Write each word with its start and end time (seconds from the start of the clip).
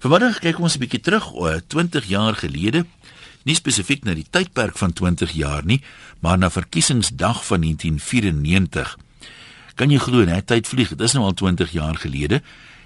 Vanmiddag 0.00 0.38
kyk 0.40 0.56
ons 0.64 0.74
'n 0.76 0.80
bietjie 0.80 1.00
terug 1.00 1.26
oor 1.36 1.60
20 1.60 2.08
jaar 2.08 2.32
gelede. 2.32 2.86
Nie 3.44 3.54
spesifiek 3.54 4.04
na 4.04 4.14
die 4.14 4.24
tydperk 4.24 4.78
van 4.78 4.92
20 4.92 5.32
jaar 5.32 5.60
nie, 5.64 5.82
maar 6.20 6.38
na 6.38 6.50
verkiesingsdag 6.50 7.44
van 7.44 7.60
1994. 7.60 8.96
Kan 9.74 9.90
jy 9.90 9.98
glo, 9.98 10.24
net 10.24 10.46
tyd 10.46 10.68
vlieg. 10.68 10.88
Dit 10.88 11.00
is 11.00 11.12
nou 11.12 11.24
al 11.24 11.34
20 11.34 11.70
jaar 11.72 11.96
gelede. 11.96 12.40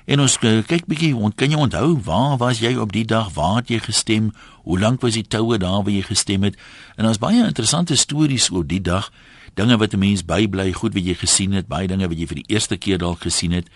En 0.06 0.20
ons 0.20 0.38
kyk 0.38 0.86
bietjie, 0.86 1.14
kan 1.34 1.50
jy 1.50 1.56
onthou 1.56 2.00
waar 2.02 2.36
was 2.36 2.58
jy 2.58 2.74
op 2.76 2.92
die 2.92 3.04
dag? 3.04 3.30
Waar 3.34 3.56
het 3.56 3.68
jy 3.68 3.78
gestem? 3.78 4.32
Hoe 4.64 4.78
lank 4.78 5.00
was 5.00 5.14
die 5.14 5.26
toue 5.26 5.58
daar 5.58 5.84
waar 5.84 5.94
jy 5.94 6.02
gestem 6.02 6.42
het? 6.42 6.56
En 6.96 7.04
daar's 7.04 7.18
baie 7.18 7.44
interessante 7.44 7.96
stories 7.96 8.50
oor 8.50 8.66
die 8.66 8.82
dag. 8.82 9.12
Dinge 9.54 9.76
wat 9.76 9.94
'n 9.94 9.98
mens 9.98 10.24
bybly, 10.24 10.72
goed 10.72 10.94
wat 10.94 11.04
jy 11.04 11.14
gesien 11.14 11.52
het, 11.52 11.68
baie 11.68 11.86
dinge 11.86 12.08
wat 12.08 12.18
jy 12.18 12.26
vir 12.26 12.36
die 12.42 12.54
eerste 12.54 12.76
keer 12.76 12.98
dalk 12.98 13.20
gesien 13.20 13.52
het. 13.52 13.68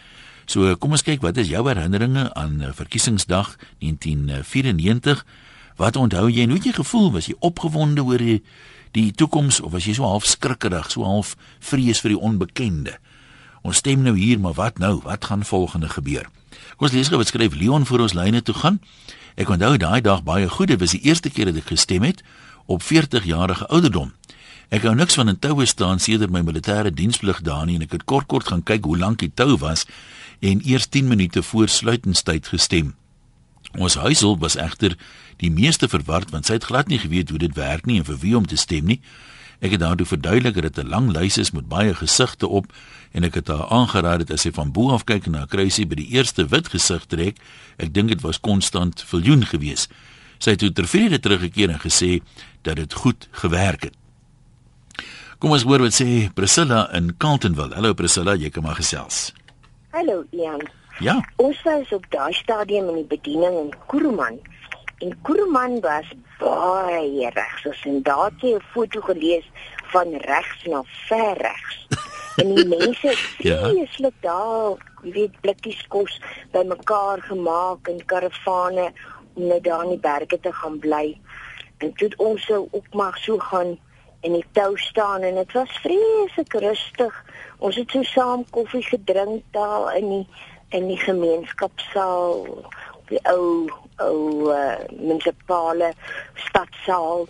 So 0.49 0.65
kom 0.80 0.95
ons 0.96 1.05
kyk 1.05 1.21
wat 1.21 1.37
is 1.37 1.51
jou 1.53 1.61
herinneringe 1.67 2.31
aan 2.33 2.62
eh, 2.64 2.73
verkiesingsdag 2.73 3.51
1994? 3.85 5.21
Wat 5.77 5.96
onthou 6.00 6.25
jy 6.32 6.46
en 6.46 6.55
hoe 6.55 6.57
het 6.57 6.71
jy 6.71 6.72
gevoel? 6.79 7.11
Was 7.13 7.29
jy 7.29 7.36
opgewonde 7.45 8.00
oor 8.00 8.22
die 8.22 8.41
die 8.96 9.13
toekoms 9.13 9.61
of 9.61 9.75
was 9.75 9.85
jy 9.85 9.99
so 9.99 10.08
half 10.08 10.25
skrikkerig, 10.25 10.89
so 10.89 11.05
half 11.05 11.35
vrees 11.61 12.00
vir 12.00 12.14
die 12.14 12.21
onbekende? 12.31 12.96
Ons 13.61 13.82
stem 13.85 14.00
nou 14.07 14.14
hier, 14.17 14.41
maar 14.41 14.57
wat 14.57 14.81
nou? 14.81 15.03
Wat 15.05 15.29
gaan 15.29 15.45
volgende 15.45 15.93
gebeur? 15.93 16.31
Kom 16.80 16.89
ons 16.89 16.96
lees 16.96 17.13
gou 17.13 17.21
wat 17.21 17.29
skryf 17.29 17.53
Leon 17.53 17.85
vir 17.85 18.07
ons 18.08 18.17
lyne 18.17 18.41
toe 18.41 18.57
gaan. 18.57 18.80
Ek 19.36 19.53
onthou 19.53 19.77
daai 19.77 20.00
dag 20.00 20.25
baie 20.25 20.49
goed. 20.49 20.72
Dit 20.72 20.80
was 20.80 20.96
die 20.96 21.05
eerste 21.05 21.29
keer 21.29 21.53
dat 21.53 21.61
ek 21.61 21.75
gestem 21.77 22.08
het 22.08 22.25
op 22.64 22.80
40 22.83 23.29
jarige 23.29 23.69
ouderdom. 23.69 24.14
Ek 24.72 24.89
hou 24.89 24.96
niks 24.96 25.21
van 25.21 25.29
'n 25.29 25.39
toue 25.39 25.67
staan 25.67 26.00
sedert 26.00 26.33
my 26.33 26.41
militêre 26.41 26.89
diensplig 26.89 27.44
daar 27.44 27.67
nie 27.67 27.77
en 27.77 27.83
ek 27.83 27.93
het 27.93 28.05
kort 28.05 28.27
kort 28.27 28.49
gaan 28.49 28.63
kyk 28.63 28.85
hoe 28.85 28.96
lank 28.96 29.19
die 29.19 29.33
tou 29.35 29.57
was 29.57 29.85
en 30.41 30.61
eers 30.65 30.87
10 30.87 31.09
minute 31.09 31.43
voor 31.43 31.69
sluitingstyd 31.69 32.48
gestem. 32.48 32.95
Ons 33.77 33.95
huishulp 33.95 34.41
was 34.41 34.56
egter 34.56 34.97
die 35.37 35.51
meeste 35.51 35.89
verward 35.89 36.31
want 36.31 36.47
sy 36.47 36.59
het 36.59 36.69
glad 36.70 36.89
nie 36.89 36.98
geweet 36.98 37.30
hoe 37.30 37.39
dit 37.39 37.55
werk 37.55 37.86
nie 37.86 37.98
en 38.00 38.06
vir 38.08 38.20
wie 38.22 38.36
om 38.36 38.47
te 38.47 38.56
stem 38.56 38.86
nie. 38.89 39.00
Ek 39.58 39.75
het 39.75 39.83
daartoe 39.83 40.06
verduidelik 40.06 40.55
dat 40.55 40.75
dit 40.75 40.84
'n 40.84 40.89
lang 40.89 41.11
lys 41.12 41.39
is 41.39 41.50
met 41.50 41.69
baie 41.69 41.95
gesigte 41.95 42.47
op 42.47 42.72
en 43.12 43.25
ek 43.25 43.34
het 43.34 43.48
haar 43.48 43.67
aangeraai 43.69 44.19
dat 44.19 44.30
as 44.30 44.41
sy 44.41 44.53
van 44.53 44.72
bo 44.72 44.91
af 44.91 45.05
kyk 45.05 45.27
na 45.27 45.42
'n 45.42 45.48
kruisie 45.48 45.86
by 45.86 45.95
die 45.95 46.11
eerste 46.14 46.47
wit 46.47 46.69
gesig 46.69 47.06
trek, 47.06 47.36
ek 47.77 47.92
dink 47.92 48.08
dit 48.08 48.20
was 48.20 48.41
konstant 48.41 49.02
viljoen 49.02 49.45
geweest. 49.45 49.91
Sy 50.39 50.50
het 50.50 50.58
toe 50.58 50.73
tervrede 50.73 51.19
teruggekeer 51.19 51.70
en 51.70 51.80
gesê 51.80 52.20
dat 52.62 52.77
dit 52.77 52.92
goed 52.92 53.28
gewerk 53.30 53.83
het. 53.83 53.95
Kom 55.39 55.50
ons 55.50 55.62
hoor 55.62 55.80
wat 55.80 55.95
sê 55.95 56.33
Priscilla 56.34 56.92
in 56.92 57.17
Carltonville. 57.17 57.75
Hallo 57.75 57.95
Priscilla, 57.95 58.34
jy 58.34 58.50
kom 58.50 58.62
maar 58.62 58.75
gesels. 58.75 59.33
Hallo 59.98 60.24
Ian. 60.30 60.60
Ja. 60.98 61.16
Ons 61.42 61.62
was 61.62 61.92
op 61.92 62.04
daai 62.12 62.32
stadium 62.32 62.86
in 62.92 63.00
die 63.00 63.08
bediening 63.10 63.56
in 63.58 63.70
Kuruman. 63.91 64.36
En 65.02 65.16
Kuruman 65.27 65.80
was 65.82 66.12
baie 66.38 67.30
regs. 67.34 67.64
Ons 67.66 67.80
het 67.82 68.05
daar 68.06 68.30
'n 68.30 68.60
foto 68.72 69.00
gelees 69.00 69.50
van 69.90 70.14
regs 70.14 70.62
na 70.70 70.82
ver 71.08 71.34
regs. 71.42 71.86
en 72.40 72.55
die 72.55 72.66
mense 72.68 73.16
Ja. 73.38 73.66
is 73.74 73.98
net 73.98 74.14
daar, 74.20 74.78
jy 75.02 75.12
weet 75.12 75.40
blikkies 75.40 75.82
kos 75.88 76.20
bymekaar 76.52 77.18
gemaak 77.22 77.88
in 77.88 78.05
karavane 78.05 78.92
om 79.34 79.46
net 79.46 79.64
daar 79.64 79.83
in 79.83 79.88
die 79.98 80.05
berge 80.10 80.40
te 80.40 80.52
gaan 80.52 80.78
bly. 80.78 81.20
En 81.78 81.92
toe 81.92 82.10
ons 82.16 82.44
sou 82.44 82.68
ook 82.70 82.94
maar 82.94 83.18
so 83.20 83.38
gaan 83.38 83.78
in 84.20 84.33
die 84.33 84.46
tou 84.52 84.77
staan 84.77 85.22
en 85.22 85.34
dit 85.34 85.52
was 85.52 85.78
vreeslik 85.83 86.52
rustig. 86.52 87.24
Ons 87.59 87.77
het 87.77 87.91
so 87.91 88.03
saam 88.06 88.45
koffie 88.55 88.84
gedrink 88.87 89.42
daar 89.51 89.97
in 89.97 90.09
die 90.09 90.27
in 90.70 90.84
die 90.87 90.98
gemeenskapsaal, 91.01 92.45
op 92.95 93.09
die 93.09 93.20
ou 93.25 93.70
ou 94.05 94.51
uh, 94.53 94.77
munisipale 94.92 95.92
stadsaal. 96.34 97.27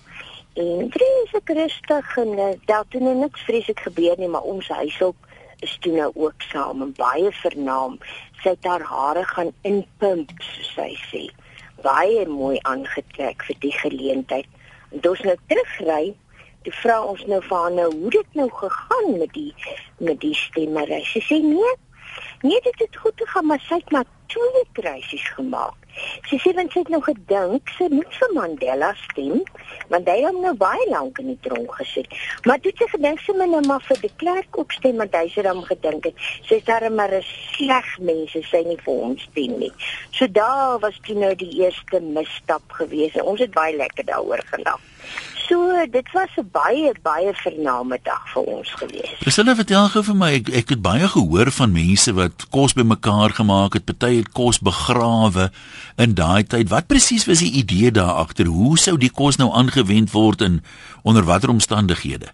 En 0.59 0.91
vreeslik 0.91 1.49
rustig 1.61 2.17
en 2.17 2.35
uh, 2.35 2.51
daar 2.67 2.85
het 2.89 3.01
nou 3.01 3.15
niks 3.15 3.47
vreeslik 3.47 3.81
gebeur 3.81 4.19
nie, 4.19 4.29
maar 4.29 4.43
ons 4.43 4.69
huishulp 4.69 5.17
is 5.59 5.77
toe 5.81 5.93
nou 5.95 6.11
ook 6.15 6.43
saam 6.51 6.83
en 6.83 6.93
baie 6.99 7.31
vernaam. 7.41 7.99
Sy 8.43 8.53
het 8.55 8.67
haar 8.67 8.85
hare 8.91 9.25
gaan 9.33 9.53
inpimp, 9.63 10.35
soos 10.43 10.73
sy 10.75 10.91
sê. 11.09 11.25
Baie 11.83 12.27
mooi 12.27 12.59
aangetrek 12.63 13.47
vir 13.49 13.63
die 13.65 13.75
geleentheid. 13.81 14.51
En 14.91 15.01
toe 15.01 15.15
ons 15.15 15.25
nou 15.31 15.37
terugry, 15.47 16.15
toe 16.67 16.75
vra 16.83 17.01
ons 17.03 17.25
nou 17.27 17.41
vir 17.49 17.57
haar 17.57 17.75
nou 17.81 17.91
hoe 17.95 18.11
dit 18.11 18.41
nou 18.41 18.49
gegaan 18.61 19.19
met 19.19 19.33
die 19.33 19.53
met 19.99 20.21
die 20.21 20.35
stemmery. 20.35 21.03
Sy 21.13 21.25
sê 21.29 21.43
nee. 21.43 21.75
Nee, 22.43 22.61
dit 22.63 22.79
het 22.79 22.97
goed 22.97 23.13
gegaan, 23.17 23.47
maar 23.47 23.63
sy 23.67 23.81
het 23.81 23.91
maar 23.91 24.07
twee 24.27 24.63
kruisies 24.73 25.29
gemaak. 25.35 25.75
Sy 26.29 26.39
sê 26.39 26.53
want 26.55 26.71
sy 26.73 26.85
het 26.85 26.91
nou 26.93 27.01
gedink 27.03 27.71
sy 27.75 27.89
moet 27.91 28.19
vir 28.21 28.35
Mandela 28.37 28.91
stem, 29.01 29.41
want 29.91 30.11
hy 30.11 30.19
hom 30.23 30.39
nou 30.45 30.53
baie 30.61 30.85
lank 30.93 31.19
in 31.23 31.33
die 31.33 31.39
tronk 31.47 31.73
gesit. 31.81 32.13
Maar 32.47 32.61
toe 32.63 32.73
sy 32.79 32.87
gedink 32.93 33.23
sy 33.25 33.35
moet 33.39 33.51
nou 33.55 33.63
maar 33.67 33.83
vir 33.89 33.99
die 34.05 34.13
klerk 34.23 34.61
ook 34.61 34.75
stem, 34.77 35.01
want 35.03 35.17
hy 35.19 35.25
sê 35.35 35.43
dan 35.47 35.65
gedink 35.67 36.11
het 36.11 36.29
sy 36.47 36.61
is 36.61 36.69
darem 36.69 36.95
maar 37.01 37.15
'n 37.19 37.25
sleg 37.25 37.89
mens, 37.99 38.37
sy 38.51 38.63
nie 38.69 38.79
vir 38.85 38.95
hom 39.03 39.17
stem 39.19 39.59
nie. 39.59 39.73
So 40.13 40.27
daar 40.27 40.79
was 40.79 41.01
toe 41.03 41.19
nou 41.19 41.35
die 41.35 41.65
eerste 41.65 42.01
misstap 42.01 42.63
gewees. 42.81 43.19
Ons 43.23 43.41
het 43.41 43.51
baie 43.51 43.77
lekker 43.77 44.05
daaroor 44.05 44.45
gelag. 44.53 44.81
So 45.49 45.87
dit 45.91 46.09
was 46.13 46.29
'n 46.37 46.49
baie 46.53 46.93
baie 47.03 47.35
vername 47.35 47.99
dag 48.03 48.29
vir 48.33 48.43
ons 48.43 48.71
gewees. 48.71 49.19
Priscilla 49.19 49.55
vertel 49.55 49.89
gou 49.89 50.03
vir 50.03 50.15
my, 50.15 50.33
ek, 50.33 50.49
ek 50.49 50.69
het 50.69 50.83
baie 50.83 51.09
gehoor 51.09 51.51
van 51.51 51.73
mense 51.73 52.13
wat 52.13 52.49
kos 52.51 52.73
bymekaar 52.73 53.31
gemaak 53.31 53.73
het, 53.73 53.85
party 53.85 54.17
het 54.17 54.29
kos 54.33 54.59
begrawe 54.59 55.51
in 55.97 56.15
daai 56.15 56.45
tyd. 56.45 56.69
Wat 56.69 56.87
presies 56.87 57.25
was 57.25 57.39
die 57.39 57.53
idee 57.53 57.91
daar 57.91 58.21
agter? 58.25 58.47
Hoe 58.47 58.79
sou 58.79 58.97
die 58.99 59.11
kos 59.11 59.37
nou 59.37 59.53
aangewend 59.53 60.11
word 60.13 60.41
en 60.41 60.65
onder 61.03 61.25
watter 61.25 61.49
omstandighede? 61.49 62.29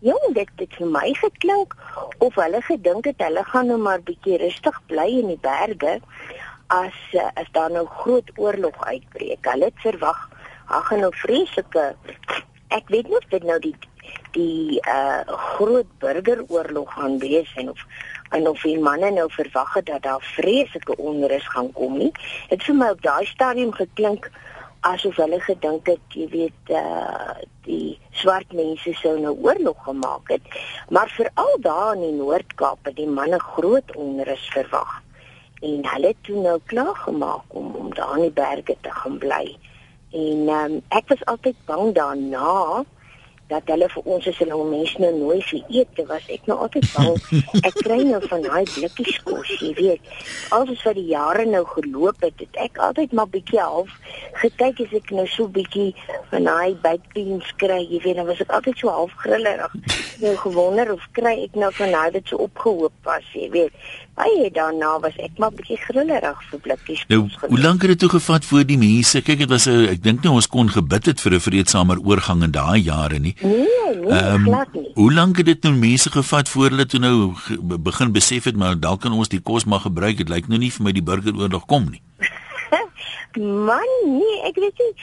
Jong, 0.00 0.34
dit 0.34 0.48
het 0.56 0.72
vir 0.78 0.86
my 0.86 1.12
geklink 1.14 1.76
of 2.18 2.34
hulle 2.34 2.62
gedink 2.62 3.04
het 3.04 3.20
hulle 3.22 3.44
gaan 3.44 3.66
nou 3.66 3.78
maar 3.78 4.00
bietjie 4.00 4.38
rustig 4.38 4.80
bly 4.86 5.08
in 5.20 5.26
die 5.26 5.42
berge 5.42 6.00
as 6.66 6.96
eh, 7.12 7.28
as 7.34 7.46
daar 7.52 7.70
nou 7.70 7.86
groot 7.86 8.30
oorlog 8.36 8.84
uitbreek. 8.84 9.44
Hulle 9.44 9.64
het 9.64 9.84
verwag 9.84 10.31
daar 10.72 10.86
gaan 10.88 11.04
nou 11.04 11.12
vreeslike 11.22 11.88
ek 12.72 12.88
weet 12.88 13.08
nie 13.08 13.18
of 13.20 13.28
dit 13.32 13.44
nou 13.44 13.58
die 13.60 13.76
die 14.36 14.80
uh 14.88 15.20
groot 15.26 15.88
burgeroorlog 16.00 16.92
gaan 16.96 17.18
wees 17.20 17.52
en 17.60 17.68
of 17.70 17.80
en 18.32 18.48
of 18.48 18.62
die 18.64 18.78
manne 18.80 19.10
nou 19.12 19.28
verwag 19.32 19.74
het 19.74 19.86
dat 19.86 20.02
daar 20.02 20.24
vreeslike 20.36 20.96
onrus 20.96 21.48
gaan 21.52 21.72
kom 21.72 21.98
nie. 21.98 22.12
Dit 22.48 22.64
vir 22.64 22.78
my 22.80 22.88
op 22.94 23.02
daai 23.04 23.26
stadium 23.28 23.72
geklink 23.76 24.30
asof 24.88 25.18
hulle 25.20 25.38
gedink 25.44 25.86
het, 25.86 26.16
jy 26.16 26.28
weet, 26.32 26.72
uh 26.74 27.36
die 27.62 27.94
swart 28.18 28.50
mense 28.58 28.90
sou 28.98 29.12
nou 29.22 29.36
oorlog 29.44 29.84
gemaak 29.84 30.32
het. 30.32 30.56
Maar 30.90 31.12
veral 31.14 31.52
daar 31.62 31.92
in 31.94 32.00
die 32.02 32.16
Noord-Kaap 32.16 32.88
het 32.88 32.96
die 32.96 33.06
manne 33.06 33.38
groot 33.38 33.92
onrus 33.94 34.48
verwag. 34.54 34.96
En 35.62 35.84
hulle 35.92 36.10
het 36.10 36.24
toe 36.26 36.40
nou 36.42 36.56
klaar 36.72 36.96
gemaak 37.04 37.54
om 37.60 37.70
om 37.78 37.92
daar 37.94 38.16
in 38.16 38.26
die 38.26 38.34
berge 38.40 38.76
te 38.80 38.90
gaan 38.90 39.20
bly. 39.22 39.44
En 40.12 40.48
um, 40.48 40.80
ek 40.88 41.08
was 41.08 41.24
altyd 41.24 41.56
bang 41.66 41.94
daarna 41.96 42.84
dat 43.52 43.68
hulle 43.68 43.88
vir 43.92 44.08
ons 44.14 44.26
as 44.30 44.38
hulle 44.40 44.58
mense 44.68 45.00
nou 45.02 45.10
nooi 45.16 45.38
vir 45.48 45.72
ete 45.80 46.04
was 46.08 46.28
ek 46.32 46.46
nou 46.48 46.56
altyd 46.64 46.86
bang. 46.94 47.16
Ek 47.68 47.76
kry 47.84 47.98
nou 48.08 48.20
van 48.24 48.44
daai 48.46 48.62
blikkies 48.70 49.18
kos 49.26 49.50
jy 49.60 49.72
weet. 49.78 50.12
Alles 50.56 50.80
wat 50.86 50.96
die 50.96 51.08
jare 51.10 51.44
nou 51.48 51.62
geloop 51.74 52.24
het 52.24 52.40
het 52.40 52.60
ek 52.66 52.80
altyd 52.86 53.12
maar 53.18 53.28
bietjie 53.32 53.60
half 53.60 53.92
gekyk 54.40 54.80
as 54.86 54.94
ek 55.00 55.12
nou 55.16 55.26
so 55.28 55.50
bietjie 55.52 55.90
van 56.30 56.48
daai 56.48 56.78
bakbeans 56.86 57.52
kry 57.60 57.82
jy 57.82 58.00
weet. 58.06 58.20
Dan 58.20 58.30
was 58.30 58.40
ek 58.44 58.54
altyd 58.56 58.80
so 58.80 58.92
half 58.92 59.16
grillerig. 59.24 59.76
Nou 60.22 60.36
gewonder 60.38 60.92
of 60.92 61.02
kry 61.16 61.32
ek 61.42 61.56
nou 61.58 61.72
van 61.74 61.90
daai 61.90 62.12
wat 62.14 62.28
so 62.30 62.38
opgehoop 62.44 62.94
was 63.08 63.26
jy 63.34 63.48
weet 63.50 63.74
baie 64.14 64.50
daarna 64.52 64.98
was 65.00 65.16
ek 65.16 65.38
maar 65.40 65.52
bietjie 65.56 65.78
grillerig 65.86 66.40
vir 66.50 66.60
blikkies 66.66 67.04
Nou, 67.08 67.28
hoe 67.48 67.60
lank 67.60 67.82
het 67.82 67.94
dit 67.94 67.98
toe 67.98 68.08
gevat 68.08 68.44
voor 68.44 68.64
die 68.68 68.78
mense? 68.78 69.22
Kyk, 69.22 69.38
dit 69.38 69.48
was 69.48 69.66
'n 69.66 69.88
ek 69.94 70.02
dink 70.02 70.22
nou 70.22 70.34
ons 70.34 70.46
kon 70.46 70.68
gebid 70.68 71.06
het 71.06 71.20
vir 71.20 71.32
'n 71.32 71.40
vreedsamer 71.40 71.98
oorgang 72.04 72.42
in 72.42 72.50
daai 72.50 72.80
jare 72.82 73.18
nie. 73.18 73.34
nee 73.40 73.94
nee 73.96 74.38
glad 74.44 74.72
nie 74.74 74.90
hoe 74.94 75.12
lank 75.12 75.36
het 75.36 75.46
dit 75.46 75.62
nou 75.62 75.74
mense 75.74 76.10
gevat 76.10 76.48
voor 76.48 76.68
hulle 76.70 76.86
toe 76.86 77.00
nou 77.00 77.34
begin 77.78 78.12
besef 78.12 78.44
het 78.44 78.56
maar 78.56 78.80
dalk 78.80 79.00
kan 79.00 79.12
ons 79.12 79.28
die 79.28 79.40
kos 79.40 79.64
maar 79.64 79.80
gebruik. 79.80 80.16
Dit 80.16 80.28
lyk 80.28 80.48
nou 80.48 80.58
nie 80.58 80.72
vir 80.72 80.84
my 80.84 80.92
die 80.92 81.02
burgeroorlog 81.02 81.66
kom 81.66 81.88
nie. 81.90 82.02
Man, 83.68 83.90
nee, 84.04 84.40
ek 84.44 84.56
weet 84.60 84.78
nie. 84.78 84.94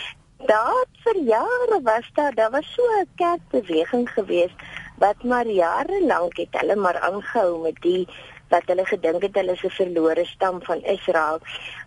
Daar 0.48 0.86
vir 1.04 1.24
jare 1.26 1.80
was 1.84 2.06
daar, 2.14 2.34
daar 2.36 2.52
was 2.52 2.66
so 2.76 2.82
'n 3.02 3.08
kerkbeweging 3.16 4.10
geweest 4.10 4.56
wat 5.00 5.24
maar 5.24 5.48
jare 5.48 6.06
lank 6.06 6.38
het 6.38 6.48
hulle 6.52 6.76
maar 6.76 7.00
aangehou 7.00 7.62
met 7.64 7.76
die 7.82 8.08
wat 8.50 8.68
hulle 8.72 8.86
gedink 8.86 9.22
het 9.26 9.36
hulle 9.36 9.54
is 9.58 9.64
'n 9.64 9.70
verlore 9.70 10.26
stam 10.26 10.60
van 10.64 10.84
Israel. 10.84 11.40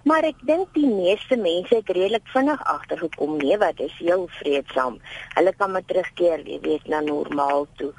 Maar 0.04 0.22
ek 0.24 0.38
dink 0.46 0.74
die 0.74 0.86
meeste 0.86 1.36
mense 1.36 1.74
het 1.74 1.88
redelik 1.88 2.26
vinnig 2.34 2.64
agtergekom 2.64 3.36
nee 3.36 3.58
wat 3.58 3.80
is 3.80 3.94
heel 3.98 4.28
vreedsaam. 4.30 5.00
Hulle 5.34 5.52
kan 5.56 5.72
maar 5.72 5.84
terugkeer, 5.86 6.46
jy 6.46 6.58
weet, 6.60 6.86
na 6.86 7.00
normaal 7.00 7.66
toe. 7.76 7.92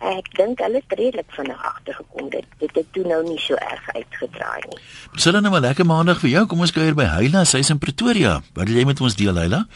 Ek 0.00 0.30
dink 0.36 0.60
hulle 0.64 0.80
het 0.80 0.98
redelik 0.98 1.28
vinnig 1.36 1.64
agtergekom 1.64 2.30
dit 2.32 2.46
dit 2.58 2.74
het 2.74 2.92
toe 2.92 3.04
nou 3.04 3.22
nie 3.22 3.38
so 3.38 3.54
erg 3.54 3.94
uitgedraai 3.94 4.62
nie. 4.68 4.78
Sit 5.14 5.32
dan 5.32 5.42
nou 5.42 5.52
maar 5.52 5.60
lekker 5.60 5.86
maandag 5.86 6.20
vir 6.20 6.30
jou. 6.30 6.46
Kom 6.46 6.60
ons 6.60 6.72
kuier 6.72 6.94
by 6.94 7.04
Heila, 7.04 7.44
sy's 7.44 7.70
in 7.70 7.78
Pretoria. 7.78 8.40
Wat 8.54 8.68
wil 8.68 8.76
jy 8.76 8.84
met 8.84 9.00
ons 9.00 9.16
deel, 9.16 9.36
Heila? 9.36 9.66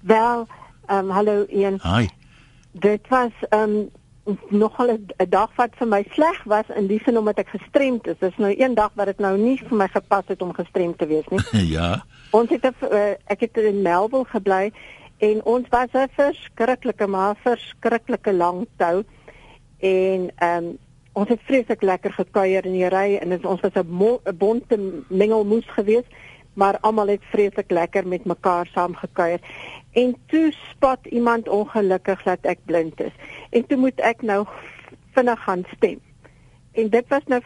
Wel, 0.00 0.46
ehm 0.86 0.98
um, 0.98 1.10
hallo 1.10 1.46
Ian. 1.48 1.80
Hi. 1.82 2.08
Dit 2.72 3.08
was 3.08 3.32
ehm 3.48 3.62
um, 3.62 3.88
nogal 4.48 4.90
'n 4.90 5.28
dag 5.28 5.50
wat 5.56 5.70
vir 5.78 5.88
my 5.88 6.04
sleg 6.10 6.44
was 6.44 6.64
in 6.76 6.86
die 6.86 7.00
sin 7.04 7.18
omdat 7.18 7.38
ek 7.38 7.48
gestremd 7.48 8.06
is. 8.06 8.18
Dis 8.18 8.36
nou 8.36 8.54
een 8.58 8.74
dag 8.74 8.90
wat 8.94 9.06
dit 9.06 9.18
nou 9.18 9.38
nie 9.38 9.56
vir 9.58 9.76
my 9.76 9.88
gepas 9.88 10.24
het 10.26 10.42
om 10.42 10.52
gestremd 10.52 10.98
te 10.98 11.06
wees 11.06 11.28
nie. 11.28 11.40
ja. 11.76 12.04
Ons 12.30 12.50
het 12.50 12.64
uh, 12.64 13.14
ek 13.26 13.40
het 13.40 13.56
in 13.56 13.82
Melville 13.82 14.24
gebly 14.24 14.72
en 15.18 15.44
ons 15.44 15.68
was 15.68 15.88
'n 15.92 16.08
verskriklike 16.16 17.06
maar 17.06 17.36
verskriklike 17.42 18.32
lang 18.32 18.66
tou 18.76 19.04
en 19.78 20.30
ehm 20.36 20.64
um, 20.64 20.78
ons 21.12 21.28
het 21.28 21.40
vreeslik 21.42 21.82
lekker 21.82 22.12
gekuier 22.12 22.66
in 22.66 22.72
die 22.72 22.88
ry 22.88 23.16
en 23.16 23.46
ons 23.46 23.60
was 23.60 23.74
'n 23.74 24.34
bonte 24.38 24.78
mengelmoes 25.08 25.66
geweest 25.66 26.12
maar 26.58 26.78
almal 26.80 27.12
het 27.14 27.26
vreeslik 27.30 27.70
lekker 27.70 28.08
met 28.08 28.24
mekaar 28.26 28.66
saam 28.74 28.94
gekuier 28.98 29.40
en 29.92 30.16
toe 30.26 30.52
spot 30.70 31.06
iemand 31.06 31.48
ongelukkig 31.48 32.22
dat 32.22 32.38
ek 32.42 32.58
blind 32.64 33.00
is. 33.00 33.14
En 33.50 33.66
toe 33.66 33.78
moet 33.78 34.00
ek 34.00 34.22
nou 34.22 34.42
vinnig 35.14 35.42
gaan 35.42 35.64
stem. 35.76 36.00
En 36.72 36.90
dit 36.90 37.06
was 37.08 37.24
nou 37.26 37.40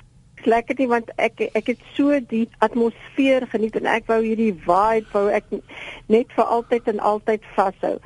lekker 0.48 0.74
nie 0.78 0.88
want 0.88 1.12
ek 1.16 1.44
ek 1.52 1.68
het 1.74 1.84
so 1.94 2.18
die 2.32 2.48
atmosfeer 2.64 3.46
geniet 3.52 3.76
en 3.78 3.86
ek 3.86 4.08
wou 4.10 4.18
hierdie 4.24 4.54
vibe 4.64 5.12
wou 5.12 5.28
ek 5.30 5.46
net 6.10 6.32
vir 6.36 6.56
altyd 6.56 6.88
en 6.94 7.04
altyd 7.12 7.46
vashou 7.56 7.98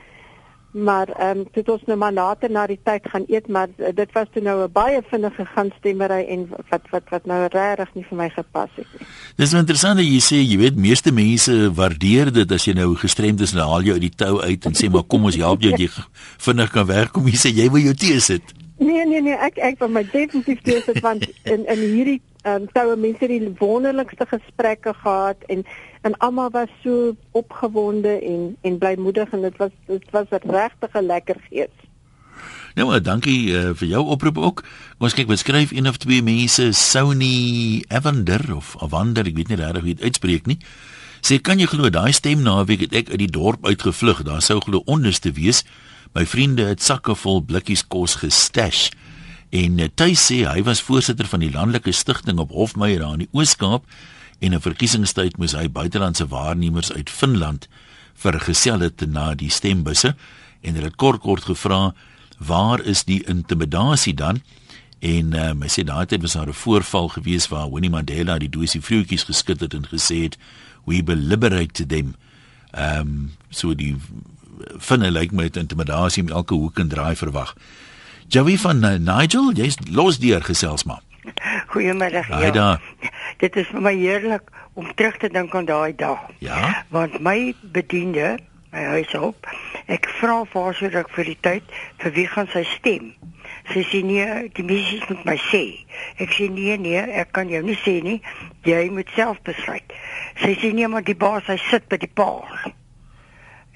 maar 0.70 1.08
ehm 1.08 1.38
um, 1.38 1.44
dit 1.52 1.68
ons 1.68 1.82
nou 1.86 1.96
maar 1.98 2.12
later 2.12 2.50
na 2.50 2.66
die 2.66 2.78
tyd 2.84 3.08
gaan 3.08 3.24
eet 3.26 3.48
maar 3.48 3.68
dit 3.76 4.12
was 4.12 4.26
toe 4.32 4.42
nou 4.42 4.64
'n 4.64 4.72
baie 4.72 5.00
vinnige 5.10 5.44
ganstemmery 5.54 6.24
en 6.28 6.48
wat 6.70 6.82
wat 6.90 7.02
wat 7.10 7.26
nou 7.26 7.46
regtig 7.50 7.94
nie 7.94 8.04
vir 8.08 8.18
my 8.18 8.28
gepas 8.28 8.70
het 8.74 8.86
nie. 8.98 9.06
Dis 9.36 9.52
interessant 9.52 9.96
dat 9.96 10.06
jy 10.06 10.20
sê 10.20 10.36
jy 10.36 10.58
weet 10.58 10.76
meeste 10.76 11.12
mense 11.12 11.72
waardeer 11.74 12.32
dit 12.32 12.52
as 12.52 12.64
jy 12.64 12.72
nou 12.72 12.94
gestremd 12.94 13.40
is 13.40 13.52
en 13.52 13.58
haal 13.60 13.82
jou 13.82 13.92
uit 13.92 14.06
die 14.08 14.16
tou 14.16 14.40
uit 14.42 14.64
en 14.66 14.74
sê 14.74 14.90
maar 14.90 15.04
kom 15.04 15.24
ons 15.24 15.36
help 15.36 15.60
jou 15.60 15.72
jy 15.76 15.88
vinnig 16.46 16.70
kan 16.70 16.86
werk 16.86 17.12
kom 17.12 17.26
jy 17.26 17.36
sê 17.36 17.48
jy 17.54 17.70
wil 17.70 17.82
jou 17.82 17.94
tee 17.94 18.20
sit. 18.20 18.42
Nee 18.78 19.06
nee 19.06 19.20
nee 19.20 19.36
ek 19.36 19.58
ek 19.58 19.78
wil 19.78 19.88
my 19.88 20.02
definitief 20.04 20.60
tee 20.62 20.82
sit 20.82 21.00
want 21.00 21.24
in 21.44 21.64
in 21.64 21.80
hierdie 21.80 22.20
ehm 22.46 22.62
um, 22.62 22.66
toue 22.72 22.96
mense 22.96 23.26
die 23.26 23.54
wonderlikste 23.58 24.26
gesprekke 24.26 24.92
gehad 24.94 25.36
en 25.48 25.64
en 26.06 26.14
almal 26.22 26.50
was 26.50 26.70
so 26.82 27.16
opgewonde 27.30 28.14
en 28.22 28.56
en 28.62 28.78
blymoedig 28.78 29.30
en 29.34 29.42
dit 29.42 29.56
was 29.56 29.74
dit 29.86 30.10
was 30.10 30.26
'n 30.30 30.50
regtig 30.50 31.00
lekker 31.00 31.36
gees. 31.50 31.76
Nou 32.74 32.88
maar 32.88 33.02
dankie 33.02 33.48
uh, 33.48 33.70
vir 33.74 33.88
jou 33.88 34.02
oproep 34.06 34.38
ook. 34.38 34.64
Ons 34.98 35.14
kyk 35.14 35.26
beskryf 35.26 35.70
een 35.70 35.88
of 35.88 35.96
twee 35.96 36.22
mense 36.22 36.72
Sony 36.72 37.84
Evander 37.88 38.54
of 38.54 38.76
Avander, 38.78 39.26
ek 39.26 39.36
weet 39.36 39.48
nie 39.48 39.56
regtig 39.56 39.82
hoe 39.82 39.94
dit 39.94 40.02
uitspreek 40.04 40.46
nie. 40.46 40.58
Sê 41.24 41.40
kan 41.40 41.58
jy 41.58 41.66
glo 41.66 41.90
daai 41.90 42.12
stem 42.12 42.42
naweek 42.44 42.80
het 42.80 42.92
ek 42.92 43.10
uit 43.10 43.18
die 43.18 43.32
dorp 43.32 43.66
uitgevlug. 43.66 44.22
Daar 44.22 44.42
sou 44.42 44.60
glo 44.60 44.82
onluste 44.84 45.32
wees. 45.32 45.64
My 46.12 46.26
vriende 46.26 46.68
het 46.68 46.82
sakke 46.82 47.14
vol 47.14 47.40
blikkies 47.42 47.86
kos 47.88 48.14
gestash. 48.20 48.90
En 49.50 49.78
uh, 49.78 49.88
Tuis 49.94 50.26
sê 50.28 50.44
hy 50.44 50.62
was 50.62 50.84
voorsitter 50.84 51.26
van 51.26 51.40
die 51.40 51.50
landelike 51.50 51.92
stigting 51.92 52.38
op 52.38 52.52
Hofmeyer 52.52 53.00
daar 53.00 53.16
in 53.16 53.24
die 53.24 53.32
Oos-Kaap 53.32 53.88
en 54.38 54.54
'n 54.54 54.60
verkiesingstyd 54.60 55.36
moes 55.36 55.52
hy 55.52 55.68
buitelandse 55.68 56.26
waarnemers 56.26 56.92
uit 56.92 57.10
Finland 57.10 57.68
vergesel 58.14 58.80
het 58.80 59.06
na 59.06 59.34
die 59.34 59.50
stembusse 59.50 60.16
en 60.60 60.74
hulle 60.74 60.90
het 60.90 60.96
kort 60.96 61.20
kort 61.20 61.44
gevra 61.44 61.94
waar 62.38 62.80
is 62.80 63.04
die 63.04 63.24
intimidasie 63.24 64.14
dan? 64.14 64.42
En 64.98 65.32
um, 65.32 65.62
hy 65.62 65.68
sê 65.68 65.84
daai 65.84 66.06
tyd 66.06 66.22
was 66.22 66.32
daar 66.32 66.48
'n 66.48 66.52
voorval 66.52 67.08
gewees 67.08 67.48
waar 67.48 67.70
Winnie 67.70 67.90
Mandela 67.90 68.38
die 68.38 68.48
doosie 68.48 68.80
vroutjies 68.80 69.24
geskit 69.24 69.60
het 69.60 69.74
en 69.74 69.86
gesê 69.86 70.22
het 70.22 70.38
we 70.84 71.02
will 71.04 71.26
liberate 71.28 71.86
them 71.86 72.14
ehm 72.72 73.00
um, 73.00 73.32
so 73.50 73.74
die 73.74 73.96
finne 74.78 75.10
lyk 75.10 75.32
my 75.32 75.42
het 75.42 75.56
intimidasie 75.56 76.22
om 76.22 76.28
elke 76.28 76.54
hoek 76.54 76.78
en 76.78 76.88
draai 76.88 77.16
verwag. 77.16 77.54
Joey 78.28 78.58
van 78.58 78.84
uh, 78.84 78.96
Nigel 78.98 79.52
jy's 79.52 79.76
los 79.90 80.18
deur 80.18 80.42
gesels 80.42 80.84
maar 80.84 81.02
Goeiemôre. 81.72 82.24
Ja. 82.28 82.50
Daar. 82.50 82.82
Dit 83.42 83.56
is 83.56 83.66
vir 83.72 83.82
my 83.82 83.94
heerlik 83.94 84.50
om 84.74 84.94
terug 84.94 85.16
te 85.16 85.28
dink 85.28 85.54
aan 85.54 85.64
daai 85.68 85.94
dag. 85.94 86.20
Ja. 86.38 86.84
Want 86.88 87.20
my 87.20 87.54
bediende, 87.62 88.36
my 88.72 88.84
huishulp, 88.92 89.48
ek 89.86 90.08
vra 90.20 90.42
vir 90.52 90.98
ek 91.02 91.10
vir 91.16 91.30
die 91.32 91.38
tyd 91.40 91.76
vir 92.02 92.12
wie 92.12 92.26
gaan 92.26 92.48
sy 92.52 92.64
stem. 92.76 93.12
Sy 93.72 93.82
sê 93.90 94.02
nee, 94.06 94.26
die 94.54 94.64
missie 94.66 95.02
moet 95.08 95.24
my 95.26 95.36
sê. 95.50 95.64
Ek 96.22 96.32
sê 96.34 96.48
nee 96.50 96.76
nee, 96.78 97.02
ek 97.22 97.32
kan 97.34 97.50
jou 97.50 97.62
nie 97.66 97.78
sê 97.82 97.98
nie. 98.02 98.20
Jy 98.66 98.88
moet 98.94 99.10
self 99.14 99.42
besluit. 99.46 99.94
Sy 100.42 100.54
sê 100.60 100.72
nee, 100.74 100.86
maar 100.88 101.06
die 101.06 101.18
baas 101.18 101.48
hy 101.50 101.58
sit 101.70 101.88
by 101.90 101.98
die 102.02 102.10
paal. 102.10 102.44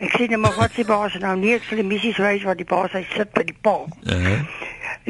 Ek 0.01 0.15
sê 0.17 0.27
net 0.31 0.41
maar 0.41 0.57
wat 0.57 0.73
sê 0.73 0.85
baas 0.89 1.13
nou 1.21 1.35
nie 1.37 1.53
ek 1.59 1.67
vir 1.69 1.83
die 1.83 1.89
missie 1.91 2.15
wys 2.17 2.45
wat 2.49 2.57
die 2.57 2.69
baas 2.69 2.95
hy 2.97 3.03
sit 3.13 3.35
by 3.37 3.43
die 3.45 3.57
paal. 3.67 3.85
Uh 4.09 4.17
-huh. 4.17 4.39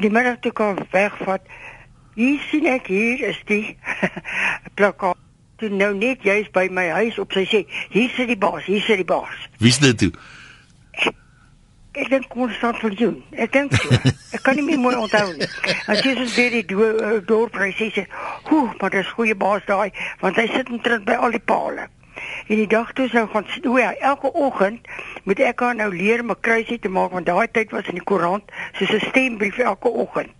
Die 0.03 0.11
middag 0.11 0.41
toe 0.43 0.51
kom 0.53 0.79
wegvat 0.91 1.47
Hier 2.15 2.41
sien 2.51 2.67
ek 2.67 2.87
hier 2.91 3.23
is 3.31 3.39
die 3.47 3.77
plakkaat. 4.79 5.19
Toe 5.61 5.69
nou 5.69 5.91
net 5.95 6.23
jy's 6.25 6.49
by 6.55 6.71
my 6.73 6.87
huis 6.89 7.19
op 7.21 7.35
sy 7.37 7.45
sê, 7.45 7.59
hier 7.93 8.09
sit 8.17 8.31
die 8.33 8.39
baas, 8.41 8.65
hier 8.65 8.81
sit 8.81 9.03
die 9.03 9.09
baas. 9.09 9.43
Wie's 9.61 9.77
dit 9.83 9.99
toe? 10.01 10.13
Ek 12.01 12.07
dink 12.09 12.29
konstant 12.33 12.79
vir 12.81 12.95
jou. 12.97 13.11
Ek 13.35 13.53
dink 13.53 13.75
so. 13.77 13.99
ek 14.37 14.45
kan 14.47 14.57
nie 14.57 14.65
meer 14.65 14.81
mooi 14.81 14.95
onthou 14.97 15.27
nie. 15.35 15.49
As 15.91 16.01
jy 16.07 16.15
soos 16.17 16.37
weer 16.39 16.55
die 16.55 16.65
do 16.71 17.21
dorp 17.29 17.59
sê 17.77 17.91
sê, 17.93 18.07
"Hoe, 18.49 18.71
maar 18.81 18.95
dis 18.95 19.11
goeie 19.19 19.35
baas 19.35 19.67
daai, 19.67 19.91
want 20.21 20.37
hy 20.37 20.47
sit 20.55 20.71
omtrent 20.71 21.05
by 21.05 21.19
al 21.19 21.37
die 21.37 21.45
pale." 21.45 21.91
En 22.49 22.57
die 22.57 22.67
dag 22.67 22.93
toe 22.93 23.09
sou 23.09 23.27
gaan 23.33 23.47
o 23.67 23.79
ja, 23.79 23.93
elke 23.99 24.33
oggend 24.33 24.87
moet 25.25 25.41
ek 25.41 25.61
haar 25.61 25.75
nou 25.75 25.91
leer 25.95 26.21
om 26.21 26.31
'n 26.31 26.41
kruisie 26.41 26.79
te 26.79 26.89
maak 26.89 27.11
want 27.11 27.27
daai 27.27 27.49
tyd 27.51 27.71
was 27.71 27.89
in 27.89 27.99
die 28.01 28.05
koerant 28.05 28.45
soos 28.79 28.93
'n 28.93 29.09
stembrief 29.09 29.59
elke 29.59 29.89
oggend 29.89 30.35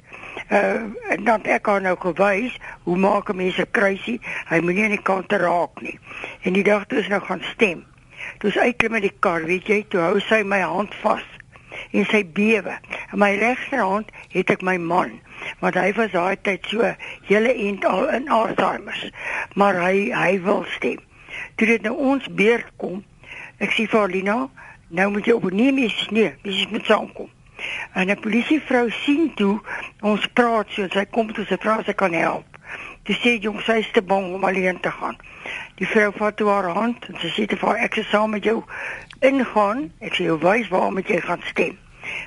uh, 0.51 0.83
en 1.15 1.25
dan 1.25 1.45
ek 1.45 1.67
het 1.71 1.83
nou 1.83 1.97
gewys 2.01 2.57
hoe 2.85 2.97
maak 2.97 3.33
mense 3.35 3.67
kruisie. 3.71 4.19
Hy 4.51 4.61
moenie 4.65 4.89
aan 4.89 4.97
die 4.97 5.03
kant 5.03 5.33
raak 5.33 5.83
nie. 5.85 5.99
En 6.43 6.57
die 6.59 6.67
dag 6.67 6.87
toe 6.87 7.01
is 7.03 7.11
nou 7.13 7.21
gaan 7.25 7.45
stem 7.55 7.87
toe 8.41 8.51
sy 8.53 8.69
uitklim 8.69 8.93
met 8.93 9.05
die 9.07 9.17
kar 9.25 9.47
weet 9.49 9.69
jy 9.69 9.79
toe 9.89 10.01
hou 10.05 10.21
sy 10.21 10.43
my 10.45 10.61
hand 10.61 10.93
vas 11.01 11.25
en 11.97 12.05
sy 12.11 12.21
bewe. 12.37 12.75
En 13.13 13.21
my 13.21 13.31
regterhand 13.41 14.11
het 14.35 14.53
ek 14.53 14.65
my 14.67 14.77
man 14.77 15.19
want 15.63 15.79
hy 15.81 15.93
was 15.97 16.13
daai 16.13 16.37
tyd 16.45 16.67
so 16.69 16.85
hele 17.29 17.53
end 17.53 17.85
al 17.89 18.11
in 18.13 18.29
Alzheimer's. 18.29 19.07
Maar 19.57 19.79
hy 19.81 20.11
hy 20.13 20.35
wil 20.45 20.67
stem. 20.77 21.01
Toe 21.57 21.69
dit 21.71 21.87
nou 21.87 21.95
ons 22.13 22.29
beurt 22.37 22.69
kom 22.77 23.01
ek 23.61 23.75
sê 23.77 23.87
vir 23.91 24.01
Alina 24.01 24.37
nou 24.97 25.11
moet 25.15 25.27
jy 25.29 25.37
op 25.37 25.51
nie 25.55 25.71
meer 25.75 25.95
nee 26.15 26.33
dis 26.45 26.67
moet 26.73 26.87
saamkom 26.89 27.29
En 27.93 28.11
'n 28.11 28.21
polisievrou 28.21 28.91
sien 28.91 29.35
toe 29.35 29.61
ons 30.01 30.27
praat 30.33 30.67
so, 30.71 30.87
sy 30.93 31.05
kom 31.11 31.33
toe 31.33 31.45
sy 31.45 31.57
vra 31.61 31.83
sy 31.85 31.93
kan 31.93 32.13
help. 32.13 32.47
Sy 33.07 33.15
sê 33.23 33.31
jong, 33.43 33.61
sy 33.61 33.79
is 33.83 33.91
te 33.93 34.03
bang 34.03 34.35
om 34.35 34.45
alleen 34.45 34.81
te 34.81 34.91
gaan. 34.91 35.17
Die 35.75 35.87
vrou 35.87 36.13
vat 36.17 36.37
toe 36.37 36.49
haar 36.49 36.71
hand 36.75 37.07
en 37.09 37.17
sy 37.21 37.29
sê 37.29 37.47
te 37.47 37.57
vir 37.57 37.77
ek 37.77 37.95
se 37.95 38.03
saam 38.03 38.31
met 38.31 38.45
jou 38.45 38.63
ingaan. 39.21 39.91
Ek 40.01 40.15
sê 40.15 40.25
jou 40.29 40.39
wys 40.39 40.69
waar 40.69 40.93
moet 40.93 41.09
jy 41.09 41.21
gaan 41.21 41.43
stem. 41.45 41.79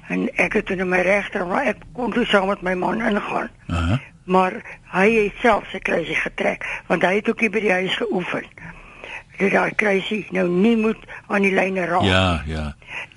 En 0.07 0.29
ek 0.35 0.53
het 0.53 0.69
in 0.69 0.89
my 0.89 1.01
regter, 1.01 1.45
maar 1.47 1.65
ek 1.65 1.85
kon 1.93 2.11
toe 2.11 2.25
saam 2.25 2.47
met 2.47 2.61
my 2.61 2.73
man 2.73 3.01
ingaan. 3.01 3.49
Uh 3.67 3.75
-huh. 3.75 3.99
Maar 4.23 4.53
hy 4.91 5.09
het 5.11 5.39
self 5.41 5.67
sy 5.69 5.79
kruisie 5.79 6.15
getrek 6.15 6.63
want 6.87 7.03
hy 7.03 7.15
het 7.15 7.29
ook 7.29 7.39
hier 7.39 7.51
by 7.51 7.59
die 7.59 7.71
huis 7.71 7.95
geoefen 7.95 8.45
dat 9.43 9.53
daai 9.53 9.75
kruisie 9.75 10.23
nou 10.35 10.47
nie 10.49 10.75
moet 10.79 10.99
aan 11.27 11.45
die 11.45 11.53
lyne 11.53 11.85
raak. 11.89 12.05
Ja, 12.07 12.43
ja. 12.47 12.65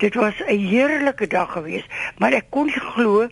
Dit 0.01 0.15
was 0.15 0.33
'n 0.47 0.57
heerlike 0.67 1.27
dag 1.27 1.51
geweest, 1.51 1.87
maar 2.17 2.33
ek 2.33 2.49
kon 2.49 2.65
nie 2.65 2.79
glo 2.93 3.27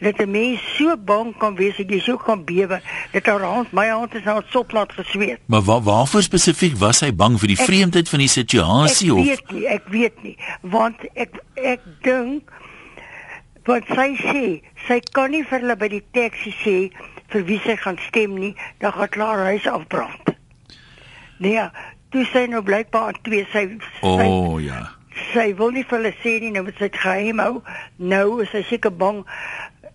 dat 0.00 0.18
'n 0.18 0.30
mens 0.30 0.60
so 0.76 0.96
bang 0.96 1.36
kan 1.38 1.56
wees 1.56 1.76
dat 1.76 1.90
jy 1.90 2.00
so 2.00 2.16
kan 2.16 2.44
bewe. 2.44 2.80
Dit 3.12 3.26
haar 3.26 3.40
hand, 3.42 3.72
my 3.72 3.88
hand 3.88 4.14
is 4.14 4.24
nou 4.24 4.42
sop 4.48 4.72
laat 4.72 4.92
gesweet. 4.92 5.38
Maar 5.46 5.62
waar 5.62 5.82
waarvoor 5.82 6.22
spesifiek 6.22 6.76
was 6.76 7.00
hy 7.00 7.14
bang 7.14 7.38
vir 7.40 7.48
die 7.48 7.56
vreemdheid 7.56 8.08
van 8.08 8.18
die 8.18 8.28
situasie 8.28 9.14
of 9.14 9.18
Ek 9.18 9.26
weet 9.26 9.50
nie, 9.50 9.66
ek 9.66 9.82
weet 9.88 10.22
nie, 10.22 10.36
want 10.60 10.96
ek 11.14 11.30
ek 11.54 11.80
dink 12.02 12.52
wat 13.64 13.84
sy 13.86 14.16
sê, 14.16 14.62
sy 14.86 15.00
kan 15.12 15.30
nie 15.30 15.44
vir 15.44 15.60
hulle 15.60 15.76
by 15.76 15.88
die 15.88 16.04
taxi 16.12 16.54
sê 16.64 16.90
vir 17.28 17.44
wie 17.44 17.60
sy 17.64 17.76
gaan 17.76 17.98
stem 18.08 18.38
nie, 18.38 18.54
dan 18.80 18.92
gaan 18.92 19.08
klaar 19.08 19.44
huis 19.52 19.66
afbrand. 19.66 20.32
Nee, 21.38 21.68
toe 22.12 22.24
sy 22.32 22.46
nou 22.50 22.62
blykbaar 22.64 23.12
aan 23.12 23.20
twee 23.22 23.46
sy 23.52 23.64
O, 24.00 24.16
sy, 24.18 24.26
oh, 24.26 24.56
ja. 24.62 24.80
sy 25.32 25.52
wil 25.58 25.72
nie 25.76 25.84
vir 25.84 25.98
hulle 25.98 26.14
sê 26.22 26.38
nie 26.42 26.52
nou 26.54 26.64
moet 26.68 26.80
sy 26.80 26.90
geheim 26.94 27.42
hou. 27.42 27.62
Nou 27.98 28.40
is 28.42 28.50
sy 28.54 28.62
seker 28.68 28.94
bang. 28.94 29.24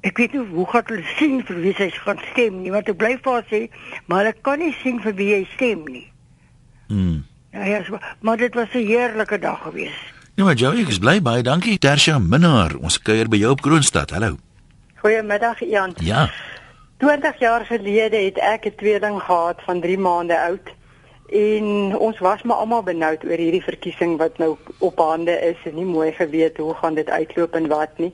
Ek 0.03 0.17
weet 0.20 0.34
nie 0.36 0.46
hoe 0.53 0.65
gaan 0.72 0.89
hulle 0.91 1.17
sien 1.17 1.43
vir 1.48 1.62
wie 1.63 1.75
sy 1.77 1.89
gaan 1.96 2.20
stem 2.32 2.62
nie, 2.62 2.72
want 2.74 2.89
ek 2.91 2.98
bly 3.00 3.15
vir 3.17 3.38
haar 3.38 3.46
sê, 3.50 3.62
maar 4.08 4.24
hulle 4.24 4.34
kan 4.46 4.60
nie 4.60 4.74
sien 4.82 5.00
vir 5.03 5.15
wie 5.20 5.29
jy 5.32 5.43
stem 5.55 5.86
nie. 5.88 6.08
Mm. 6.91 7.24
Ja, 7.53 7.65
ja, 7.70 7.84
so, 7.86 8.00
maar 8.22 8.38
dit 8.38 8.53
was 8.53 8.74
'n 8.74 8.86
heerlike 8.88 9.39
dag 9.39 9.62
geweest. 9.63 10.13
Nou 10.36 10.48
maar 10.48 10.55
Joey, 10.58 10.82
ek 10.82 10.89
is 10.89 10.98
bly 11.00 11.22
baie 11.22 11.43
dankie. 11.43 11.77
Tersia 11.77 12.20
Minnar, 12.20 12.74
ons 12.82 12.98
kuier 12.98 13.29
by 13.29 13.38
jou 13.38 13.51
op 13.51 13.62
Kroonstad. 13.62 14.10
Hallo. 14.10 14.38
Goeiemiddag 15.03 15.62
Ian. 15.62 15.93
Ja. 16.01 16.29
20 16.98 17.39
jaar 17.39 17.65
gelede 17.65 18.17
het 18.17 18.38
ek 18.38 18.65
'n 18.65 18.75
tweeling 18.75 19.22
gehad 19.22 19.62
van 19.65 19.82
3 19.82 19.98
maande 19.98 20.39
oud. 20.39 20.74
En 21.33 21.97
ons 21.97 22.19
was 22.19 22.41
maar 22.43 22.61
almal 22.61 22.83
benoud 22.85 23.23
oor 23.25 23.41
hierdie 23.41 23.63
verkiesing 23.65 24.17
wat 24.21 24.37
nou 24.37 24.53
op 24.85 24.99
hande 25.01 25.33
is 25.41 25.57
en 25.65 25.75
nie 25.79 25.87
mooi 25.89 26.11
geweet 26.13 26.57
hoe 26.61 26.73
gaan 26.77 26.93
dit 26.93 27.09
uitloop 27.09 27.55
en 27.57 27.67
wat 27.67 27.97
nie. 27.97 28.13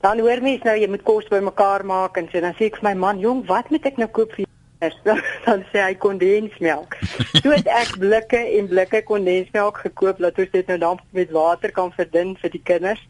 Dan 0.00 0.22
hoor 0.24 0.40
mens 0.42 0.62
nou 0.64 0.76
jy 0.78 0.88
moet 0.88 1.04
kos 1.04 1.28
bymekaar 1.28 1.84
maak 1.84 2.16
en 2.16 2.30
sê 2.32 2.40
dan 2.40 2.56
sê 2.56 2.70
ek 2.70 2.78
vir 2.80 2.88
my 2.88 2.94
man, 2.94 3.20
"Jong, 3.20 3.44
wat 3.46 3.70
moet 3.70 3.86
ek 3.86 3.98
nou 4.00 4.08
koop 4.08 4.32
vir 4.32 4.46
dan, 5.04 5.20
dan 5.44 5.64
sê 5.72 5.82
hy 5.82 5.94
kondensmelk. 5.98 6.96
Toe 7.42 7.52
het 7.52 7.66
ek 7.66 7.96
blikke 7.98 8.38
en 8.38 8.68
blikke 8.70 9.02
kondensmelk 9.02 9.80
gekoop 9.82 10.20
dat 10.22 10.38
ons 10.38 10.52
dit 10.54 10.66
nou 10.70 10.78
dan 10.78 11.00
met 11.10 11.30
water 11.34 11.72
kan 11.74 11.92
verdun 11.92 12.36
vir 12.38 12.50
die 12.50 12.62
kinders. 12.62 13.02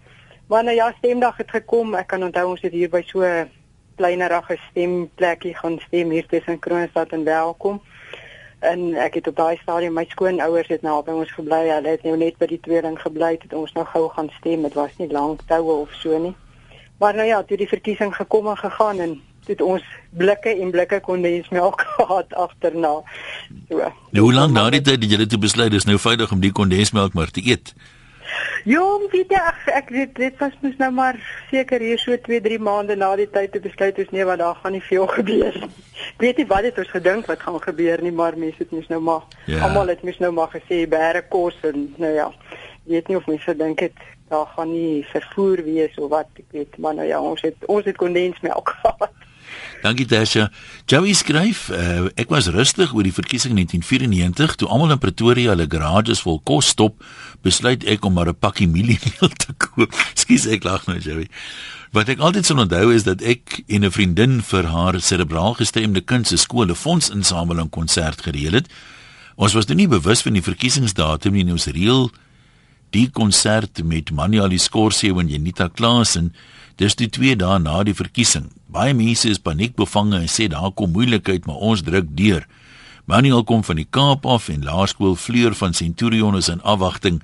Maar 0.49 0.65
nou 0.65 0.75
ja, 0.77 0.89
stemdag 0.99 1.37
het 1.37 1.51
gekom. 1.51 1.95
Ek 1.95 2.09
kan 2.09 2.25
onthou 2.25 2.47
ons 2.55 2.65
het 2.65 2.73
hier 2.73 2.89
by 2.89 3.03
so 3.05 3.21
'n 3.21 3.51
kleinerige 4.01 4.57
stemplekkie 4.71 5.55
gaan 5.55 5.79
stem 5.87 6.11
hier 6.11 6.27
tussen 6.27 6.59
Kroonstad 6.59 7.13
en 7.13 7.25
Welkom. 7.25 7.83
En 8.59 8.95
ek 8.95 9.15
het 9.15 9.29
op 9.31 9.37
daai 9.37 9.57
stadium 9.63 9.95
my 9.95 10.05
skoonouers 10.09 10.69
het 10.69 10.83
nou 10.83 10.99
by 11.05 11.15
ons 11.21 11.31
gebly. 11.33 11.61
Hulle 11.69 11.95
het 11.95 12.03
nou 12.03 12.17
net 12.19 12.39
by 12.39 12.49
die 12.51 12.61
tweeling 12.61 12.99
gebly 12.99 13.37
het 13.37 13.55
ons 13.55 13.73
nou 13.77 13.87
gou 13.87 14.09
gaan 14.17 14.31
stem. 14.39 14.67
Dit 14.67 14.75
was 14.75 14.97
nie 14.99 15.11
lank 15.13 15.45
toue 15.47 15.81
of 15.85 15.95
so 16.03 16.19
nie. 16.19 16.35
Maar 16.99 17.15
nou 17.15 17.27
ja, 17.27 17.43
toe 17.43 17.57
die 17.57 17.69
verkiesing 17.71 18.15
gekom 18.17 18.49
en 18.51 18.59
gegaan 18.59 19.01
en 19.01 19.21
het 19.49 19.61
ons 19.65 19.85
blikke 20.11 20.53
en 20.61 20.71
blikke 20.71 21.01
kondensmelk 21.01 21.85
gehad 21.97 22.35
agterna. 22.35 22.99
So. 23.69 23.93
Nou 24.11 24.25
hoe 24.25 24.35
lank 24.35 24.53
na 24.53 24.69
die 24.75 24.83
tyd 24.83 25.03
het 25.03 25.11
julle 25.11 25.27
toe 25.27 25.41
besluit 25.41 25.73
dis 25.73 25.87
nou 25.89 25.99
veilig 25.99 26.33
om 26.33 26.43
die 26.43 26.53
kondensmelk 26.53 27.15
maar 27.15 27.31
te 27.31 27.45
eet? 27.47 27.75
Jong, 28.69 29.07
weet 29.13 29.33
jy 29.33 29.41
ek, 29.41 29.61
ek 29.81 29.93
dit 29.95 30.15
dit 30.19 30.41
was 30.43 30.57
mos 30.63 30.77
nou 30.81 30.91
maar 30.93 31.19
seker 31.51 31.81
hier 31.81 32.01
so 32.03 32.17
2, 32.27 32.41
3 32.45 32.59
maande 32.59 32.97
na 32.99 33.15
die 33.17 33.29
tyd 33.31 33.53
te 33.55 33.63
besluit 33.65 33.99
ons 34.03 34.11
nee 34.15 34.27
wat 34.29 34.43
daar 34.43 34.59
gaan 34.63 34.77
nie 34.77 34.85
veel 34.85 35.07
gebeur 35.15 35.61
nie. 35.63 35.71
Ek 35.99 36.23
weet 36.23 36.43
nie 36.43 36.49
wat 36.51 36.69
het 36.69 36.79
ons 36.79 36.93
gedink 36.93 37.31
wat 37.31 37.43
gaan 37.43 37.61
gebeur 37.63 38.03
nie, 38.03 38.13
maar 38.13 38.39
mense 38.39 38.63
het 38.63 38.75
mos 38.75 38.91
nou 38.93 39.01
maar 39.01 39.25
ja. 39.47 39.63
almal 39.67 39.95
het 39.95 40.05
mos 40.07 40.21
nou 40.23 40.33
maar 40.37 40.53
gesê 40.53 40.85
bære 40.91 41.25
kos 41.33 41.57
en 41.71 41.89
nou 41.97 42.13
ja. 42.15 42.29
Weet 42.89 43.09
nie 43.09 43.19
of 43.19 43.27
mense 43.29 43.57
dink 43.57 43.83
dit 43.85 44.07
daar 44.29 44.47
gaan 44.57 44.73
nie 44.73 45.07
vervoer 45.09 45.63
wees 45.65 45.97
of 45.97 46.11
wat 46.13 46.29
ek 46.37 46.53
weet, 46.53 46.77
maar 46.79 46.95
nou 46.95 47.07
ja, 47.09 47.21
ons 47.21 47.41
het 47.43 47.65
ons 47.67 47.85
het 47.89 47.97
kondensmelk 47.97 48.75
gehad. 48.83 49.28
Dankie 49.83 50.07
Tasha. 50.11 50.49
Joey 50.91 51.13
skryf, 51.15 51.69
uh, 51.71 52.09
ek 52.19 52.33
was 52.35 52.49
rustig 52.51 52.91
oor 52.97 53.07
die 53.07 53.15
verkiesing 53.15 53.55
1994 53.55 54.57
toe 54.59 54.69
almal 54.69 54.97
in 54.97 54.99
Pretoria 54.99 55.53
hulle 55.53 55.69
garages 55.71 56.25
vol 56.27 56.41
kos 56.43 56.73
stop, 56.75 57.05
besluit 57.47 57.87
ek 57.87 58.05
om 58.05 58.17
maar 58.19 58.29
'n 58.29 58.35
pakkie 58.35 58.67
mieliemeel 58.67 59.31
te 59.39 59.55
koop. 59.55 59.95
Skus 60.21 60.49
ek 60.51 60.67
lag 60.67 60.87
nou 60.91 60.99
Joey. 60.99 61.29
Wat 61.95 62.09
ek 62.11 62.19
altyd 62.19 62.45
sal 62.45 62.59
onthou 62.59 62.91
is 62.91 63.07
dat 63.07 63.23
ek 63.23 63.63
en 63.69 63.85
'n 63.85 63.91
vriendin 63.91 64.43
vir 64.43 64.67
haar 64.67 65.01
serebraal 65.01 65.55
gestremde 65.55 66.03
kind 66.03 66.27
se 66.27 66.37
skool 66.37 66.67
'n 66.67 66.75
fondsinsameling 66.75 67.71
konsert 67.71 68.23
gereël 68.27 68.59
het. 68.59 68.67
Ons 69.37 69.55
was 69.55 69.67
nie 69.71 69.87
bewus 69.87 70.23
van 70.23 70.33
die 70.35 70.43
verkiesingsdatum 70.43 71.33
nie, 71.33 71.47
ons 71.53 71.71
reël 71.71 72.11
die 72.91 73.11
konsert 73.11 73.85
met 73.85 74.11
Manuel 74.11 74.59
Scorsese 74.59 75.15
en 75.15 75.29
Janita 75.29 75.69
Klaasen 75.69 76.35
dis 76.79 76.95
die 76.99 77.11
twee 77.11 77.37
dae 77.37 77.59
na 77.59 77.83
die 77.87 77.97
verkiesing. 77.97 78.49
Baie 78.71 78.95
mense 78.95 79.29
is 79.29 79.43
paniekbevange 79.43 80.23
en 80.23 80.31
sê 80.31 80.49
daar 80.49 80.73
kom 80.77 80.93
moeilikheid, 80.95 81.47
maar 81.47 81.61
ons 81.71 81.83
druk 81.83 82.11
deur. 82.17 82.47
Manuel 83.09 83.45
kom 83.49 83.65
van 83.65 83.81
die 83.81 83.89
Kaap 83.89 84.27
af 84.29 84.51
en 84.53 84.67
laerskool 84.67 85.17
Fleur 85.17 85.55
van 85.57 85.75
Centurion 85.75 86.37
is 86.37 86.51
in 86.53 86.63
afwagting. 86.63 87.23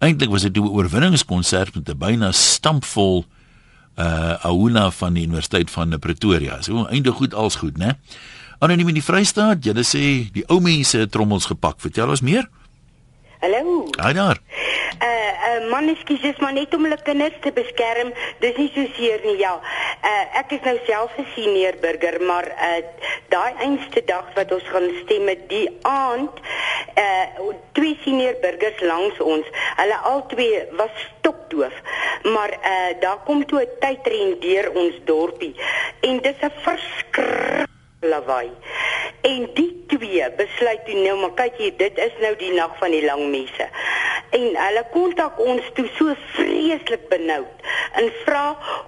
Eintlik 0.00 0.30
was 0.30 0.42
dit 0.42 0.56
'n 0.56 0.66
oorwinningskonsert 0.66 1.74
met 1.74 1.88
'n 1.88 1.98
byna 1.98 2.32
stampvol 2.32 3.24
uh 3.96 4.34
aula 4.42 4.90
van 4.90 5.14
die 5.14 5.24
Universiteit 5.24 5.70
van 5.70 5.98
Pretoria. 5.98 6.62
So 6.62 6.86
eintlik 6.86 7.14
goed 7.14 7.34
als 7.34 7.56
goed, 7.56 7.78
né? 7.78 7.96
Anoniem 8.58 8.88
in 8.88 8.94
die 8.94 9.04
Vrystaat, 9.04 9.64
julle 9.64 9.84
sê 9.84 10.30
die 10.32 10.44
ou 10.48 10.60
mense 10.60 10.98
het 10.98 11.10
trommels 11.10 11.46
gepak. 11.46 11.80
Vertel 11.80 12.08
ons 12.08 12.20
meer. 12.20 12.48
Hallo. 13.40 13.86
Haai 13.96 14.12
daar. 14.12 14.38
Uh 15.02 15.08
uh 15.48 15.70
man, 15.70 15.86
ekskuus, 15.88 16.20
dis 16.20 16.40
maar 16.44 16.52
net 16.52 16.74
om 16.76 16.82
hulle 16.84 16.98
kinders 17.02 17.38
te 17.40 17.52
beskerm. 17.56 18.10
Dis 18.42 18.58
nie 18.60 18.68
so 18.74 18.84
seer 18.98 19.24
nie, 19.24 19.38
ja. 19.40 19.54
Uh 20.04 20.40
ek 20.40 20.52
is 20.58 20.66
nou 20.68 20.74
self 20.88 21.16
'n 21.16 21.24
senior 21.36 21.78
burger, 21.80 22.20
maar 22.20 22.50
uh 22.68 22.82
daai 23.32 23.54
einste 23.66 24.04
dag 24.04 24.28
wat 24.36 24.52
ons 24.52 24.68
gaan 24.68 24.90
stem 24.98 25.24
met 25.24 25.48
die 25.48 25.64
aand 25.88 26.44
uh 27.04 27.48
twee 27.72 27.96
senior 28.04 28.36
burgers 28.44 28.84
langs 28.92 29.24
ons. 29.32 29.48
Hulle 29.80 29.98
albei 30.12 30.52
was 30.76 30.94
stokdoof. 31.08 31.80
Maar 32.22 32.52
uh 32.52 32.92
daar 33.00 33.24
kom 33.24 33.46
toe 33.46 33.64
'n 33.64 33.76
tydren 33.80 34.40
deur 34.40 34.72
ons 34.84 35.00
dorpie 35.04 35.54
en 36.00 36.20
dis 36.20 36.40
'n 36.44 36.52
verskriklik 36.68 37.79
lawaai. 38.00 38.50
En 39.20 39.50
die 39.54 39.84
twee 39.86 40.24
besluit 40.36 40.84
toe 40.86 40.96
nou 40.96 41.16
maar 41.20 41.34
kyk 41.36 41.58
hier, 41.60 41.74
dit 41.76 41.98
is 42.00 42.14
nou 42.24 42.32
die 42.40 42.52
nag 42.56 42.76
van 42.80 42.94
die 42.94 43.04
lang 43.04 43.26
messe. 43.32 43.66
En 44.30 44.44
hulle 44.56 44.84
kontak 44.92 45.40
ons 45.42 45.66
toe 45.76 45.86
so 45.98 46.14
vreeslik 46.36 47.08
benoud 47.10 47.66
en 47.98 48.06
vra 48.22 48.44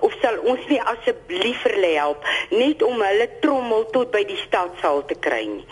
of 0.07 0.15
sal 0.23 0.39
ons 0.49 0.63
nie 0.71 0.79
asseblief 0.93 1.65
vir 1.65 1.75
hulle 1.77 1.91
help 1.97 2.29
net 2.55 2.85
om 2.87 3.03
hulle 3.03 3.27
trommel 3.43 3.85
tot 3.97 4.13
by 4.15 4.23
die 4.29 4.39
stadsaal 4.45 5.03
te 5.11 5.19
kry 5.27 5.43
nie. 5.51 5.67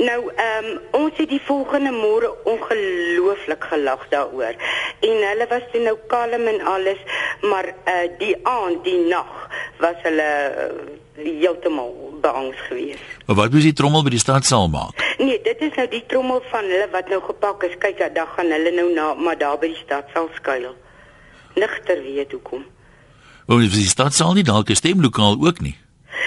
Nou 0.00 0.18
ehm 0.32 0.70
um, 0.70 0.80
ons 1.02 1.20
het 1.20 1.28
die 1.28 1.42
volgende 1.44 1.92
môre 1.94 2.32
ongelooflik 2.48 3.68
gelag 3.74 4.08
daaroor. 4.14 4.56
En 5.04 5.22
hulle 5.28 5.46
was 5.50 5.68
toe 5.74 5.84
nou 5.84 5.98
kalm 6.08 6.48
en 6.48 6.64
alles, 6.74 7.04
maar 7.44 7.68
uh 7.68 8.08
die 8.18 8.34
aand, 8.42 8.82
die 8.88 8.98
nag 9.12 9.46
was 9.84 10.00
hulle 10.08 10.32
uh, 10.64 10.72
heeltemal 11.20 12.11
beangs 12.22 12.60
geweest. 12.68 13.04
Maar 13.26 13.36
wat 13.36 13.52
moet 13.52 13.66
die 13.66 13.72
trommel 13.72 14.02
by 14.06 14.12
die 14.14 14.22
stadsaal 14.22 14.68
maak? 14.72 15.02
Nee, 15.18 15.40
dit 15.42 15.60
is 15.60 15.74
nou 15.76 15.88
die 15.92 16.04
trommel 16.06 16.42
van 16.50 16.64
hulle 16.70 16.88
wat 16.92 17.08
nou 17.12 17.20
gepak 17.26 17.66
is. 17.68 17.76
Kyk, 17.78 18.02
dan 18.14 18.26
gaan 18.36 18.50
hulle 18.54 18.72
nou 18.78 18.88
na 18.94 19.12
maar 19.14 19.38
daar 19.38 19.58
by 19.58 19.72
die 19.74 19.82
stadsaal 19.84 20.28
skuil. 20.38 20.72
Nigter 21.54 22.02
weet 22.02 22.32
hoekom. 22.32 22.64
Want 23.46 23.72
die 23.74 23.88
stadsaal 23.88 24.32
nie 24.38 24.46
dalk 24.46 24.70
'n 24.70 24.80
stemlokaal 24.80 25.36
ook 25.46 25.60
nie. 25.60 25.76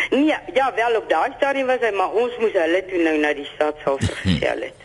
Nee, 0.09 0.37
ja, 0.53 0.71
wel 0.75 0.95
op 0.97 1.09
daai 1.09 1.31
stadium 1.37 1.67
was 1.67 1.81
hy, 1.81 1.91
maar 1.95 2.11
ons 2.11 2.33
moes 2.39 2.53
hulle 2.53 2.85
toe 2.85 3.01
nou 3.03 3.17
na 3.19 3.33
die 3.33 3.47
stadsaal 3.55 3.97
vergesel 4.07 4.61
het. 4.69 4.84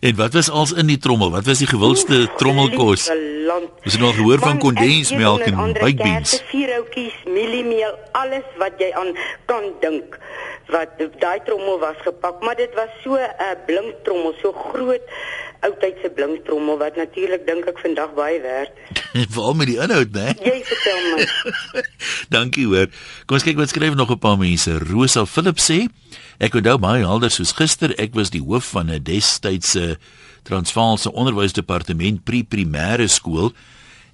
En 0.00 0.16
wat 0.16 0.32
was 0.32 0.50
als 0.50 0.72
in 0.72 0.86
die 0.86 0.98
trommel? 0.98 1.30
Wat 1.30 1.44
was 1.44 1.58
die 1.58 1.66
gewildste 1.66 2.30
trommelkos? 2.36 3.10
Ons 3.84 3.92
het 3.92 4.00
nog 4.00 4.14
gehoor 4.14 4.38
van 4.38 4.58
kondensmelk 4.58 5.40
en 5.40 5.72
buikbeens. 5.72 6.40
Vier 6.48 6.72
houtjies, 6.72 7.16
mieliemeel, 7.28 7.98
alles 8.12 8.46
wat 8.56 8.80
jy 8.80 8.88
aan 8.96 9.12
kan 9.44 9.68
dink 9.84 10.16
wat 10.70 11.00
daai 11.18 11.40
trommel 11.44 11.78
was 11.82 11.98
gepak, 12.04 12.42
maar 12.46 12.56
dit 12.56 12.74
was 12.78 12.90
so 13.02 13.18
'n 13.18 13.34
uh, 13.42 13.54
blink 13.66 13.94
trommel, 14.04 14.34
so 14.42 14.52
groot 14.52 15.02
oudtydse 15.60 16.10
blink 16.14 16.44
trommel 16.44 16.78
wat 16.78 16.96
natuurlik 16.96 17.46
dink 17.46 17.66
ek 17.66 17.78
vandag 17.78 18.14
baie 18.14 18.40
werd 18.40 18.72
is. 19.12 19.26
Veral 19.34 19.54
met 19.54 19.66
die 19.66 19.80
inhoud, 19.80 20.12
né? 20.12 20.32
Jy 20.40 20.62
vertel 20.64 21.00
my. 21.10 21.26
Dankie 22.36 22.66
hoor. 22.66 22.88
Kom 23.26 23.36
ons 23.36 23.44
kyk 23.44 23.58
wat 23.60 23.68
skryf 23.68 23.94
nog 23.94 24.10
'n 24.10 24.18
paar 24.18 24.38
mense. 24.38 24.78
Rosa 24.78 25.26
Philip 25.26 25.58
sê 25.58 25.88
Ek 26.40 26.54
onthou 26.56 26.78
baie 26.80 27.02
helder 27.04 27.28
soos 27.28 27.50
gister, 27.52 27.92
ek 28.00 28.14
was 28.16 28.30
die 28.32 28.40
hoof 28.40 28.70
van 28.72 28.88
'n 28.88 29.02
destydse 29.04 29.98
Transvaalse 30.48 31.12
onderwysdepartement 31.12 32.24
pre-primêre 32.24 33.08
skool 33.12 33.52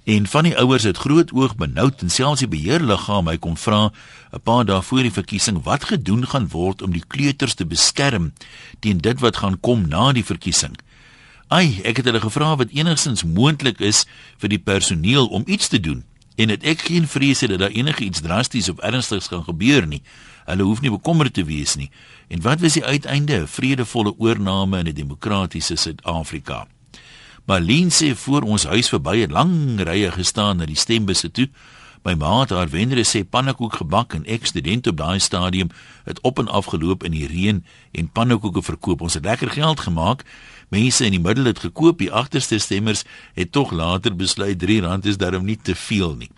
en 0.03 0.27
van 0.27 0.43
die 0.43 0.57
ouers 0.59 0.83
het 0.83 0.97
groot 0.97 1.31
oog 1.31 1.55
benoud 1.55 2.01
en 2.03 2.09
selfs 2.11 2.43
die 2.43 2.51
beheerliggaam 2.51 3.23
my 3.31 3.37
kom 3.37 3.55
vra 3.55 3.91
'n 4.33 4.43
paar 4.43 4.65
dae 4.65 4.81
voor 4.81 5.03
die 5.07 5.17
verkiesing 5.19 5.63
wat 5.63 5.87
gedoen 5.87 6.27
gaan 6.27 6.49
word 6.49 6.81
om 6.81 6.91
die 6.91 7.07
kleuters 7.07 7.55
te 7.55 7.65
beskerm 7.65 8.33
teen 8.79 8.97
dit 8.97 9.19
wat 9.19 9.37
gaan 9.37 9.59
kom 9.59 9.87
na 9.87 10.11
die 10.11 10.25
verkiesing. 10.25 10.75
Ai, 11.47 11.79
ek 11.83 11.97
het 11.97 12.05
hulle 12.05 12.19
gevra 12.19 12.55
wat 12.57 12.75
enigstens 12.75 13.23
moontlik 13.23 13.79
is 13.79 14.05
vir 14.37 14.49
die 14.49 14.59
personeel 14.59 15.27
om 15.27 15.43
iets 15.47 15.67
te 15.67 15.79
doen 15.79 16.03
en 16.37 16.53
het 16.53 16.63
ek 16.63 16.85
geen 16.87 17.07
vrees 17.09 17.41
dat 17.41 17.59
daar 17.59 17.73
enigiets 17.73 18.21
drasties 18.21 18.69
of 18.69 18.79
ernstigs 18.85 19.27
gaan 19.27 19.43
gebeur 19.43 19.87
nie. 19.87 20.01
Hulle 20.45 20.63
hoef 20.63 20.81
nie 20.81 20.93
bekommerd 20.93 21.33
te 21.33 21.43
wees 21.43 21.75
nie. 21.75 21.89
En 22.29 22.41
wat 22.45 22.61
was 22.61 22.77
die 22.77 22.85
uiteinde? 22.85 23.41
'n 23.41 23.47
Vredevolle 23.47 24.13
oorneem 24.17 24.73
in 24.73 24.87
'n 24.87 24.93
demokratiese 24.93 25.75
Suid-Afrika. 25.75 26.67
Marlene 27.45 27.91
sê 27.91 28.15
voor 28.15 28.41
ons 28.41 28.63
huis 28.63 28.89
verby 28.89 29.25
'n 29.25 29.31
lang 29.31 29.79
rye 29.79 30.11
gestaan 30.11 30.57
na 30.57 30.65
die 30.65 30.75
stembusse 30.75 31.31
toe. 31.31 31.49
My 32.07 32.13
ma 32.15 32.39
het 32.39 32.53
haar 32.55 32.69
wenner 32.71 33.01
sê 33.03 33.25
pannekoek 33.27 33.81
gebak 33.81 34.13
en 34.15 34.21
ek 34.31 34.45
student 34.47 34.87
op 34.87 34.95
daai 34.95 35.19
stadium 35.19 35.67
het 36.05 36.21
op 36.23 36.37
en 36.39 36.47
af 36.47 36.69
geloop 36.71 37.03
in 37.03 37.11
die 37.11 37.27
reën 37.27 37.57
en 37.91 38.07
pannekoeke 38.07 38.63
verkoop. 38.63 39.01
Ons 39.03 39.17
het 39.19 39.25
lekker 39.27 39.51
geld 39.51 39.83
gemaak. 39.83 40.23
Mense 40.71 41.03
in 41.03 41.17
die 41.17 41.19
middel 41.19 41.51
het 41.51 41.59
gekoop. 41.59 41.99
Die 41.99 42.07
agterste 42.11 42.61
stemmers 42.63 43.03
het 43.35 43.51
tog 43.51 43.73
later 43.75 44.15
besluit 44.15 44.63
R3 44.63 45.03
is 45.03 45.19
darem 45.19 45.43
nie 45.43 45.59
te 45.61 45.75
veel 45.75 46.15
nie. 46.15 46.31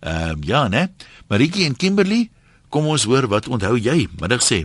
Ehm 0.00 0.30
um, 0.30 0.40
ja, 0.48 0.68
né? 0.68 0.88
Maritjie 1.28 1.66
en 1.66 1.76
Kimberley, 1.76 2.30
kom 2.68 2.86
ons 2.86 3.04
hoor 3.04 3.28
wat 3.28 3.48
onthou 3.48 3.76
jy? 3.76 4.08
Middag 4.20 4.40
sê. 4.40 4.64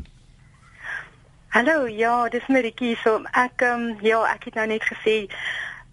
Hallo, 1.49 1.83
ja, 1.85 2.29
dis 2.29 2.47
Maritjie. 2.47 2.95
So 3.03 3.25
ek 3.33 3.59
ehm 3.59 3.91
um, 3.91 3.99
ja, 3.99 4.23
ek 4.31 4.47
het 4.47 4.55
nou 4.55 4.67
net 4.71 4.87
gesê 4.87 5.27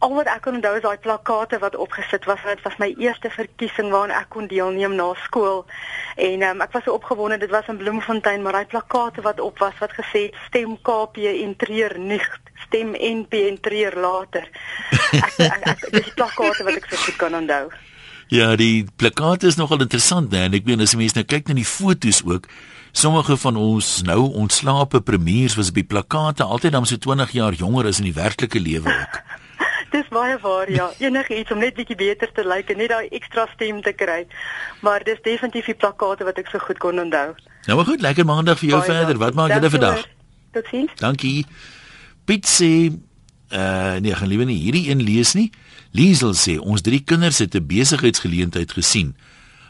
al 0.00 0.14
wat 0.16 0.28
ek 0.33 0.47
kon 0.47 0.57
onthou 0.57 0.73
is 0.78 0.85
daai 0.85 1.00
plakate 1.04 1.59
wat 1.61 1.76
opgesit 1.76 2.25
was. 2.28 2.40
Dit 2.49 2.62
was 2.64 2.76
my 2.80 2.88
eerste 2.97 3.28
verkiesing 3.35 3.90
waaraan 3.92 4.14
ek 4.16 4.30
kon 4.33 4.49
deelneem 4.49 4.95
na 4.97 5.11
skool. 5.26 5.66
En 6.16 6.45
um, 6.49 6.62
ek 6.64 6.73
was 6.76 6.87
so 6.87 6.97
opgewonde. 6.97 7.37
Dit 7.42 7.52
was 7.52 7.69
in 7.69 7.80
Bloemfontein, 7.80 8.40
maar 8.42 8.57
daai 8.57 8.71
plakate 8.73 9.21
wat 9.26 9.40
op 9.45 9.61
was 9.61 9.76
wat 9.83 9.92
gesê 9.99 10.28
het 10.30 10.38
stem 10.49 10.78
KP 10.80 11.26
en 11.35 11.52
treur 11.61 11.99
nicht, 12.00 12.52
stem 12.66 12.95
NP 12.97 13.45
en 13.50 13.61
treur 13.61 13.97
later. 14.00 14.49
Ek 15.21 15.38
ek, 15.42 15.62
ek 15.75 15.87
dis 15.99 16.12
plakate 16.16 16.64
wat 16.64 16.76
ek 16.78 16.88
so 16.88 17.04
goed 17.04 17.16
kan 17.21 17.37
onthou. 17.37 17.64
Ja, 18.30 18.52
die 18.57 18.87
plakate 18.97 19.49
is 19.50 19.59
nogal 19.59 19.83
interessant, 19.83 20.30
né? 20.30 20.45
En 20.47 20.54
ek 20.54 20.69
meen 20.69 20.85
as 20.85 20.95
mense 20.95 21.19
nou 21.19 21.26
kyk 21.26 21.50
na 21.50 21.57
die 21.59 21.66
fotos 21.66 22.23
ook, 22.23 22.47
sommige 22.95 23.35
van 23.42 23.59
ons 23.59 23.88
nou 24.07 24.21
ontslape 24.38 25.02
premiers 25.02 25.59
was 25.59 25.75
die 25.75 25.85
plakate 25.85 26.47
altyd 26.47 26.78
dan 26.78 26.87
so 26.87 26.97
20 26.97 27.35
jaar 27.35 27.59
jonger 27.59 27.90
as 27.90 27.99
in 27.99 28.07
die 28.09 28.16
werklike 28.16 28.62
lewe 28.62 28.95
ook. 28.95 29.21
Dis 29.90 30.09
baie 30.09 30.38
waar 30.38 30.70
ja. 30.70 30.90
Enige 30.99 31.38
iets 31.38 31.50
om 31.50 31.59
net 31.59 31.75
bietjie 31.75 31.97
beter 31.97 32.30
te 32.32 32.44
lyk 32.47 32.70
en 32.70 32.78
net 32.78 32.92
daai 32.92 33.09
ekstra 33.09 33.47
stem 33.54 33.82
te 33.82 33.92
kry. 33.92 34.26
Maar 34.87 35.04
dis 35.04 35.18
definitief 35.23 35.66
die 35.66 35.75
plakate 35.75 36.25
wat 36.25 36.38
ek 36.38 36.50
so 36.52 36.62
goed 36.62 36.78
kon 36.78 37.00
onthou. 37.02 37.35
Nou 37.66 37.76
maar 37.76 37.88
goed, 37.88 38.00
lekker 38.00 38.25
maandag 38.25 38.59
vir 38.59 38.68
jou 38.70 38.80
baie 38.80 38.92
verder. 38.92 39.18
Wat 39.18 39.35
maak 39.35 39.54
julle 39.54 39.70
vandag? 39.70 40.06
Totsiens. 40.54 40.94
Dankie. 41.02 41.47
Piet 42.25 42.47
sê 42.47 42.73
uh 43.50 43.99
nee, 43.99 44.14
gaan 44.14 44.30
liewe 44.30 44.47
nie 44.47 44.61
hierdie 44.62 44.87
een 44.90 45.02
lees 45.02 45.35
nie. 45.35 45.50
Liesel 45.90 46.37
sê 46.38 46.54
ons 46.62 46.82
drie 46.87 47.02
kinders 47.02 47.42
het 47.42 47.54
'n 47.54 47.66
besigheidsgeleentheid 47.66 48.73
gesien. 48.73 49.16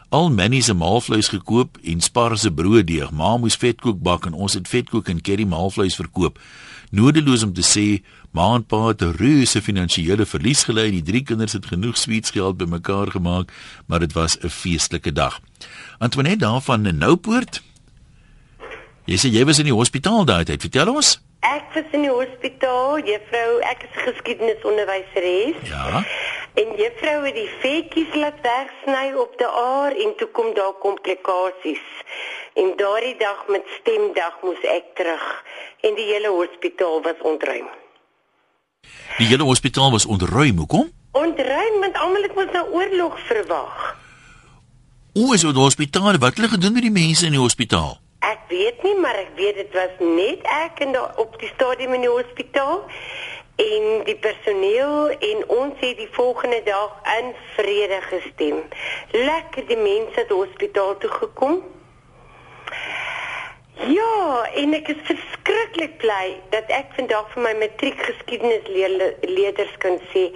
Al 0.09 0.29
Manny 0.29 0.61
se 0.61 0.73
maalvleis 0.73 1.27
gekoop 1.27 1.77
en 1.83 2.01
Spar 2.01 2.37
se 2.37 2.51
brooddeeg. 2.51 3.11
Ma 3.11 3.37
moes 3.37 3.55
vetkoek 3.55 4.01
bak 4.01 4.25
en 4.25 4.33
ons 4.33 4.53
het 4.53 4.67
vetkoek 4.67 5.07
en 5.07 5.21
curry 5.21 5.45
maalvleis 5.47 5.95
verkoop. 5.95 6.39
Nodeloos 6.91 7.43
om 7.43 7.53
te 7.55 7.63
sê 7.63 8.03
Ma 8.31 8.53
en 8.55 8.63
pa 8.63 8.87
het 8.87 9.01
'n 9.01 9.15
reuse 9.15 9.61
finansiële 9.61 10.25
verlies 10.25 10.63
gely. 10.63 10.91
Die 10.91 11.01
drie 11.01 11.23
kinders 11.23 11.53
het 11.53 11.65
genoeg 11.65 11.97
sweetsgeld 11.97 12.57
bymekaar 12.57 13.11
gemaak, 13.11 13.51
maar 13.87 13.99
dit 13.99 14.13
was 14.13 14.37
'n 14.39 14.49
feestelike 14.49 15.11
dag. 15.11 15.39
Antoinette 15.99 16.45
daarvan 16.45 16.85
in 16.85 16.97
Noupoort. 16.97 17.61
Jy 19.05 19.17
sê 19.17 19.31
jy 19.31 19.45
was 19.45 19.59
in 19.59 19.65
die 19.65 19.73
hospitaal 19.73 20.25
daai 20.25 20.43
tyd. 20.43 20.61
Vertel 20.61 20.93
ons. 20.93 21.19
Ek 21.41 21.71
was 21.73 21.89
in 21.97 22.03
die 22.05 22.11
hospitaal, 22.13 22.99
juffrou, 23.01 23.59
ek 23.65 23.87
is 23.87 23.95
geskiedenisonderwyseres. 24.05 25.61
Ja. 25.65 26.03
En 26.61 26.73
juffrou 26.77 27.15
het 27.25 27.33
die 27.33 27.49
vetjies 27.63 28.13
laat 28.13 28.37
wegsny 28.45 29.07
op 29.17 29.33
die 29.39 29.47
aar 29.47 29.95
en 30.05 30.13
toe 30.19 30.27
kom 30.37 30.51
daar 30.53 30.75
komplikasies. 30.83 31.87
En 32.53 32.73
daardie 32.77 33.15
dag 33.17 33.47
met 33.49 33.65
stemdag 33.79 34.37
moes 34.43 34.61
ek 34.69 34.91
terug 34.99 35.25
en 35.81 35.97
die 35.97 36.09
hele 36.11 36.29
hospitaal 36.35 37.01
was 37.07 37.25
ontruim. 37.25 37.71
Die 39.17 39.29
hele 39.31 39.47
hospitaal 39.47 39.91
was 39.91 40.05
ontruim. 40.05 40.61
Hoekom? 40.61 40.91
Ontruim 41.11 41.79
want 41.79 41.97
almal 41.97 42.27
het 42.27 42.35
mos 42.35 42.53
nou 42.53 42.67
oorlog 42.69 43.17
verwag. 43.31 43.97
Hoe 45.13 45.33
is 45.33 45.41
dit 45.41 45.55
hospitaal? 45.55 46.11
Wat 46.21 46.35
het 46.35 46.37
hulle 46.37 46.53
gedoen 46.53 46.73
met 46.73 46.85
die 46.85 46.93
mense 46.93 47.25
in 47.25 47.31
die 47.39 47.41
hospitaal? 47.41 48.00
Ek 48.21 48.41
weet 48.47 48.83
nie, 48.85 48.95
maar 49.01 49.17
ek 49.17 49.31
weet 49.35 49.55
dit 49.55 49.73
was 49.73 49.93
net 49.97 50.43
ek 50.45 50.83
en 50.85 50.91
daar 50.93 51.17
op 51.17 51.39
die 51.41 51.49
stadium 51.55 51.95
in 51.97 52.03
die 52.05 52.11
hospitaal 52.11 52.83
en 53.61 53.87
die 54.05 54.15
personeel 54.15 55.09
en 55.09 55.43
ons 55.49 55.81
het 55.81 55.97
die 55.97 56.09
volgende 56.13 56.61
dag 56.67 56.99
in 57.17 57.33
vrede 57.55 57.97
gestem. 58.11 58.61
Lekker 59.11 59.65
die 59.67 59.79
mense 59.81 60.19
het 60.19 60.29
hospitaal 60.29 60.97
toe 61.01 61.09
gekom. 61.17 61.59
Ja, 63.89 64.45
en 64.53 64.77
ek 64.77 64.93
is 64.93 65.03
verskriklik 65.09 65.97
bly 66.05 66.37
dat 66.53 66.69
ek 66.69 66.93
vandag 67.01 67.29
vir 67.33 67.45
my 67.49 67.57
matriek 67.65 68.01
geskiedenisleerders 68.05 69.77
kan 69.81 69.97
sê 70.13 70.29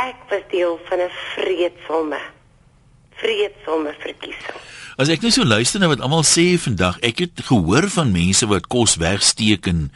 ek 0.00 0.28
was 0.32 0.44
deel 0.48 0.80
van 0.88 1.04
'n 1.04 1.12
vreedsame 1.36 2.20
vreedsame 3.20 3.92
verkiesing. 4.00 4.79
As 5.00 5.08
ek 5.08 5.22
net 5.24 5.32
so 5.32 5.46
luister 5.48 5.80
na 5.80 5.88
wat 5.88 6.02
almal 6.04 6.26
sê 6.28 6.58
vandag, 6.60 6.98
ek 7.08 7.22
het 7.22 7.40
gehoor 7.46 7.86
van 7.88 8.10
mense 8.12 8.44
wat 8.50 8.66
kos 8.68 8.98
wegsteek 9.00 9.64
en 9.70 9.86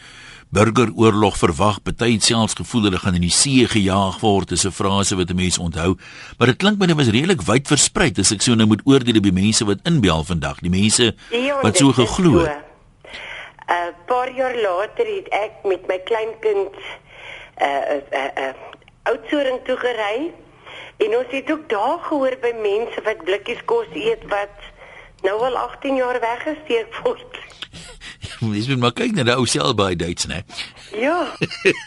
burgeroorlog 0.56 1.36
verwag, 1.36 1.82
party 1.84 2.14
selfs 2.24 2.56
gevoel 2.56 2.86
hulle 2.86 3.00
gaan 3.02 3.18
in 3.18 3.26
die 3.26 3.34
see 3.36 3.66
gejaag 3.68 4.16
word, 4.22 4.48
dis 4.48 4.64
'n 4.64 4.72
frase 4.72 5.18
wat 5.20 5.34
mense 5.36 5.60
onthou, 5.60 5.98
maar 6.38 6.48
dit 6.48 6.56
klink 6.56 6.80
my 6.80 6.86
dit 6.86 6.96
was 6.96 7.12
redelik 7.12 7.44
wyd 7.44 7.68
versprei 7.68 8.08
as 8.16 8.32
ek 8.32 8.40
so 8.40 8.54
nou 8.54 8.66
moet 8.66 8.80
oordeel 8.86 9.20
op 9.20 9.28
die 9.28 9.40
mense 9.42 9.64
wat 9.68 9.84
inbel 9.84 10.24
vandag, 10.24 10.64
die 10.64 10.72
mense 10.72 11.12
Ja, 11.30 11.60
wat 11.60 11.76
dit 11.76 11.84
so 11.84 11.90
is 11.90 12.00
geglo 12.00 12.40
het. 12.40 12.64
'n 13.04 13.72
uh, 13.72 13.92
paar 14.06 14.32
jaar 14.32 14.56
later 14.56 15.04
het 15.04 15.28
ek 15.28 15.68
met 15.68 15.86
my 15.86 15.98
kleinkind 15.98 16.72
'n 16.72 17.60
uh, 17.60 17.92
'n 17.92 18.02
uh, 18.08 18.24
'n 18.24 18.40
uh, 18.40 18.54
oudsoring 19.12 19.60
toe 19.66 19.76
gery 19.76 20.32
en 20.96 21.10
ons 21.12 21.28
het 21.28 21.50
ook 21.50 21.68
daar 21.68 21.98
gehoor 22.08 22.36
by 22.40 22.52
mense 22.56 22.98
wat 23.04 23.24
blikkies 23.24 23.64
kos 23.64 23.92
eet 23.92 24.24
wat 24.32 24.72
nou 25.24 25.40
al 25.48 25.56
18 25.56 25.96
jaar 25.96 26.20
weggesteek 26.20 27.00
word. 27.02 27.42
Dis 28.54 28.68
moet 28.68 28.78
maar 28.82 28.94
kyk 28.96 29.14
na 29.16 29.24
die 29.26 29.34
ou 29.36 29.46
selbaai 29.48 29.96
dates, 29.98 30.28
né? 30.30 30.42
Ja. 30.94 31.16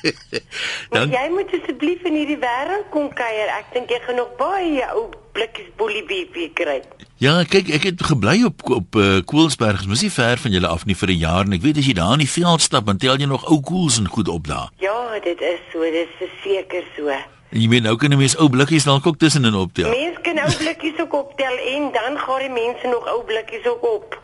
maar 0.89 1.05
Dan 1.05 1.13
jy 1.15 1.25
moet 1.33 1.53
asseblief 1.59 2.03
in 2.07 2.17
hierdie 2.19 2.39
wêreld 2.41 2.89
kom 2.93 3.09
kuier. 3.13 3.51
Ek 3.59 3.71
dink 3.75 3.93
jy 3.93 3.99
gaan 4.05 4.19
nog 4.21 4.33
baie 4.39 4.83
ou 4.95 5.07
blikkies 5.37 5.69
boelie 5.79 6.03
beef 6.07 6.33
kry. 6.57 6.81
Ja, 7.21 7.39
kyk, 7.49 7.71
ek 7.73 7.87
het 7.91 8.03
gebly 8.09 8.43
op 8.45 8.61
op 8.69 8.97
uh, 8.99 9.21
Koelsberg, 9.25 9.87
mos 9.89 10.03
nie 10.05 10.13
ver 10.13 10.37
van 10.41 10.53
julle 10.53 10.69
af 10.69 10.85
nie 10.85 10.97
vir 10.97 11.13
'n 11.13 11.23
jaar 11.23 11.45
en 11.45 11.57
ek 11.57 11.65
weet 11.65 11.81
as 11.81 11.87
jy 11.89 11.95
daar 11.97 12.13
in 12.17 12.25
die 12.25 12.29
veld 12.29 12.61
stap, 12.61 12.85
dan 12.85 12.97
tel 12.97 13.17
jy 13.17 13.25
nog 13.25 13.47
ou 13.49 13.61
koels 13.61 13.97
en 13.97 14.09
goed 14.09 14.29
op 14.29 14.47
daar. 14.47 14.69
Ja, 14.77 15.19
dit 15.23 15.41
is 15.41 15.61
so, 15.71 15.81
dit 15.81 16.09
is 16.21 16.33
seker 16.43 16.85
so. 16.95 17.09
Jy 17.49 17.67
weet 17.71 17.83
nou 17.83 17.95
kan 17.95 18.11
'n 18.11 18.17
mens 18.17 18.35
ou 18.37 18.49
blikkies 18.49 18.83
dalk 18.83 19.07
ook 19.07 19.17
tussenin 19.17 19.55
optel. 19.55 19.89
Mense 19.89 20.21
kan 20.21 20.39
ou 20.39 20.51
blikkies 20.57 20.99
ook 20.99 21.13
optel 21.13 21.55
en 21.75 21.91
dan 21.91 22.17
gaan 22.17 22.39
die 22.39 22.49
mense 22.49 22.87
nog 22.87 23.07
ou 23.07 23.23
blikkies 23.23 23.65
ook 23.65 23.83
op. 23.83 24.21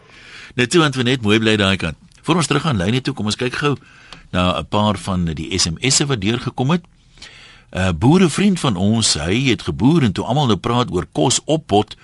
Net 0.55 0.69
toe 0.69 0.81
want 0.81 0.95
we 0.95 1.03
net 1.03 1.21
mooi 1.21 1.39
bly 1.39 1.55
daai 1.55 1.77
kant. 1.77 1.95
Voor 2.21 2.36
ons 2.36 2.47
terug 2.47 2.65
aan 2.65 2.77
lyne 2.77 3.01
toe, 3.01 3.13
kom 3.13 3.25
ons 3.25 3.36
kyk 3.36 3.53
gou 3.53 3.77
na 4.31 4.59
'n 4.59 4.67
paar 4.67 4.97
van 4.97 5.25
die 5.25 5.59
SMS'e 5.59 6.05
wat 6.05 6.21
deurgekom 6.21 6.69
het. 6.69 6.83
'n 7.71 7.79
uh, 7.79 7.89
Boerevriend 7.91 8.59
van 8.59 8.75
ons, 8.75 9.13
hy 9.13 9.49
het 9.49 9.62
geboer 9.62 10.03
en 10.03 10.12
toe 10.12 10.25
almal 10.25 10.45
nou 10.45 10.57
praat 10.57 10.91
oor 10.91 11.05
kos 11.12 11.41
op 11.45 11.67
pot, 11.67 11.95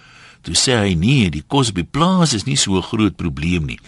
toe 0.41 0.55
sê 0.55 0.73
hy 0.73 0.93
nee, 0.93 1.29
die 1.29 1.43
kos 1.47 1.69
op 1.69 1.75
die 1.75 1.89
plaas 1.91 2.33
is 2.33 2.43
nie 2.43 2.57
so 2.57 2.77
'n 2.77 2.81
groot 2.81 3.15
probleem 3.15 3.65
nie. 3.65 3.79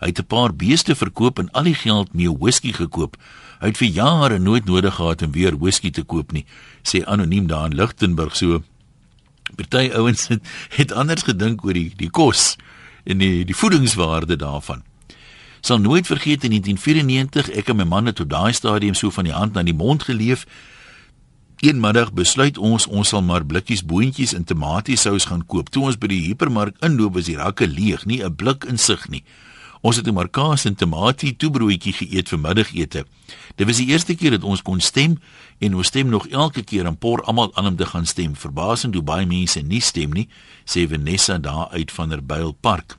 Hy 0.00 0.06
het 0.06 0.18
'n 0.18 0.26
paar 0.26 0.54
beeste 0.54 0.94
verkoop 0.94 1.38
en 1.38 1.50
al 1.50 1.62
die 1.62 1.74
geld 1.74 2.14
mee 2.14 2.36
whisky 2.38 2.72
gekoop. 2.72 3.16
Hy 3.60 3.68
het 3.68 3.80
vir 3.80 3.88
jare 3.92 4.38
nooit 4.38 4.64
nodig 4.64 4.94
gehad 4.96 5.22
om 5.22 5.32
weer 5.32 5.56
whisky 5.60 5.90
te 5.92 6.02
koop 6.02 6.32
nie, 6.32 6.46
sê 6.82 7.04
anoniem 7.04 7.46
daar 7.46 7.68
in 7.68 7.76
Lichtenburg 7.76 8.36
so. 8.36 8.62
Party 9.56 9.90
ouens 9.92 10.28
het, 10.30 10.40
het 10.78 10.92
anders 10.92 11.26
gedink 11.26 11.64
oor 11.64 11.76
die 11.76 11.90
die 11.96 12.10
kos 12.10 12.56
en 13.04 13.20
die 13.20 13.44
die 13.44 13.56
voedingswaarde 13.56 14.36
daarvan. 14.40 14.84
Sal 15.60 15.78
nooit 15.78 16.06
vergeet 16.06 16.44
in 16.44 16.56
1994 16.56 17.50
ek 17.60 17.68
en 17.68 17.76
my 17.76 17.84
man 17.84 18.08
het 18.08 18.16
tot 18.16 18.30
daai 18.30 18.52
stadium 18.56 18.96
so 18.96 19.12
van 19.12 19.28
die 19.28 19.36
hand 19.36 19.52
na 19.54 19.62
die 19.66 19.76
mond 19.76 20.06
geleef. 20.08 20.46
Een 21.60 21.80
middag 21.80 22.14
besluit 22.16 22.56
ons 22.56 22.86
ons 22.86 23.12
sal 23.12 23.20
maar 23.22 23.44
blikkies 23.44 23.84
boontjies 23.84 24.32
en 24.32 24.44
tomatiesous 24.48 25.28
gaan 25.28 25.44
koop. 25.44 25.68
Toe 25.68 25.84
ons 25.90 26.00
by 26.00 26.08
die 26.08 26.22
hipermark 26.30 26.80
inloop 26.80 27.18
was 27.20 27.28
die 27.28 27.36
rakke 27.36 27.68
leeg, 27.68 28.06
nie 28.06 28.24
'n 28.24 28.34
blik 28.34 28.64
insig 28.64 29.08
nie. 29.08 29.24
Ons 29.80 29.96
het 29.96 30.06
'n 30.06 30.12
markaas 30.12 30.64
en 30.64 30.74
tomatie 30.74 31.36
toebroodjie 31.36 31.92
geëet 31.92 32.28
vir 32.28 32.38
middagete. 32.38 33.06
Dit 33.56 33.66
was 33.66 33.76
die 33.76 33.86
eerste 33.86 34.14
keer 34.14 34.30
dat 34.30 34.44
ons 34.44 34.62
kon 34.62 34.80
stem 34.80 35.18
en 35.58 35.74
ons 35.74 35.86
stem 35.86 36.08
nog 36.08 36.28
elke 36.28 36.62
keer 36.62 36.86
en 36.86 36.98
por 36.98 37.22
almal 37.22 37.54
aan 37.54 37.66
om 37.66 37.76
te 37.76 37.86
gaan 37.86 38.06
stem. 38.06 38.36
Verbasend 38.36 38.94
hoe 38.94 39.02
baie 39.02 39.26
mense 39.26 39.60
nie 39.60 39.80
stem 39.80 40.12
nie, 40.12 40.28
sê 40.64 40.88
Vanessa 40.88 41.38
daar 41.38 41.68
uit 41.68 41.92
van 41.92 42.08
der 42.08 42.24
Byl 42.24 42.52
Park. 42.52 42.96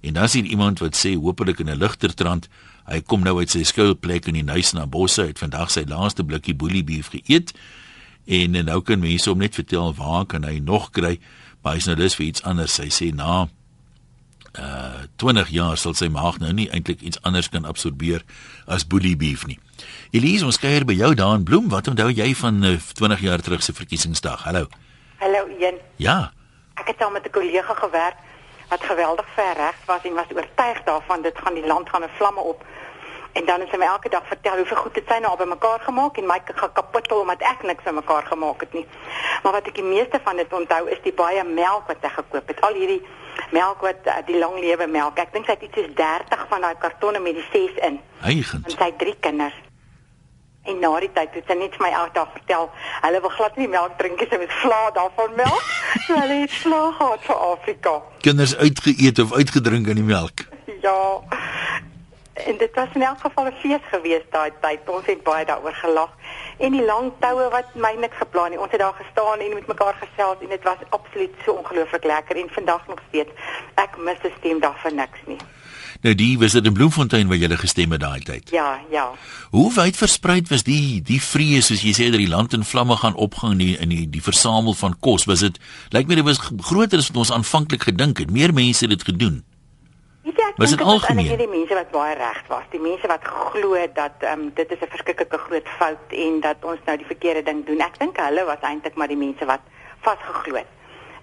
En 0.00 0.12
dan 0.12 0.28
sien 0.28 0.46
iemand 0.46 0.78
wat 0.78 0.96
sê 0.96 1.14
hopelik 1.14 1.58
in 1.58 1.68
'n 1.68 1.78
ligter 1.78 2.14
trant, 2.14 2.48
hy 2.84 3.00
kom 3.00 3.22
nou 3.22 3.38
uit 3.38 3.50
sy 3.50 3.62
skuilplek 3.62 4.26
in 4.26 4.34
die 4.34 4.42
Nuisna 4.42 4.86
bosse 4.86 5.22
uit 5.22 5.38
vandag 5.38 5.70
sy 5.70 5.84
laaste 5.86 6.24
blikkie 6.24 6.54
boelie 6.54 6.84
beef 6.84 7.08
geëet. 7.08 7.52
En 8.26 8.50
nou 8.64 8.80
kan 8.80 8.98
mense 8.98 9.28
hom 9.28 9.38
net 9.38 9.54
vertel 9.54 9.94
waar 9.94 10.26
kan 10.26 10.44
hy 10.44 10.58
nog 10.58 10.90
kry, 10.90 11.18
maar 11.62 11.74
hy's 11.74 11.86
nou 11.86 11.96
lus 11.96 12.14
vir 12.14 12.26
iets 12.26 12.42
anders. 12.42 12.76
Hy 12.76 12.88
sê 12.88 13.14
na 13.14 13.48
uh 14.58 15.06
20 15.16 15.48
jaar 15.48 15.76
sal 15.76 15.94
sy 15.94 16.08
maag 16.08 16.38
nou 16.40 16.52
nie 16.52 16.70
eintlik 16.72 17.00
iets 17.00 17.20
anders 17.22 17.48
kan 17.48 17.64
absorbeer 17.64 18.22
as 18.66 18.86
boelie 18.86 19.16
beef 19.16 19.46
nie. 19.46 19.58
Elise, 20.10 20.44
ons 20.44 20.58
kuier 20.58 20.84
by 20.84 20.96
jou 20.96 21.14
daar 21.14 21.34
in 21.36 21.44
Bloem. 21.44 21.68
Wat 21.68 21.88
onthou 21.88 22.08
jy 22.10 22.34
van 22.34 22.64
uh, 22.64 22.76
20 22.94 23.20
jaar 23.20 23.40
terug 23.40 23.62
se 23.62 23.72
verkiesingsdag? 23.72 24.42
Hallo. 24.44 24.66
Hallo 25.20 25.46
Ian. 25.58 25.76
Ja. 25.96 26.32
Ek 26.74 26.88
het 26.88 27.02
al 27.02 27.10
met 27.10 27.26
'n 27.26 27.30
kollega 27.30 27.74
gewerk 27.74 28.16
wat 28.68 28.82
geweldig 28.82 29.26
ver 29.34 29.54
regs 29.56 29.84
was 29.86 30.02
en 30.02 30.14
was 30.14 30.32
oortuig 30.34 30.82
daarvan 30.84 31.22
dit 31.22 31.38
gaan 31.38 31.54
die 31.54 31.66
land 31.66 31.88
gaan 31.88 32.02
in 32.02 32.16
vlamme 32.16 32.40
op. 32.40 32.64
En 33.32 33.44
dan 33.46 33.60
het 33.60 33.68
sy 33.70 33.76
my 33.76 33.86
elke 33.86 34.08
dag 34.08 34.26
vertel 34.26 34.56
hoeveel 34.56 34.76
goed 34.76 34.94
dit 34.94 35.04
sy 35.08 35.18
nou 35.18 35.30
al 35.30 35.36
bymekaar 35.36 35.80
gemaak 35.80 36.16
en 36.18 36.26
my 36.26 36.40
gaan 36.44 36.72
kapot 36.72 37.12
omdat 37.12 37.42
ek 37.52 37.62
niks 37.62 37.82
bymekaar 37.82 38.26
gemaak 38.26 38.60
het 38.60 38.72
nie. 38.72 38.86
Maar 39.42 39.52
wat 39.52 39.66
ek 39.66 39.74
die 39.74 39.86
meeste 39.86 40.20
van 40.22 40.36
dit 40.36 40.52
onthou 40.52 40.88
is 40.90 41.02
die 41.02 41.12
baie 41.12 41.44
melk 41.44 41.86
wat 41.86 41.96
sy 42.02 42.08
gekoop 42.08 42.46
het. 42.48 42.60
Al 42.60 42.74
hierdie 42.74 43.02
melk 43.50 43.80
wat 43.80 44.06
uh, 44.06 44.20
die 44.26 44.38
lang 44.38 44.58
lewe 44.60 44.86
melk. 44.86 45.18
Ek 45.18 45.32
dink 45.32 45.48
sy 45.48 45.56
het 45.56 45.66
iets 45.66 45.78
soos 45.78 45.90
30 45.98 46.46
van 46.52 46.64
daai 46.66 46.76
kartonne 46.78 47.20
met 47.20 47.38
die 47.38 47.46
6 47.52 47.82
in. 47.88 48.00
Eigend. 48.22 48.64
En 48.66 48.76
sy 48.76 48.88
het 48.90 48.98
drie 48.98 49.16
kinders. 49.20 49.58
En 50.68 50.78
na 50.78 50.90
die 51.00 51.10
tyd 51.16 51.36
het 51.38 51.46
sy 51.48 51.56
net 51.56 51.76
vir 51.78 51.86
my 51.86 51.90
dag 52.12 52.32
vertel, 52.34 52.66
hulle 53.00 53.20
wil 53.24 53.32
glad 53.32 53.56
nie 53.56 53.68
melk 53.72 53.94
drink 53.98 54.20
nie, 54.20 54.28
sy 54.28 54.38
moet 54.42 54.52
vla 54.60 54.80
daarvan 54.96 55.36
melk. 55.38 55.70
so 56.06 56.18
hulle 56.18 56.40
het 56.42 56.56
vla 56.62 56.82
gehad 56.98 57.24
vir 57.28 57.44
Afrika. 57.46 57.94
Kinders 58.26 58.56
uitgeëet 58.56 59.22
of 59.24 59.32
uitgedrink 59.32 59.88
aan 59.88 60.02
die 60.02 60.10
melk. 60.10 60.44
Ja. 60.84 60.98
En 62.46 62.56
dit 62.58 62.74
was 62.74 62.88
in 62.94 63.02
elk 63.02 63.20
geval 63.20 63.46
'n 63.46 63.60
fees 63.60 63.84
geweest 63.90 64.30
daai 64.30 64.52
tyd. 64.60 64.80
Ons 64.86 65.06
het 65.06 65.22
baie 65.22 65.44
daaroor 65.44 65.74
gelag. 65.74 66.10
En 66.58 66.72
die 66.72 66.84
lang 66.84 67.12
toue 67.18 67.48
wat 67.50 67.74
my 67.74 67.94
niks 67.98 68.16
geplan 68.16 68.50
nie. 68.50 68.60
Ons 68.60 68.70
het 68.70 68.80
daar 68.80 69.00
gestaan 69.02 69.38
en 69.38 69.54
met 69.54 69.66
mekaar 69.66 69.94
gesels 69.94 70.36
en 70.40 70.48
dit 70.48 70.62
was 70.62 70.80
absoluut 70.88 71.34
so 71.44 71.52
ongelooflik 71.52 72.04
lekker 72.04 72.36
en 72.36 72.48
vandag 72.50 72.86
nog 72.86 73.00
steeds. 73.08 73.30
Ek 73.74 73.96
mis 73.96 74.18
'n 74.22 74.32
stem 74.38 74.60
daar 74.60 74.78
vir 74.82 74.94
niks 74.94 75.20
nie. 75.26 75.38
Nou 76.00 76.14
die 76.16 76.38
was 76.38 76.52
dit 76.56 76.64
in 76.64 76.72
Bloemfontein 76.72 77.28
waar 77.28 77.36
jy 77.36 77.56
gestem 77.60 77.92
het 77.92 78.00
daai 78.00 78.20
tyd. 78.24 78.50
Ja, 78.50 78.80
ja. 78.90 79.10
Hoe 79.50 79.68
wyd 79.74 79.96
versprei 79.96 80.40
was 80.48 80.62
die 80.62 81.02
die 81.04 81.20
vrees 81.20 81.68
soos 81.68 81.82
jy 81.84 81.92
sê 81.92 82.08
dat 82.08 82.22
die 82.22 82.30
land 82.30 82.56
in 82.56 82.64
vlamme 82.64 82.96
gaan 82.96 83.14
opgaan 83.14 83.52
in 83.52 83.58
die, 83.58 83.76
in 83.78 83.92
die 83.92 84.06
die 84.08 84.22
versamel 84.22 84.74
van 84.74 84.96
kos? 85.00 85.24
Was 85.28 85.44
dit 85.44 85.60
lyk 85.92 86.08
my 86.08 86.14
dit 86.14 86.24
was 86.24 86.40
groter 86.40 86.98
as 86.98 87.10
wat 87.12 87.16
ons 87.16 87.32
aanvanklik 87.32 87.82
gedink 87.82 88.18
het. 88.18 88.30
Meer 88.30 88.54
mense 88.54 88.86
het 88.86 88.96
dit 88.96 89.08
gedoen. 89.12 89.42
Ja, 90.36 90.52
Was 90.56 90.70
dit 90.70 90.80
algemeen? 90.80 91.28
Dit 91.28 91.38
die 91.38 91.48
mense 91.48 91.74
wat 91.74 91.90
baie 91.90 92.14
reg 92.14 92.42
was, 92.48 92.62
die 92.70 92.80
mense 92.80 93.06
wat 93.06 93.24
glo 93.24 93.76
dat 93.94 94.12
ehm 94.18 94.40
um, 94.40 94.50
dit 94.54 94.70
is 94.70 94.80
'n 94.80 94.90
verskriklike 94.90 95.38
groot 95.38 95.68
fout 95.68 96.06
en 96.08 96.40
dat 96.40 96.56
ons 96.60 96.78
nou 96.84 96.96
die 96.96 97.06
verkeerde 97.06 97.42
ding 97.42 97.66
doen. 97.66 97.80
Ek 97.80 97.98
dink 97.98 98.16
hulle 98.16 98.44
was 98.44 98.60
eintlik 98.60 98.94
maar 98.94 99.08
die 99.08 99.16
mense 99.16 99.44
wat 99.44 99.60
vasgeglo 100.00 100.54
het 100.56 100.70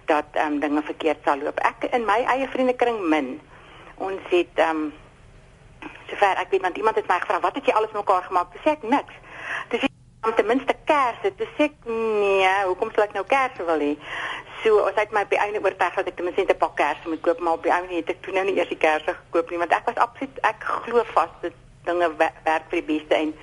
dat 0.06 0.26
ehm 0.32 0.54
um, 0.54 0.60
dinge 0.60 0.82
verkeerd 0.82 1.18
sal 1.24 1.38
loop. 1.38 1.60
Ek 1.60 1.92
in 1.92 2.06
my 2.06 2.24
eie 2.28 2.48
vriendekring 2.48 3.00
min. 3.08 3.40
Ons 3.96 4.22
het 4.30 4.56
ehm 4.56 4.70
um, 4.70 4.94
sover 6.08 6.38
ek 6.38 6.50
weet 6.50 6.62
want 6.62 6.78
iemand 6.78 6.96
het 6.96 7.08
my 7.08 7.20
gevra, 7.20 7.40
"Wat 7.40 7.56
het 7.56 7.66
jy 7.66 7.74
alles 7.74 7.92
mekaar 7.92 8.24
gemaak?" 8.24 8.52
Dis 8.52 8.74
ek 8.74 8.84
niks. 8.84 9.14
Dis 9.70 9.82
om 10.28 10.36
ten 10.36 10.46
minste 10.48 10.76
kersse. 10.86 11.32
Dis 11.38 11.60
ek 11.68 11.74
nee, 11.86 12.50
hoekom 12.68 12.92
sal 12.96 13.04
ek 13.08 13.14
nou 13.18 13.24
kersse 13.26 13.66
wil 13.68 13.80
hê? 13.84 13.94
So, 14.64 14.80
as 14.90 14.98
ek 15.00 15.12
my 15.14 15.22
op 15.28 15.30
die 15.34 15.40
einde 15.40 15.62
oortuig 15.64 15.96
dat 16.00 16.08
ek 16.08 16.16
ten 16.18 16.26
minste 16.26 16.46
'n 16.48 16.58
pak 16.58 16.76
kersse 16.76 17.08
moet 17.10 17.22
koop, 17.22 17.40
maar 17.40 17.54
op 17.54 17.64
die 17.64 17.72
einde 17.72 17.94
het 17.96 18.10
ek 18.10 18.22
toe 18.22 18.34
nou 18.34 18.46
nie 18.46 18.58
eers 18.58 18.70
die 18.70 18.78
kersse 18.78 19.16
gekoop 19.16 19.50
nie, 19.50 19.58
want 19.60 19.72
ek 19.72 19.86
was 19.86 19.96
absoluut 19.96 20.38
ek 20.44 20.64
glo 20.64 21.04
vas 21.14 21.30
dat 21.42 21.54
dinge 21.86 22.10
we- 22.18 22.36
werk 22.44 22.64
vir 22.70 22.82
die 22.82 22.90
beste 22.98 23.16
en 23.16 23.34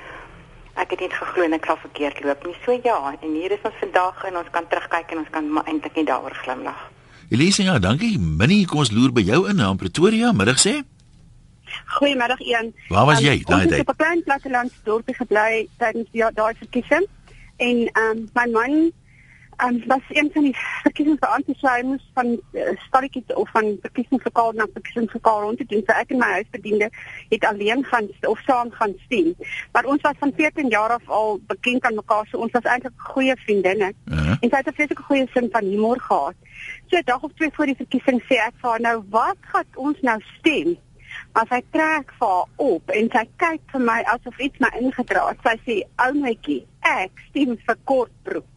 ek 0.77 0.91
het 0.91 1.01
net 1.01 1.13
geglo 1.13 1.43
en 1.43 1.53
ek 1.53 1.65
sal 1.65 1.77
verkeerd 1.77 2.25
loop 2.25 2.47
nie. 2.47 2.57
So 2.65 2.73
ja, 2.83 3.15
en 3.23 3.31
hier 3.35 3.53
is 3.53 3.63
ons 3.65 3.75
vandag 3.81 4.25
en 4.25 4.37
ons 4.37 4.51
kan 4.51 4.67
terugkyk 4.69 5.11
en 5.13 5.19
ons 5.19 5.31
kan 5.31 5.63
eintlik 5.67 5.95
nie 5.97 6.05
daaroor 6.05 6.35
glimlag. 6.35 6.91
Elise, 7.31 7.63
ja, 7.63 7.79
dankie. 7.79 8.19
Minnie, 8.19 8.67
kom 8.67 8.79
ons 8.79 8.91
loer 8.91 9.13
by 9.13 9.21
jou 9.23 9.49
in 9.49 9.59
in 9.59 9.77
Pretoria 9.77 10.33
middag 10.33 10.59
sê. 10.59 10.83
Goeiemiddag 11.87 12.41
Ian. 12.41 12.73
Waar 12.89 13.07
was 13.07 13.19
Um, 13.21 13.25
jy 13.27 13.43
daai 13.45 13.61
Ons 13.63 13.71
tyd? 13.71 13.79
het 13.79 13.89
op 13.89 13.95
'n 13.95 13.97
klein 14.03 14.23
plattelandse 14.23 14.77
dorpie 14.85 15.15
gebly 15.15 15.69
tydens 15.79 16.11
die 16.13 16.25
daai 16.35 16.55
verkiesing 16.55 17.07
en 17.57 17.77
ehm 17.93 18.11
um, 18.19 18.29
my 18.35 18.47
man 18.51 18.93
ehm 19.57 19.69
um, 19.75 19.83
was 19.87 20.01
een 20.09 20.31
van 20.33 20.43
die 20.43 20.57
verkiesingsbeamptes 20.83 21.59
so 21.61 21.69
hy 21.69 21.83
moes 21.83 22.11
van 22.15 22.27
uh, 22.53 22.63
stalletjies 22.87 23.35
of 23.35 23.51
van 23.51 23.77
verkiesingslokaal 23.81 24.53
na 24.53 24.67
verkiesingslokaal 24.73 25.41
rond 25.41 25.59
te 25.59 25.65
doen. 25.67 25.83
So 25.87 25.93
ek 25.95 26.11
en 26.11 26.19
my 26.19 26.31
huisbediende 26.33 26.91
het 27.29 27.45
alleen 27.45 27.85
gaan 27.85 28.09
of 28.27 28.39
saam 28.47 28.71
gaan 28.71 28.95
stem. 29.05 29.35
Maar 29.73 29.85
ons 29.85 30.01
was 30.03 30.15
van 30.19 30.33
14 30.37 30.69
jaar 30.69 30.91
af 30.91 31.09
al 31.09 31.39
bekend 31.47 31.83
aan 31.85 31.95
mekaar, 31.95 32.27
so 32.27 32.39
ons 32.39 32.53
was 32.53 32.63
eintlik 32.63 32.93
goeie 32.97 33.37
vriendinne. 33.37 33.93
Uh 34.05 34.19
-huh. 34.19 34.37
En 34.41 34.49
sy 34.51 34.57
het 34.57 34.67
'n 34.67 34.73
vreeslike 34.75 35.03
goeie 35.03 35.27
sin 35.35 35.49
van 35.53 35.65
humor 35.65 36.01
gehad. 36.01 36.35
So 36.87 36.97
'n 36.97 37.03
dag 37.05 37.23
of 37.23 37.33
twee 37.35 37.51
voor 37.53 37.67
die 37.67 37.77
verkiesing 37.77 38.23
sê 38.23 38.35
ek 38.49 38.55
vir 38.61 38.71
haar 38.71 38.81
nou, 38.81 39.03
"Wat 39.11 39.37
gaan 39.41 39.65
ons 39.75 40.01
nou 40.01 40.21
stem?" 40.39 40.77
Maar 41.35 41.47
sy 41.51 41.61
trek 41.75 42.13
vir 42.19 42.29
haar 42.31 42.51
op 42.63 42.91
en 42.95 43.09
sy 43.13 43.25
kyk 43.43 43.63
vir 43.73 43.87
my 43.91 44.01
asof 44.15 44.43
iets 44.47 44.63
my 44.63 44.71
ingedra 44.81 45.29
het. 45.33 45.47
Sy 45.47 45.57
sê, 45.67 45.77
"Ou 46.07 46.13
netjie, 46.15 46.67
ek 46.81 47.25
stem 47.31 47.57
vir 47.67 47.77
Kortbroek." 47.85 48.55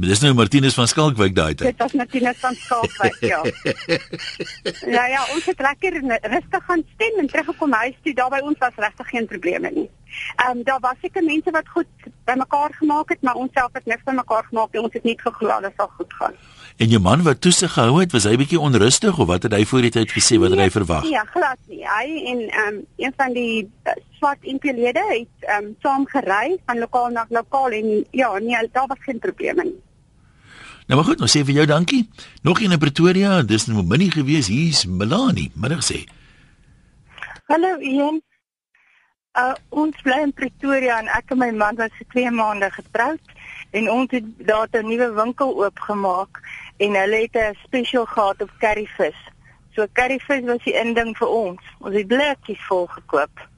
Dis 0.00 0.22
nou 0.24 0.30
Martinus 0.32 0.76
van 0.78 0.86
Skalkwyk 0.88 1.34
daai 1.36 1.54
tyd. 1.54 1.66
Dit 1.66 1.82
was 1.82 1.92
natuurlik 1.92 2.36
van 2.40 2.54
Skalkwyk, 2.56 3.18
ja. 3.20 3.40
ja 4.96 5.02
ja, 5.12 5.24
ons 5.34 5.44
het 5.44 5.60
lekker 5.60 5.98
rustig 6.22 6.64
gaan 6.68 6.84
stem 6.94 7.18
en 7.20 7.26
teruggekom 7.26 7.72
huis 7.72 7.98
toe. 8.02 8.14
Daar 8.14 8.30
by 8.32 8.40
ons 8.40 8.58
was 8.58 8.78
regtig 8.80 9.10
geen 9.12 9.26
probleme 9.26 9.70
nie. 9.74 9.90
Ehm 10.36 10.56
um, 10.56 10.62
daar 10.64 10.80
was 10.80 10.96
seker 11.02 11.24
mense 11.24 11.50
wat 11.50 11.68
goed 11.68 12.08
bymekaar 12.24 12.72
gemaak 12.78 13.12
het, 13.12 13.22
maar 13.22 13.34
ons 13.34 13.52
self 13.52 13.76
het 13.76 13.86
niks 13.92 14.08
bymekaar 14.08 14.48
gemaak 14.48 14.72
nie. 14.72 14.82
Ons 14.82 14.96
het 14.96 15.04
net 15.04 15.20
geglo 15.20 15.48
alles 15.48 15.76
sal 15.76 15.92
goed 15.98 16.14
gaan. 16.14 16.40
En 16.80 16.88
jou 16.88 17.00
man 17.00 17.20
wat 17.22 17.40
toesig 17.44 17.72
gehou 17.72 17.98
het, 18.00 18.12
was 18.16 18.24
hy 18.24 18.38
bietjie 18.40 18.58
onrustig 18.60 19.18
of 19.20 19.26
wat 19.28 19.42
het 19.44 19.52
hy 19.52 19.66
voor 19.68 19.84
die 19.84 19.92
tyd 19.92 20.12
gesê 20.16 20.38
wat 20.40 20.54
het 20.54 20.62
hy 20.62 20.68
verwag? 20.72 21.04
Ja, 21.12 21.26
glad 21.28 21.58
nie. 21.68 21.82
Hy 21.84 22.06
en 22.30 22.38
ehm 22.46 22.68
um, 22.70 22.78
een 23.04 23.12
van 23.20 23.34
die 23.36 23.66
uh, 23.84 23.96
swart 24.16 24.46
MP-lede 24.48 25.02
het 25.10 25.44
ehm 25.44 25.66
um, 25.66 25.74
saam 25.84 26.06
gery 26.08 26.56
van 26.64 26.80
lokaal 26.80 27.12
na 27.12 27.26
lokaal 27.28 27.76
en 27.76 27.90
ja, 28.16 28.30
nee, 28.38 28.70
daar 28.72 28.88
was 28.88 29.02
geen 29.04 29.20
probleme 29.20 29.66
nie. 29.68 29.76
Nou 30.88 30.96
maar 30.96 31.04
goed, 31.10 31.20
ons 31.20 31.36
sê 31.36 31.44
vir 31.44 31.60
jou 31.60 31.66
dankie. 31.68 32.08
Nog 32.42 32.62
een 32.64 32.72
in 32.72 32.80
Pretoria, 32.80 33.42
dis 33.42 33.68
nou 33.68 33.84
Minnie 33.84 34.10
gewees, 34.10 34.48
hier's 34.48 34.86
Melanie, 34.86 35.50
middag 35.54 35.84
sê. 35.84 36.06
Hallo 37.52 37.76
Ian. 37.76 38.22
Uh 39.36 39.52
ons 39.68 40.00
bly 40.00 40.22
in 40.24 40.32
Pretoria 40.32 40.96
en 41.04 41.12
ek 41.12 41.36
en 41.36 41.44
my 41.44 41.52
man 41.52 41.76
was 41.76 41.92
vir 42.00 42.08
2 42.16 42.32
maande 42.40 42.72
getroud 42.72 43.36
en 43.70 43.90
ons 43.90 44.10
het 44.10 44.24
daar 44.46 44.68
'n 44.72 44.86
nuwe 44.86 45.12
winkel 45.12 45.64
oopgemaak 45.64 46.40
en 46.76 46.94
hulle 46.94 47.20
het 47.26 47.36
'n 47.36 47.56
special 47.64 48.04
gehad 48.04 48.42
op 48.42 48.50
curryvis. 48.58 49.18
So 49.74 49.86
curryvis 49.92 50.44
was 50.44 50.62
die 50.64 50.74
inding 50.74 51.16
vir 51.16 51.28
ons. 51.28 51.60
Ons 51.78 51.94
het 51.94 52.06
blikkies 52.06 52.66
vol 52.68 52.86
gekoop. 52.86 53.48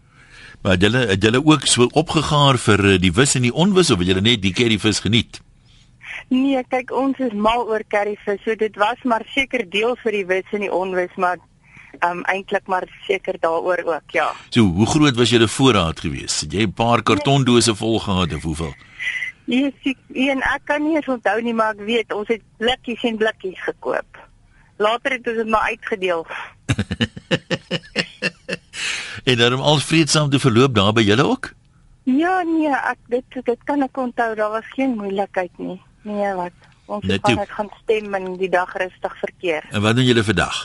Maar 0.63 0.73
het 0.73 0.83
julle 0.83 1.07
het 1.07 1.23
julle 1.23 1.45
ook 1.45 1.67
so 1.67 1.89
opgegaar 1.93 2.59
vir 2.59 2.93
eh, 2.93 2.99
die 3.01 3.13
wis 3.13 3.35
en 3.35 3.43
die 3.43 3.55
onwis 3.55 3.91
of 3.91 3.99
het 3.99 4.07
julle 4.07 4.21
net 4.21 4.43
die 4.43 4.53
curryvis 4.53 5.01
geniet? 5.01 5.41
Nee, 6.29 6.65
kyk 6.69 6.93
ons 6.93 7.19
is 7.19 7.33
mal 7.33 7.67
oor 7.69 7.83
curryvis. 7.89 8.43
So 8.45 8.55
dit 8.55 8.77
was 8.77 9.03
maar 9.03 9.25
seker 9.35 9.71
deel 9.71 9.97
vir 10.03 10.13
die 10.13 10.27
wis 10.27 10.53
en 10.53 10.61
die 10.61 10.73
onwis, 10.73 11.15
maar 11.17 11.39
um 12.01 12.23
eintlik 12.25 12.67
maar 12.67 12.87
seker 13.07 13.37
daaroor 13.41 13.83
ook, 13.85 14.11
ja. 14.11 14.33
So, 14.49 14.61
hoe 14.61 14.87
groot 14.87 15.17
was 15.17 15.31
julle 15.31 15.49
voorraad 15.49 16.01
gewees? 16.01 16.41
Het 16.41 16.53
jy 16.53 16.63
'n 16.63 16.73
paar 16.73 17.03
kartondose 17.03 17.75
vol 17.75 17.99
gehad 17.99 18.35
of 18.35 18.43
hoeveel? 18.43 18.75
Nee, 19.45 19.73
ek 19.85 19.97
en 20.29 20.43
ek 20.43 20.65
kan 20.65 20.83
nie 20.83 20.97
eens 20.97 21.09
onthou 21.09 21.41
nie, 21.43 21.55
maar 21.55 21.75
ek 21.75 21.87
weet 21.87 22.13
ons 22.15 22.29
het 22.31 22.43
blikkies 22.63 23.03
en 23.09 23.17
blikkies 23.21 23.63
gekoop. 23.65 24.21
Later 24.83 25.17
het 25.19 25.27
ons 25.29 25.37
dit 25.43 25.51
maar 25.51 25.75
uitgedeel. 25.75 26.27
En 29.25 29.37
daarom 29.37 29.61
al 29.61 29.79
vreedsaam 29.79 30.31
te 30.31 30.39
verloop 30.39 30.75
daar 30.75 30.93
by 30.93 31.03
julle 31.07 31.25
ook? 31.25 31.53
Ja, 32.03 32.43
nee, 32.43 32.71
ek 32.75 32.99
dit 33.07 33.45
dit 33.47 33.65
kan 33.65 33.83
ek 33.83 33.97
onthou, 33.97 34.35
daar 34.35 34.51
was 34.51 34.67
geen 34.75 34.97
moeilikheid 34.99 35.59
nie. 35.63 35.79
Nee, 36.03 36.35
wat? 36.35 36.57
Ons 36.87 37.05
Net 37.07 37.27
het 37.27 37.39
gaan 37.39 37.47
gaan 37.47 37.71
stem 37.83 38.15
en 38.15 38.37
die 38.37 38.51
dag 38.51 38.73
rustig 38.77 39.19
verkeer. 39.19 39.67
En 39.71 39.83
wat 39.83 39.97
doen 39.97 40.05
julle 40.05 40.25
vandag? 40.25 40.59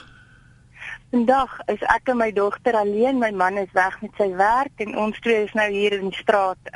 Vandag 1.14 1.60
is 1.72 1.84
ek 1.94 2.10
en 2.10 2.18
my 2.18 2.32
dogter 2.34 2.76
alleen, 2.76 3.22
my 3.22 3.30
man 3.32 3.62
is 3.62 3.70
weg 3.78 4.02
met 4.02 4.18
sy 4.18 4.32
werk 4.36 4.82
en 4.84 4.98
ons 4.98 5.20
twee 5.22 5.44
is 5.46 5.54
nou 5.54 5.70
hier 5.72 5.94
in 6.00 6.10
die 6.10 6.18
straat. 6.18 6.74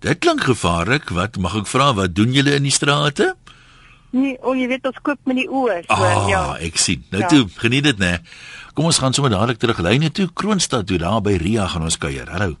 Dit 0.00 0.18
klink 0.18 0.40
gevaarlik. 0.48 1.10
Wat 1.12 1.36
mag 1.36 1.56
ek 1.60 1.66
vra, 1.68 1.90
wat 1.94 2.14
doen 2.16 2.32
julle 2.32 2.54
in 2.56 2.64
die 2.68 2.72
strate? 2.72 3.34
Nee, 4.16 4.38
o, 4.42 4.54
jy 4.58 4.66
weet 4.72 4.86
ons 4.88 4.98
koop 5.06 5.20
met 5.30 5.36
die 5.38 5.46
oë, 5.46 5.82
so 5.86 5.94
Ah, 5.94 6.24
ja. 6.28 6.40
ek 6.58 6.76
sien. 6.80 7.04
Nou 7.12 7.22
Ja. 7.22 7.28
toe, 7.28 7.44
geniet 7.62 7.84
dit, 7.84 7.98
né? 7.98 8.18
Kom 8.74 8.84
ons 8.84 8.98
gaan 8.98 9.12
sommer 9.12 9.30
dadelik 9.30 9.58
terug 9.58 9.78
lyne 9.78 10.10
toe 10.10 10.26
Kroonstad 10.32 10.86
toe 10.86 10.98
daar 10.98 11.20
by 11.22 11.36
Ria 11.38 11.66
gaan 11.66 11.82
ons 11.82 11.98
kuier. 11.98 12.26
Hallo. 12.30 12.56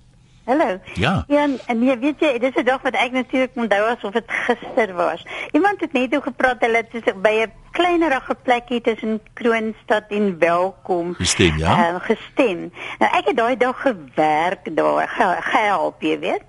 Hallo. 0.46 0.78
Ja. 0.94 1.24
Ja, 1.28 1.46
en 1.66 1.78
nee, 1.78 1.96
weet 1.98 2.20
jy, 2.20 2.38
dis 2.38 2.54
'n 2.56 2.64
dag 2.64 2.82
wat 2.82 2.94
ek 2.94 3.12
natuurlik 3.12 3.50
onthou 3.54 3.82
asof 3.96 4.12
dit 4.12 4.24
gister 4.26 4.94
was. 4.94 5.22
Iemand 5.52 5.80
het 5.80 5.92
net 5.92 6.14
oor 6.14 6.22
gepraat 6.22 6.60
hulle 6.60 6.84
het 6.92 7.22
by 7.22 7.46
'n 7.46 7.52
kleinerige 7.72 8.34
plekkie 8.42 8.80
tussen 8.80 9.20
Kroonstad 9.34 10.04
en 10.10 10.38
Welkom 10.38 11.14
Gestem, 11.14 11.56
ja? 11.58 11.92
uh, 11.94 12.00
gestem. 12.00 12.70
Nou 12.98 13.10
ek 13.18 13.26
het 13.26 13.36
daai 13.36 13.56
dag 13.56 13.80
gewerk 13.80 14.76
daar, 14.76 15.08
ge, 15.08 15.36
gehelp, 15.40 16.02
jy 16.02 16.18
weet. 16.18 16.42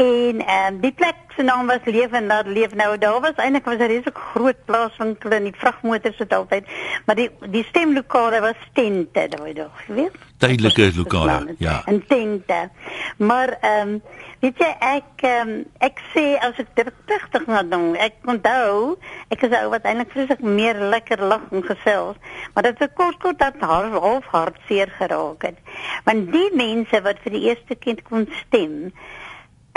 En 0.00 0.40
ehm 0.46 0.74
um, 0.74 0.80
die 0.80 0.92
plek 0.92 1.16
se 1.36 1.42
naam 1.42 1.66
was 1.66 1.84
Leef 1.84 2.10
en 2.10 2.28
daar 2.28 2.46
leef 2.46 2.74
nou. 2.74 2.98
Daar 2.98 3.20
was 3.20 3.36
eintlik 3.36 3.64
was 3.64 3.76
'n 3.76 3.92
redelike 3.92 4.20
groot 4.32 4.64
plaaswinkel 4.64 5.30
en 5.30 5.42
die 5.42 5.54
vragmotors 5.56 6.18
het 6.18 6.32
altyd, 6.32 6.64
maar 7.06 7.16
die 7.16 7.30
die 7.40 7.64
stemlokale 7.64 8.40
was 8.40 8.60
tente 8.72 9.28
daai 9.28 9.52
dag, 9.52 9.86
weet. 9.86 10.16
Tydelike 10.36 10.92
lokale. 10.96 11.54
Ja. 11.58 11.82
En 11.84 12.06
tente. 12.06 12.70
Maar 13.16 13.56
ehm 13.60 13.88
um, 13.88 14.02
weet 14.40 14.58
jy 14.58 14.74
ek 14.78 15.12
ehm 15.16 15.50
ek 15.78 16.00
sê 16.14 16.24
as 16.40 16.56
ek 16.56 16.68
dit 16.74 16.92
regtig 17.06 17.46
nou 17.46 17.68
doen, 17.68 17.96
ek 17.96 18.14
onthou, 18.24 18.96
ek 19.28 19.42
is 19.42 19.56
ou 19.62 19.68
wat 19.68 19.84
eintlik 19.84 20.10
vreeslik 20.10 20.40
meer 20.40 20.80
lekker 20.80 21.22
lag 21.22 21.44
en 21.50 21.62
gesels, 21.62 22.16
maar 22.54 22.62
dit 22.62 22.78
het 22.78 22.92
kort 22.94 23.18
kort 23.18 23.38
dat 23.38 23.54
haar 23.60 23.90
half 23.90 24.24
hartseer 24.24 24.88
geraak 24.98 25.42
het. 25.42 25.58
Want 26.04 26.32
die 26.32 26.50
mense 26.54 27.02
wat 27.02 27.18
vir 27.22 27.32
die 27.32 27.48
eerste 27.52 27.74
kind 27.74 28.02
kon 28.02 28.28
stem, 28.46 28.92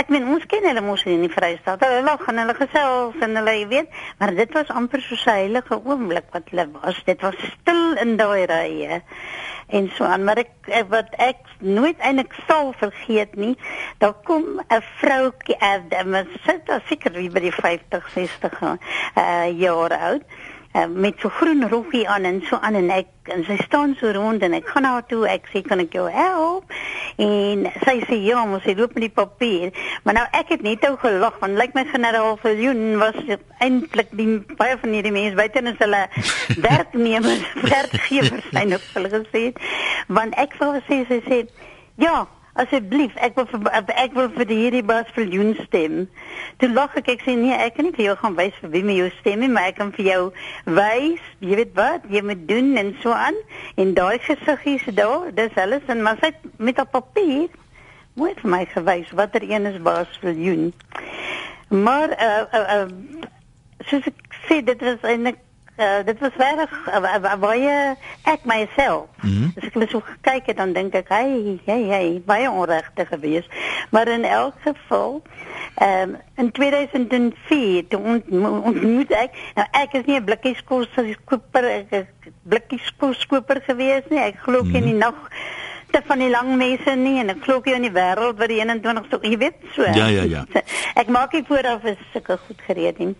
ek 0.03 0.09
meen 0.11 0.25
ons 0.35 0.43
ken 0.51 0.65
hulle 0.67 0.81
mos 0.83 1.05
in 1.07 1.21
die 1.23 1.31
Vrystaat. 1.31 1.83
Hulle 1.85 2.01
lag 2.03 2.23
en 2.27 2.41
hulle 2.41 2.55
gesels 2.57 3.21
en 3.23 3.37
hulle 3.39 3.53
weet, 3.71 4.01
maar 4.19 4.33
dit 4.35 4.51
was 4.57 4.71
amper 4.75 5.01
so 5.01 5.15
'n 5.15 5.37
heilige 5.37 5.79
oomblik 5.79 6.27
wat 6.35 6.49
hulle 6.51 6.67
was. 6.81 6.99
Dit 7.05 7.21
was 7.21 7.37
stil 7.39 7.95
in 8.03 8.17
daai 8.17 8.45
rye. 8.45 9.01
En 9.67 9.89
so 9.95 10.03
aan, 10.03 10.23
maar 10.23 10.37
ek, 10.37 10.51
wat 10.89 11.15
ek 11.17 11.39
nooit 11.59 11.97
eintlik 11.99 12.33
sal 12.47 12.73
vergeet 12.77 13.35
nie, 13.35 13.55
daar 13.97 14.13
kom 14.23 14.59
'n 14.59 14.81
vroutjie 14.99 15.59
uit, 15.59 15.93
uh, 15.93 16.23
sy 16.45 16.59
is 16.65 16.87
seker 16.87 17.11
wie 17.11 17.29
by 17.29 17.39
die 17.39 17.55
50, 17.55 18.09
60 18.13 18.61
uh, 18.61 19.59
jaar 19.59 19.91
oud. 19.91 20.23
Uh, 20.73 20.87
met 20.89 21.19
so 21.21 21.29
groen 21.29 21.69
rokkie 21.69 22.07
aan 22.09 22.23
en 22.25 22.39
so 22.49 22.57
aan 22.57 22.73
en 22.73 22.89
ek 22.89 23.29
en 23.29 23.43
sy 23.45 23.59
staan 23.61 23.91
so 23.99 24.09
rond 24.09 24.41
en 24.41 24.55
ek 24.57 24.65
gaan 24.73 24.81
na 24.81 24.95
haar 24.95 25.05
toe 25.05 25.21
ek 25.29 25.45
sê 25.51 25.61
kan 25.61 25.83
ek 25.83 25.93
jou 25.93 26.07
help? 26.09 26.73
En 27.21 27.67
sy 27.83 27.93
sê 28.07 28.17
ja 28.25 28.41
mos 28.49 28.65
sy 28.65 28.73
loop 28.79 28.95
met 28.97 29.05
die 29.05 29.13
papier. 29.13 29.69
Maar 30.01 30.17
nou 30.17 30.25
ek 30.39 30.55
het 30.55 30.65
net 30.65 30.87
ou 30.89 30.95
gelag 31.03 31.37
want 31.43 31.59
lyk 31.61 31.77
my 31.77 31.85
generaal 31.91 32.39
Viljoen 32.41 32.97
was 32.97 33.19
eintlik 33.61 34.09
die 34.17 34.39
baie 34.57 34.79
van 34.81 34.97
hierdie 34.97 35.13
mense 35.13 35.37
buite 35.37 35.61
in 35.61 35.75
hulle 35.77 36.03
werknemers 36.67 37.45
werkgewers 37.61 38.49
zijn 38.51 38.73
ook 38.73 38.87
hulle 38.93 39.13
gesê 39.13 39.43
want 40.07 40.33
ek 40.41 40.57
wou 40.59 40.73
sê 40.89 41.03
sy 41.09 41.21
sê 41.27 41.43
ja 42.01 42.23
Asseblief, 42.53 43.15
ek 43.17 43.33
wil 43.39 43.47
vir, 43.49 43.69
ek 43.97 44.11
wil 44.13 44.27
vir 44.35 44.45
die 44.45 44.57
hierdie 44.59 44.83
Bas 44.85 45.07
Viljoen 45.15 45.55
stem. 45.63 46.03
Toe 46.61 46.69
lag 46.69 46.93
ek, 46.99 47.07
ek 47.15 47.23
sê 47.25 47.33
nee, 47.33 47.55
ek 47.57 47.79
kan 47.79 47.87
nie 47.87 47.95
vir 47.95 48.11
jou 48.11 48.15
gaan 48.19 48.35
wys 48.37 48.59
vir 48.61 48.69
wie 48.75 48.83
my 48.85 48.97
jou 48.99 49.07
stem 49.15 49.41
nie, 49.41 49.49
maar 49.49 49.71
ek 49.71 49.79
kan 49.79 49.89
vir 49.95 50.05
jou 50.05 50.19
wys, 50.77 51.23
jy 51.41 51.57
weet 51.57 51.73
wat, 51.79 52.05
jy 52.13 52.21
moet 52.21 52.43
doen 52.51 52.69
en 52.77 52.93
so 53.01 53.15
aan. 53.17 53.39
En 53.81 53.95
daai 53.97 54.21
gesiggies 54.21 54.85
daar, 54.93 55.31
dis 55.33 55.57
hulle 55.57 55.81
sin, 55.87 56.05
maar 56.05 56.21
sy 56.21 56.29
met 56.61 56.81
op 56.83 56.93
papier 56.93 57.49
mooi 58.21 58.35
vir 58.37 58.51
my 58.53 58.61
gewys 58.69 59.09
watter 59.17 59.41
een 59.49 59.65
is 59.65 59.81
Bas 59.81 60.19
Viljoen. 60.21 60.69
Maar 61.73 62.13
uh 62.13 62.43
uh, 62.53 62.65
uh 62.77 63.87
soos 63.89 64.05
ek 64.07 64.37
sê 64.45 64.61
dit 64.61 64.85
was 64.85 65.01
eintlik 65.09 65.41
Uh, 65.77 66.05
dit 66.05 66.19
was 66.19 66.35
regtig 66.37 66.87
uh, 66.87 67.35
baie 67.41 67.95
ek 68.29 68.45
myself. 68.45 69.07
Mm 69.21 69.29
-hmm. 69.29 69.51
As 69.57 69.63
ek 69.65 69.75
net 69.75 69.89
so 69.89 69.99
gekyk 70.05 70.45
het 70.45 70.57
dan 70.57 70.73
dink 70.73 70.93
ek, 70.93 71.09
hey, 71.09 71.59
hey, 71.65 71.83
hey, 71.83 72.21
baie 72.25 72.51
onregte 72.51 73.05
gewees. 73.05 73.49
Maar 73.89 74.07
in 74.07 74.23
elk 74.23 74.53
geval, 74.61 75.21
ehm 75.75 76.09
um, 76.09 76.17
in 76.35 76.51
2004 76.51 77.87
toe 77.87 78.01
ontmoet, 78.01 78.63
ontmoet 78.63 79.11
ek, 79.11 79.31
nou 79.55 79.67
ek 79.71 79.93
is 79.93 80.05
nie 80.05 80.19
'n 80.19 80.23
blikkies 80.23 80.63
kos 80.63 80.89
koper, 81.25 81.65
ek 81.65 82.07
blikkies 82.43 82.93
kos 82.97 83.25
koper 83.25 83.61
gewees 83.65 84.03
nie. 84.09 84.19
Ek 84.19 84.37
glo 84.45 84.61
mm 84.61 84.67
-hmm. 84.67 84.75
in 84.75 84.83
die 84.83 84.99
nag 85.01 85.15
te 85.93 86.01
van 86.07 86.23
die 86.23 86.29
lang 86.33 86.55
mense 86.57 86.95
nie 86.99 87.19
en 87.21 87.33
ek 87.35 87.43
glo 87.45 87.61
jy 87.65 87.77
in 87.77 87.87
die 87.87 87.93
wêreld 87.93 88.39
wat 88.41 88.51
die 88.51 88.59
21ste 88.63 89.21
jy 89.29 89.37
weet 89.45 89.59
so. 89.75 89.85
Ja 89.85 90.09
ja 90.09 90.25
ja. 90.29 90.43
Ek 91.01 91.09
maak 91.13 91.33
nie 91.33 91.45
vooraf 91.47 91.85
is 91.89 92.01
sulke 92.13 92.37
goed 92.47 92.61
gereed 92.67 92.99
nie. 93.01 93.13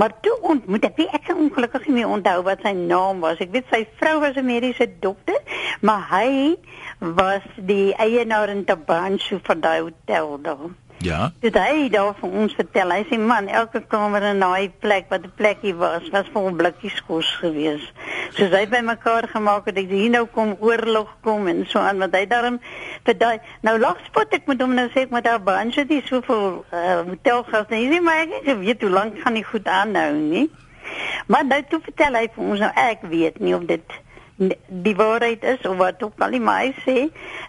Maar 0.00 0.16
toe 0.24 0.34
ontmoet 0.54 0.88
ek 0.90 1.04
ek 1.06 1.28
kan 1.28 1.40
ongelukkig 1.46 1.88
nie 1.88 2.00
meer 2.00 2.12
onthou 2.16 2.40
wat 2.48 2.64
sy 2.64 2.74
naam 2.76 3.20
was. 3.24 3.40
Ek 3.44 3.52
weet 3.54 3.68
sy 3.72 3.84
vrou 4.00 4.18
was 4.24 4.36
'n 4.36 4.46
mediese 4.48 4.88
dokter 5.00 5.40
maar 5.80 6.06
hy 6.10 6.56
was 6.98 7.44
die 7.56 7.92
eienaar 8.00 8.48
in 8.48 8.64
Tabanshu 8.64 9.38
van 9.42 9.60
daai 9.60 9.80
hotel 9.80 10.38
daar 10.42 10.70
Ja. 11.04 11.32
Dit 11.44 11.56
hy 11.58 11.88
daar 11.92 12.14
vir 12.16 12.36
ons 12.40 12.54
vertel. 12.56 12.92
Hy 12.94 13.02
sê 13.10 13.18
man, 13.20 13.48
elke 13.52 13.82
kamer 13.92 14.24
in 14.30 14.40
daai 14.40 14.70
plek 14.80 15.10
wat 15.12 15.26
'n 15.26 15.32
plekkie 15.36 15.74
was, 15.76 16.08
was 16.14 16.30
vol 16.32 16.48
blikkies 16.56 16.96
kos 17.06 17.28
gewees. 17.42 17.84
Soos 18.36 18.54
hy 18.56 18.64
bymekaar 18.72 19.28
gemaak 19.28 19.68
het, 19.68 19.76
ek 19.76 19.90
hier 19.92 20.10
nou 20.10 20.24
kom 20.26 20.56
oorlog 20.60 21.10
kom 21.20 21.48
en 21.48 21.66
so 21.68 21.78
aan 21.78 22.00
wat 22.00 22.16
hy 22.16 22.24
daarom 22.26 22.58
vir 23.04 23.18
daai 23.18 23.38
nou 23.60 23.78
lagspot 23.78 24.32
ek 24.32 24.46
moet 24.46 24.60
hom 24.60 24.74
nou 24.74 24.88
sê 24.88 25.04
ek 25.04 25.10
moet 25.10 25.24
daar 25.24 25.42
baie 25.44 25.84
dis 25.84 26.08
soveel 26.08 26.64
uh, 26.72 27.00
hotelgas. 27.04 27.68
Hy 27.68 27.84
sê 27.92 28.00
maar 28.00 28.24
ek 28.24 28.56
weet 28.64 28.80
hoe 28.80 28.90
lank 28.90 29.20
gaan 29.20 29.34
nie 29.34 29.44
goed 29.44 29.68
aanhou 29.68 30.14
nie. 30.14 30.50
Maar 31.26 31.44
nou 31.44 31.62
toe 31.68 31.80
vertel 31.80 32.14
hy 32.14 32.28
vir 32.34 32.44
ons 32.44 32.60
nou 32.60 32.72
ek 32.74 33.04
weet 33.12 33.40
nie 33.40 33.54
of 33.54 33.68
dit 33.68 34.00
die 34.36 34.96
waarheid 34.96 35.44
is 35.44 35.66
of 35.66 35.76
wat 35.76 36.02
ook 36.02 36.18
al 36.18 36.34
die 36.34 36.42
my 36.42 36.72
sê 36.82 36.96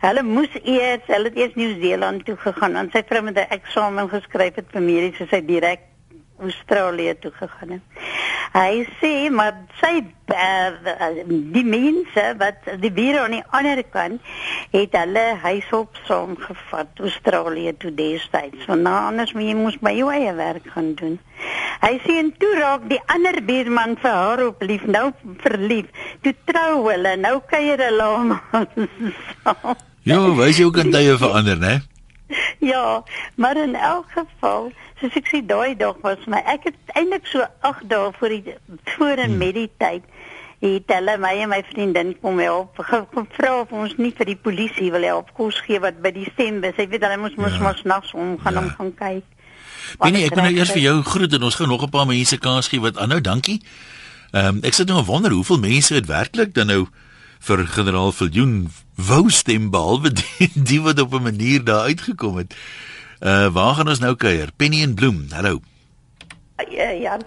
hulle 0.03 0.23
moes 0.23 0.53
eers 0.61 1.07
hulle 1.09 1.31
het 1.31 1.39
eers 1.41 1.57
Nieu-Seeland 1.57 2.25
toe 2.25 2.35
gegaan 2.37 2.77
en 2.81 2.91
sy 2.93 3.01
vrou 3.09 3.23
met 3.25 3.39
'n 3.41 3.53
eksamen 3.57 4.09
geskryf 4.09 4.55
het 4.61 4.69
vir 4.71 4.81
medies 4.81 5.17
so 5.17 5.25
sy 5.25 5.41
direk 5.45 5.81
Australië 6.39 7.15
toe 7.19 7.31
gegaan 7.31 7.77
het. 7.77 8.03
Hy 8.55 8.85
sê 9.01 9.11
maar 9.35 9.57
sy 9.81 9.99
uh, 10.31 11.23
die 11.27 11.63
mense 11.67 12.23
wat 12.39 12.67
die 12.79 12.91
bure 12.95 13.25
aan 13.25 13.35
die 13.35 13.43
ander 13.57 13.81
kant 13.91 14.21
het 14.71 14.95
hulle 14.95 15.23
huishulp 15.43 15.97
saamgevat 16.07 17.01
Australië 17.03 17.73
toe 17.81 17.91
destyds. 17.97 18.63
Want 18.69 18.85
nou 18.87 18.95
anders 19.09 19.33
moet 19.35 19.49
jy 19.49 19.55
mos 19.59 19.79
by 19.83 19.91
jou 19.97 20.07
eie 20.13 20.31
werk 20.37 20.69
gaan 20.75 20.93
doen. 21.01 21.17
Hy 21.83 21.91
sê 22.05 22.15
en 22.21 22.31
toe 22.39 22.53
raak 22.61 22.87
die 22.91 23.01
ander 23.11 23.41
buurman 23.43 23.97
vir 23.99 24.15
haar 24.15 24.45
op 24.45 24.63
lief, 24.63 24.85
nou 24.87 25.09
verlief. 25.43 25.91
Toe 26.23 26.33
trou 26.47 26.85
hulle, 26.87 27.15
nou 27.19 27.35
kuier 27.51 27.83
hulle 27.89 28.07
hom. 28.15 28.31
ja, 30.07 30.21
wys 30.39 30.61
jy 30.61 30.69
ook 30.69 30.79
kan 30.79 30.95
tye 30.95 31.19
verander, 31.19 31.59
né? 31.59 31.75
Ja, 32.63 33.03
maar 33.35 33.57
in 33.57 33.75
elk 33.75 34.15
geval 34.15 34.71
soos 35.05 35.19
ek 35.21 35.29
sê 35.31 35.41
daai 35.45 35.75
dag 35.79 35.99
was 36.03 36.25
my 36.31 36.41
ek 36.53 36.69
het 36.71 36.95
eintlik 36.97 37.29
so 37.29 37.45
8 37.61 37.89
dae 37.89 38.11
voor 38.19 38.35
die 38.35 38.55
voor 38.95 39.17
en 39.17 39.29
hmm. 39.29 39.37
met 39.37 39.55
die 39.55 39.69
tyd 39.77 40.03
het 40.65 40.93
hulle 40.95 41.17
my 41.21 41.33
en 41.43 41.51
my 41.51 41.61
vriendin 41.69 42.13
kom 42.21 42.39
help 42.41 42.79
gevra 42.89 43.51
of 43.61 43.71
ons 43.71 43.97
nie 44.01 44.13
vir 44.17 44.31
die 44.33 44.39
polisie 44.47 44.91
wil 44.91 45.05
help 45.05 45.33
kos 45.37 45.61
gee 45.67 45.79
wat 45.83 46.01
by 46.01 46.13
die 46.15 46.27
stembus 46.33 46.79
ek 46.81 46.89
weet 46.93 47.05
hulle 47.05 47.21
moes 47.21 47.37
mos 47.37 47.59
ja. 47.59 47.63
mos 47.67 47.83
nags 47.83 48.13
om 48.13 48.37
gaan 48.43 48.57
ja. 48.57 48.65
om 48.65 48.69
gaan 48.79 48.93
kyk 48.99 49.31
Binne 50.01 50.23
ek 50.25 50.33
wil 50.33 50.47
nou 50.47 50.55
eers 50.57 50.71
vir 50.73 50.81
jou 50.81 50.95
groet 51.05 51.35
en 51.37 51.43
ons 51.45 51.55
gaan 51.55 51.69
nog 51.69 51.83
'n 51.85 51.93
paar 51.93 52.09
mense 52.09 52.37
kans 52.41 52.67
gee 52.67 52.81
wat 52.81 52.97
aanhou 52.97 53.21
dankie 53.21 53.61
Ehm 54.35 54.57
um, 54.57 54.63
ek 54.67 54.73
sit 54.75 54.89
nou 54.91 55.03
wonder 55.07 55.31
hoeveel 55.31 55.59
mense 55.63 55.93
dit 55.93 56.07
werklik 56.11 56.53
dan 56.53 56.67
nou 56.67 56.81
vir 57.47 57.61
generaal 57.71 58.11
Viljoen 58.11 58.71
wou 58.95 59.29
stem 59.31 59.69
behalwe 59.71 60.11
die, 60.11 60.49
die 60.71 60.81
wat 60.81 60.99
op 60.99 61.13
'n 61.13 61.23
manier 61.23 61.63
daar 61.63 61.87
uitgekom 61.87 62.37
het. 62.37 62.55
Uh 63.19 63.47
waar 63.53 63.73
gaan 63.75 63.87
ons 63.87 63.99
nou 63.99 64.15
kuier? 64.15 64.49
Penny 64.55 64.81
en 64.83 64.93
Bloem. 64.93 65.27
Hallo. 65.31 65.59
Ja, 66.69 66.89
ja. 66.89 67.17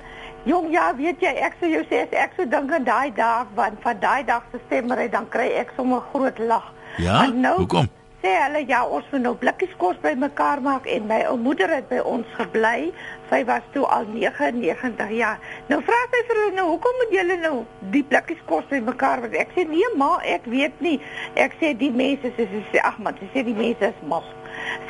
Jong, 0.45 0.71
ja, 0.73 0.95
weet 0.97 1.21
jy, 1.21 1.31
ek 1.45 1.57
sou 1.61 1.69
jou 1.69 1.81
sê 1.89 2.05
ek 2.13 2.37
so 2.37 2.45
dink 2.49 2.73
aan 2.73 2.85
daai 2.85 3.13
dag, 3.17 3.49
want 3.57 3.81
van 3.85 4.01
daai 4.01 4.25
dag 4.25 4.45
se 4.53 4.61
stemmery 4.67 5.09
dan 5.13 5.29
kry 5.29 5.49
ek 5.61 5.73
sommer 5.77 6.05
groot 6.13 6.39
lag. 6.39 6.69
Ja. 7.01 7.27
Nou, 7.33 7.57
Hoekom? 7.63 7.89
Sê 8.23 8.33
hulle 8.35 8.65
ja, 8.67 8.81
ons 8.85 9.07
moet 9.13 9.23
nou 9.23 9.35
blikkies 9.39 9.75
kos 9.79 9.99
bymekaar 10.03 10.61
maak 10.65 10.89
en 10.91 11.05
my 11.07 11.21
ou 11.31 11.37
moeder 11.39 11.71
het 11.71 11.89
by 11.91 12.01
ons 12.03 12.29
gebly. 12.37 12.89
Sy 13.31 13.43
was 13.49 13.67
toe 13.75 13.85
al 13.87 14.09
99 14.11 15.13
jaar. 15.15 15.43
Nou 15.69 15.79
vra 15.87 15.99
sy 16.13 16.23
vir 16.31 16.41
hulle 16.43 16.57
nou, 16.57 16.67
hoekom 16.73 16.97
moet 17.03 17.15
julle 17.15 17.37
nou 17.45 17.55
die 17.95 18.03
blikkies 18.13 18.41
kos 18.51 18.67
bymekaar 18.73 19.23
maak? 19.25 19.37
Ek 19.45 19.53
sê 19.57 19.65
nee, 19.71 19.93
ma, 20.01 20.17
ek 20.27 20.49
weet 20.51 20.81
nie. 20.85 20.97
Ek 21.39 21.55
sê 21.61 21.75
die 21.79 21.93
mense 21.95 22.33
sê 22.37 22.49
sê 22.73 22.83
ag 22.83 22.99
man, 23.05 23.17
sy 23.21 23.31
sê 23.37 23.47
die 23.47 23.57
mense 23.57 23.93
is 23.93 24.03
mal. 24.11 24.27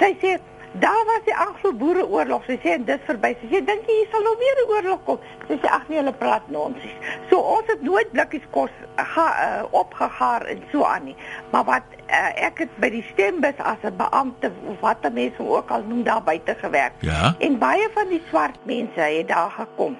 Sy 0.00 0.14
sê 0.22 0.38
Daar 0.72 1.04
was 1.06 1.20
die 1.24 1.36
Anglo-Boereoorlog. 1.36 2.44
Sy 2.44 2.58
sê 2.62 2.76
dit 2.84 3.04
verby. 3.08 3.32
Sy 3.40 3.48
sê 3.52 3.60
dink 3.64 3.88
jy 3.88 3.94
hier 4.00 4.10
sal 4.12 4.22
nog 4.22 4.38
weer 4.38 4.58
'n 4.62 4.70
oorlog 4.70 5.04
kom? 5.04 5.18
Sy 5.48 5.56
sê 5.62 5.68
ag 5.70 5.88
nee, 5.88 5.98
hulle 5.98 6.12
praat 6.12 6.48
nonsens. 6.48 6.96
So 7.30 7.40
ons 7.40 7.66
het 7.66 7.82
nooit 7.82 8.10
blikkies 8.12 8.46
kos 8.50 8.70
ga 8.96 9.26
uh, 9.46 9.64
opgegaar 9.70 10.46
en 10.46 10.62
so 10.72 10.84
aan 10.84 11.04
nie. 11.04 11.16
Maar 11.50 11.64
wat 11.64 11.86
uh, 12.06 12.46
ek 12.46 12.58
het 12.58 12.76
by 12.80 12.90
die 12.90 13.04
stembus 13.12 13.58
as 13.58 13.80
'n 13.82 13.96
beampte 13.96 14.52
of 14.66 14.80
wat 14.80 15.02
dan 15.02 15.12
mense 15.12 15.42
ook 15.42 15.70
al 15.70 15.82
noem 15.82 16.02
daar 16.02 16.22
buite 16.22 16.54
gewerk. 16.60 16.92
Ja. 17.00 17.34
En 17.38 17.58
baie 17.58 17.88
van 17.94 18.08
die 18.08 18.22
swart 18.28 18.58
mense 18.62 19.00
het 19.00 19.28
daar 19.28 19.50
gekom. 19.50 19.96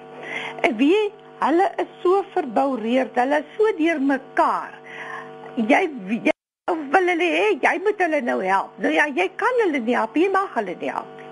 En 0.61 0.75
wie 0.75 1.13
hulle 1.39 1.71
is 1.75 1.91
so 2.03 2.23
verboureerd. 2.33 3.15
Hulle 3.15 3.37
is 3.37 3.55
so 3.57 3.75
deurmekaar. 3.77 4.73
Jy, 5.55 5.89
jy 6.23 6.31
Of 6.69 6.77
wil 6.93 7.07
hulle 7.09 7.29
hê 7.33 7.45
jy 7.63 7.77
moet 7.83 8.01
hulle 8.03 8.19
nou 8.21 8.41
help? 8.43 8.75
Nou 8.83 8.91
ja, 8.93 9.07
jy 9.15 9.25
kan 9.41 9.61
hulle 9.63 9.79
nie 9.85 9.95
help, 9.97 10.17
jy 10.17 10.27
mag 10.33 10.51
hulle 10.57 10.75
nie 10.81 10.91
help. 10.93 11.23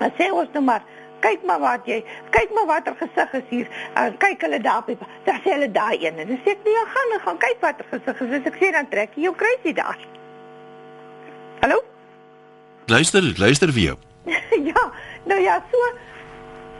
Maar 0.00 0.12
sê 0.18 0.28
ons 0.34 0.50
nou 0.56 0.64
maar, 0.66 0.82
kyk 1.24 1.46
maar 1.48 1.62
wat 1.62 1.88
jy, 1.88 2.00
kyk 2.34 2.52
maar 2.56 2.68
watter 2.68 2.96
gesig 2.98 3.36
is 3.38 3.46
hier. 3.48 3.70
En 4.00 4.18
kyk 4.20 4.44
hulle 4.44 4.58
daar 4.60 4.82
op. 4.82 5.06
Daar 5.28 5.40
sê 5.44 5.54
hulle 5.54 5.70
daai 5.72 6.02
een. 6.02 6.18
En 6.18 6.34
dan 6.34 6.40
sê 6.44 6.56
ek, 6.56 6.64
"Nee, 6.66 6.84
gaan, 6.94 7.14
gaan 7.24 7.38
kyk 7.46 7.60
watter 7.60 7.86
gesig 7.92 8.20
is." 8.20 8.34
As 8.40 8.50
ek 8.50 8.58
sê 8.60 8.72
dan 8.72 8.88
trek 8.88 9.14
jy 9.14 9.22
jou 9.22 9.34
kruisie 9.34 9.74
daar. 9.74 9.98
Hallo? 11.62 11.80
Luister, 12.86 13.22
luister 13.38 13.72
vir 13.72 13.82
jou. 13.82 13.96
ja, 14.70 14.84
nou 15.24 15.40
ja, 15.40 15.62
so 15.70 15.78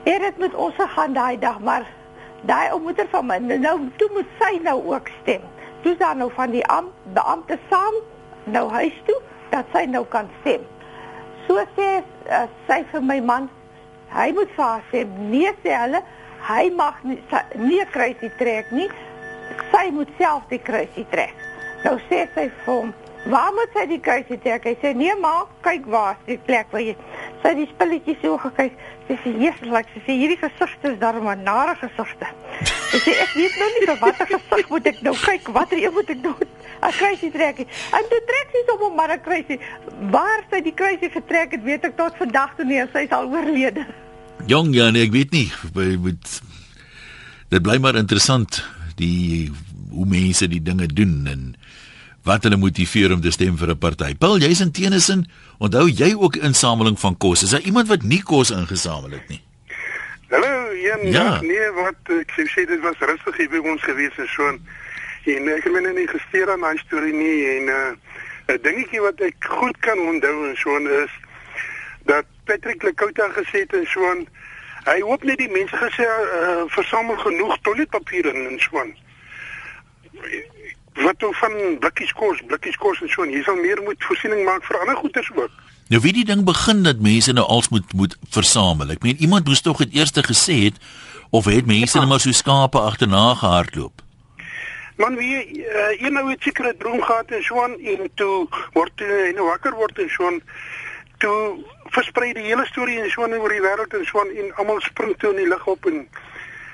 het 0.05 0.21
dit 0.21 0.39
met 0.39 0.55
ons 0.55 0.75
gegaan 0.75 1.13
daai 1.13 1.39
dag, 1.39 1.59
maar 1.61 1.87
daai 2.43 2.71
ou 2.73 2.81
moeder 2.81 3.07
van 3.11 3.27
my, 3.27 3.39
nou 3.39 3.79
toe 3.97 4.09
moet 4.13 4.27
sy 4.39 4.59
nou 4.63 4.83
ook 4.85 5.09
stem 5.23 5.43
toe 5.83 5.97
dan 6.01 6.19
nou 6.23 6.31
van 6.37 6.51
die 6.51 6.65
am, 6.67 6.91
beampte 7.15 7.59
saam 7.71 7.99
nou 8.45 8.69
huis 8.71 8.97
toe 9.07 9.19
dat 9.51 9.69
sy 9.75 9.85
nou 9.91 10.05
kan 10.09 10.31
stem. 10.41 10.65
So 11.47 11.63
sê 11.77 11.89
uh, 12.01 12.47
sy 12.69 12.83
vir 12.93 13.05
my 13.07 13.19
man, 13.21 13.49
hy 14.13 14.31
moet 14.37 14.51
vir 14.57 14.65
haar 14.65 14.85
sê 14.93 15.05
nee 15.19 15.53
sê 15.65 15.75
hulle, 15.77 16.03
hy 16.49 16.65
mag 16.77 17.03
nie 17.07 17.19
nie 17.61 17.83
kruisie 17.93 18.31
trek 18.39 18.73
nie. 18.75 18.89
Sy 19.73 19.89
moet 19.95 20.11
self 20.19 20.47
die 20.51 20.61
kruisie 20.63 21.05
trek. 21.13 21.35
Nou 21.85 21.99
sê 22.09 22.25
sy 22.35 22.49
vir 22.49 22.69
hom, 22.71 22.93
Waar 23.31 23.53
moet 23.55 23.71
sy 23.71 23.85
die 23.87 24.01
kruisie 24.03 24.39
trek? 24.43 24.65
Hy 24.67 24.73
sê 24.83 24.91
nee 24.99 25.13
ma, 25.21 25.45
kyk 25.63 25.85
waar, 25.91 26.17
die 26.27 26.39
plek 26.43 26.73
waar 26.75 26.83
jy. 26.83 26.97
Sy 27.45 27.53
die 27.55 27.69
spulletjies 27.71 28.19
so 28.19 28.39
gekyk. 28.43 28.75
Sy 29.07 29.19
sê 29.23 29.35
like, 29.71 29.93
sy 29.95 30.03
sê 30.07 30.17
hierdie 30.19 30.39
gesigte 30.41 30.91
is 30.91 30.99
darem 30.99 31.29
'n 31.31 31.45
nare 31.47 31.77
gesigte. 31.79 32.27
Sy 32.91 32.99
sê 33.05 33.15
ek 33.23 33.35
weet 33.39 33.55
nou 33.61 33.69
nie 33.75 33.87
vir 33.87 34.01
watter 34.03 34.27
gesig 34.33 34.71
moet 34.71 34.87
ek 34.87 35.03
nou 35.07 35.15
kyk, 35.15 35.49
watter 35.55 35.79
een 35.79 35.95
moet 35.95 36.11
ek 36.11 36.23
nou 36.23 36.35
'n 36.83 36.93
kruisie 36.99 37.31
trek. 37.31 37.63
En 37.95 38.05
toe 38.11 38.21
trek 38.27 38.49
sy 38.51 38.63
sommer 38.67 38.93
maar 38.97 39.13
'n 39.15 39.23
kruisie. 39.23 39.59
Waar 40.11 40.43
sy 40.51 40.61
die 40.61 40.75
kruisie 40.75 41.11
getrek 41.11 41.53
het, 41.53 41.63
weet 41.63 41.85
ek 41.85 41.97
tot 41.97 42.17
vandag 42.19 42.57
toe 42.57 42.65
nie, 42.65 42.83
sy 42.93 43.07
is 43.07 43.11
al 43.11 43.31
oorlede. 43.31 43.87
Jong 44.47 44.75
ja, 44.75 44.91
nee, 44.91 45.07
ek 45.07 45.13
weet 45.13 45.31
nie. 45.31 45.53
Met 45.75 46.43
dit 47.49 47.63
bly 47.63 47.79
maar 47.79 47.95
interessant 47.95 48.65
die 48.97 49.53
hoe 49.93 50.07
mense 50.07 50.49
die 50.49 50.63
dinge 50.63 50.87
doen 50.87 51.27
en 51.27 51.55
wat 52.25 52.43
hulle 52.43 52.57
motiveer 52.57 53.13
om 53.13 53.21
te 53.21 53.31
stem 53.31 53.57
vir 53.59 53.71
'n 53.71 53.79
party. 53.79 54.15
Paul, 54.15 54.39
jy's 54.39 54.61
in 54.61 54.71
Tennyson, 54.73 55.27
onthou 55.59 55.89
jy 55.89 56.15
ook 56.15 56.37
insameling 56.37 56.99
van 57.01 57.17
kos? 57.17 57.43
Is 57.43 57.51
daar 57.51 57.61
iemand 57.61 57.89
wat 57.89 58.03
nie 58.03 58.23
kos 58.23 58.51
ingesamel 58.51 59.11
het 59.11 59.29
nie? 59.29 59.43
Hallo, 60.29 60.71
een 60.71 61.13
Ja. 61.13 61.41
nee, 61.41 61.71
wat 61.71 61.97
ek 62.09 62.31
sê, 62.37 62.67
dit 62.67 62.81
was 62.81 62.99
rustig 62.99 63.37
hier 63.37 63.49
by 63.49 63.69
ons 63.69 63.83
gewees 63.83 64.17
en 64.17 64.29
so. 64.29 64.47
En 65.25 65.49
ek 65.49 65.65
het 65.65 65.73
my 65.73 65.81
nou 65.81 65.95
nie 65.95 66.07
gesteer 66.09 66.51
aan 66.51 66.61
daai 66.61 66.79
storie 66.79 67.13
nie 67.13 67.47
en 67.57 67.69
uh 67.69 67.93
'n 68.49 68.59
dingetjie 68.63 69.01
wat 69.01 69.21
ek 69.21 69.35
goed 69.39 69.77
kan 69.81 69.99
onthou 69.99 70.49
en 70.49 70.57
so 70.57 70.77
is 70.79 71.11
dat 72.05 72.25
Patrick 72.45 72.83
Lekouta 72.83 73.29
gesê 73.29 73.59
het 73.63 73.73
en 73.73 73.87
so 73.87 74.01
hy 74.85 75.01
hoop 75.01 75.23
net 75.25 75.39
die 75.39 75.51
mense 75.51 75.77
gesê 75.77 76.03
uh, 76.03 76.65
versamel 76.67 77.17
genoeg 77.17 77.59
toiletpapier 77.63 78.27
en 78.35 78.59
so 78.59 78.83
wat 80.95 81.19
toe 81.19 81.35
van 81.35 81.53
blikkies 81.81 82.13
kos, 82.13 82.41
blikkies 82.47 82.77
kos 82.77 83.01
en 83.01 83.09
so 83.09 83.25
jy 83.25 83.43
sal 83.43 83.57
meer 83.57 83.81
moet 83.83 84.05
voorsiening 84.05 84.45
maak 84.45 84.65
vir 84.65 84.81
ander 84.81 84.97
goederes 84.97 85.31
ook. 85.35 85.51
Nou 85.89 86.01
wie 86.01 86.13
die 86.13 86.25
ding 86.25 86.45
begin 86.45 86.83
dat 86.83 87.01
mense 87.01 87.33
nou 87.33 87.47
als 87.47 87.69
moet 87.69 87.93
moet 87.93 88.17
versamel. 88.31 88.95
Ek 88.95 89.03
meen 89.03 89.21
iemand 89.21 89.49
moes 89.49 89.61
tog 89.61 89.83
dit 89.85 89.95
eers 89.95 90.13
gesê 90.13 90.59
het 90.69 90.79
of 91.31 91.45
het 91.45 91.67
mense 91.67 91.99
net 91.99 92.09
maar 92.09 92.21
so 92.21 92.33
skape 92.33 92.79
agterna 92.79 93.35
gehardloop. 93.35 94.03
Man 94.97 95.17
wie 95.17 95.37
uh, 95.65 96.03
een 96.03 96.13
nou 96.13 96.31
het 96.31 96.43
seker 96.43 96.69
'n 96.69 96.79
droom 96.79 97.03
gehad 97.03 97.31
en 97.31 97.43
so 97.43 97.63
aan 97.63 97.79
en 97.81 98.11
toe 98.15 98.49
word 98.73 99.01
uh, 99.01 99.35
nou 99.35 99.47
wakker 99.47 99.75
word 99.75 99.99
en 99.99 100.09
so 100.09 100.27
aan 100.27 100.41
toe 101.19 101.65
versprei 101.85 102.33
die 102.33 102.49
hele 102.51 102.67
storie 102.67 103.01
en 103.01 103.11
so 103.11 103.23
aan 103.23 103.35
oor 103.35 103.49
die 103.49 103.65
wêreld 103.65 103.95
en 103.99 104.05
so 104.05 104.21
aan 104.21 104.31
en 104.37 104.55
almal 104.55 104.81
spring 104.81 105.15
toe 105.19 105.31
in 105.31 105.37
die 105.37 105.49
lug 105.49 105.67
op 105.67 105.87
en 105.87 106.09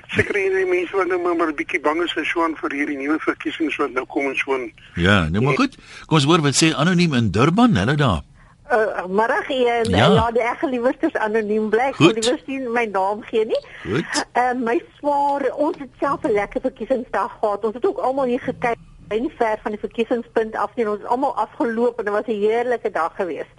seker 0.08 0.34
hierdie 0.40 0.66
mense 0.66 0.96
wat 0.96 1.06
nou 1.06 1.18
maar 1.36 1.48
'n 1.48 1.54
bietjie 1.54 1.80
bang 1.80 2.02
is 2.02 2.14
en 2.16 2.24
so 2.24 2.42
aan 2.42 2.56
vir 2.56 2.70
hierdie 2.72 2.96
nuwe 2.96 3.18
verkiesings 3.18 3.76
wat 3.76 3.92
nou 3.92 4.06
kom 4.06 4.26
en 4.26 4.36
so 4.36 4.54
aan. 4.54 4.72
Ja, 4.94 5.28
nou 5.28 5.42
maar 5.44 5.54
goed. 5.56 5.76
Kom 6.06 6.16
ons 6.16 6.24
hoor 6.24 6.40
wat 6.40 6.54
sê 6.62 6.74
anoniem 6.74 7.14
in 7.14 7.30
Durban, 7.30 7.76
hulle 7.76 7.94
daar. 7.96 8.22
Uh, 8.72 9.06
middag 9.08 9.48
en 9.48 9.90
Ja. 9.90 9.96
ja, 9.96 10.12
ja 10.14 10.30
die 10.30 10.42
ek 10.42 10.62
liewers 10.62 11.14
anoniem 11.14 11.70
bly. 11.70 11.88
Ek 11.88 11.94
Goed. 11.96 12.12
wil 12.14 12.22
liewers 12.22 12.42
nie 12.46 12.58
my 12.68 12.84
naam 12.84 13.22
gee 13.22 13.44
nie. 13.44 13.60
Goed. 13.82 14.26
Uh, 14.36 14.52
my 14.60 14.82
swaar, 14.98 15.52
ons 15.56 15.78
het 15.78 15.88
self 16.00 16.22
'n 16.24 16.32
lekker 16.32 16.60
verkiesingsdag 16.60 17.32
gehad. 17.40 17.64
Ons 17.64 17.74
het 17.74 17.86
ook 17.86 17.98
almal 17.98 18.24
hier 18.24 18.40
gekyk, 18.40 18.76
nie 19.08 19.32
ver 19.38 19.58
van 19.62 19.72
die 19.72 19.80
verkiesingspunt 19.80 20.54
af 20.56 20.70
nie. 20.76 20.88
Ons 20.88 20.98
het 20.98 21.08
almal 21.08 21.34
afgeloop 21.36 21.98
en 21.98 22.04
dit 22.04 22.12
was 22.14 22.26
'n 22.26 22.40
heerlike 22.40 22.90
dag 22.90 23.12
geweest. 23.16 23.52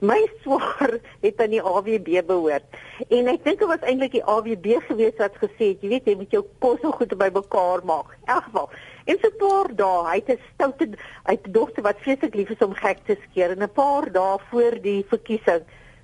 My 0.00 0.28
swaar 0.42 0.98
het 1.24 1.40
aan 1.40 1.50
die 1.50 1.62
AWB 1.62 2.20
behoort. 2.26 2.64
En 3.08 3.30
ek 3.32 3.44
dink 3.44 3.62
dit 3.62 3.68
was 3.68 3.84
eintlik 3.86 4.12
die 4.12 4.24
AWB 4.24 4.76
geweest 4.88 5.22
wat 5.22 5.38
gesê 5.40 5.72
het, 5.72 5.80
jy 5.80 5.88
weet, 5.94 6.10
jy 6.10 6.16
moet 6.20 6.36
jou 6.36 6.42
kos 6.60 6.80
so 6.82 6.92
goed 6.92 7.14
bymekaar 7.16 7.84
maak. 7.88 8.12
In 8.26 8.34
elk 8.34 8.44
geval. 8.50 8.68
En 9.06 9.18
so 9.22 9.28
'n 9.28 9.38
paar 9.40 9.68
dae, 9.72 10.04
hy 10.10 10.16
het 10.20 10.30
'n 10.36 10.40
stoute 10.54 10.86
hy 11.24 11.32
het 11.32 11.46
'n 11.46 11.52
dogter 11.52 11.82
wat 11.82 12.02
vreeslik 12.04 12.34
lief 12.34 12.50
is 12.50 12.66
om 12.66 12.74
gek 12.74 12.98
te 13.06 13.16
skeer 13.24 13.50
en 13.50 13.62
'n 13.62 13.72
paar 13.72 14.12
dae 14.12 14.38
voor 14.50 14.74
die 14.82 15.04
verkiesing, 15.08 15.62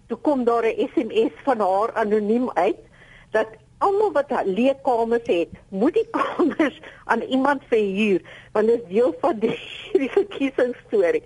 toe 0.09 0.19
kom 0.19 0.45
daar 0.45 0.65
'n 0.65 0.89
SMS 0.89 1.35
van 1.45 1.61
haar 1.61 1.93
anoniem 1.93 2.51
uit 2.55 2.81
dat 3.31 3.49
almal 3.79 4.13
wat 4.13 4.31
leekkamers 4.45 5.27
het, 5.27 5.49
moet 5.69 5.95
die 5.95 6.09
kamers 6.17 6.81
aan 7.05 7.21
iemand 7.21 7.63
verhuur 7.69 8.21
want 8.53 8.67
dit 8.67 8.83
is 8.83 8.89
deel 8.89 9.15
van 9.21 9.39
die, 9.39 9.59
die 9.93 10.11
verkiesingsstorie. 10.11 11.23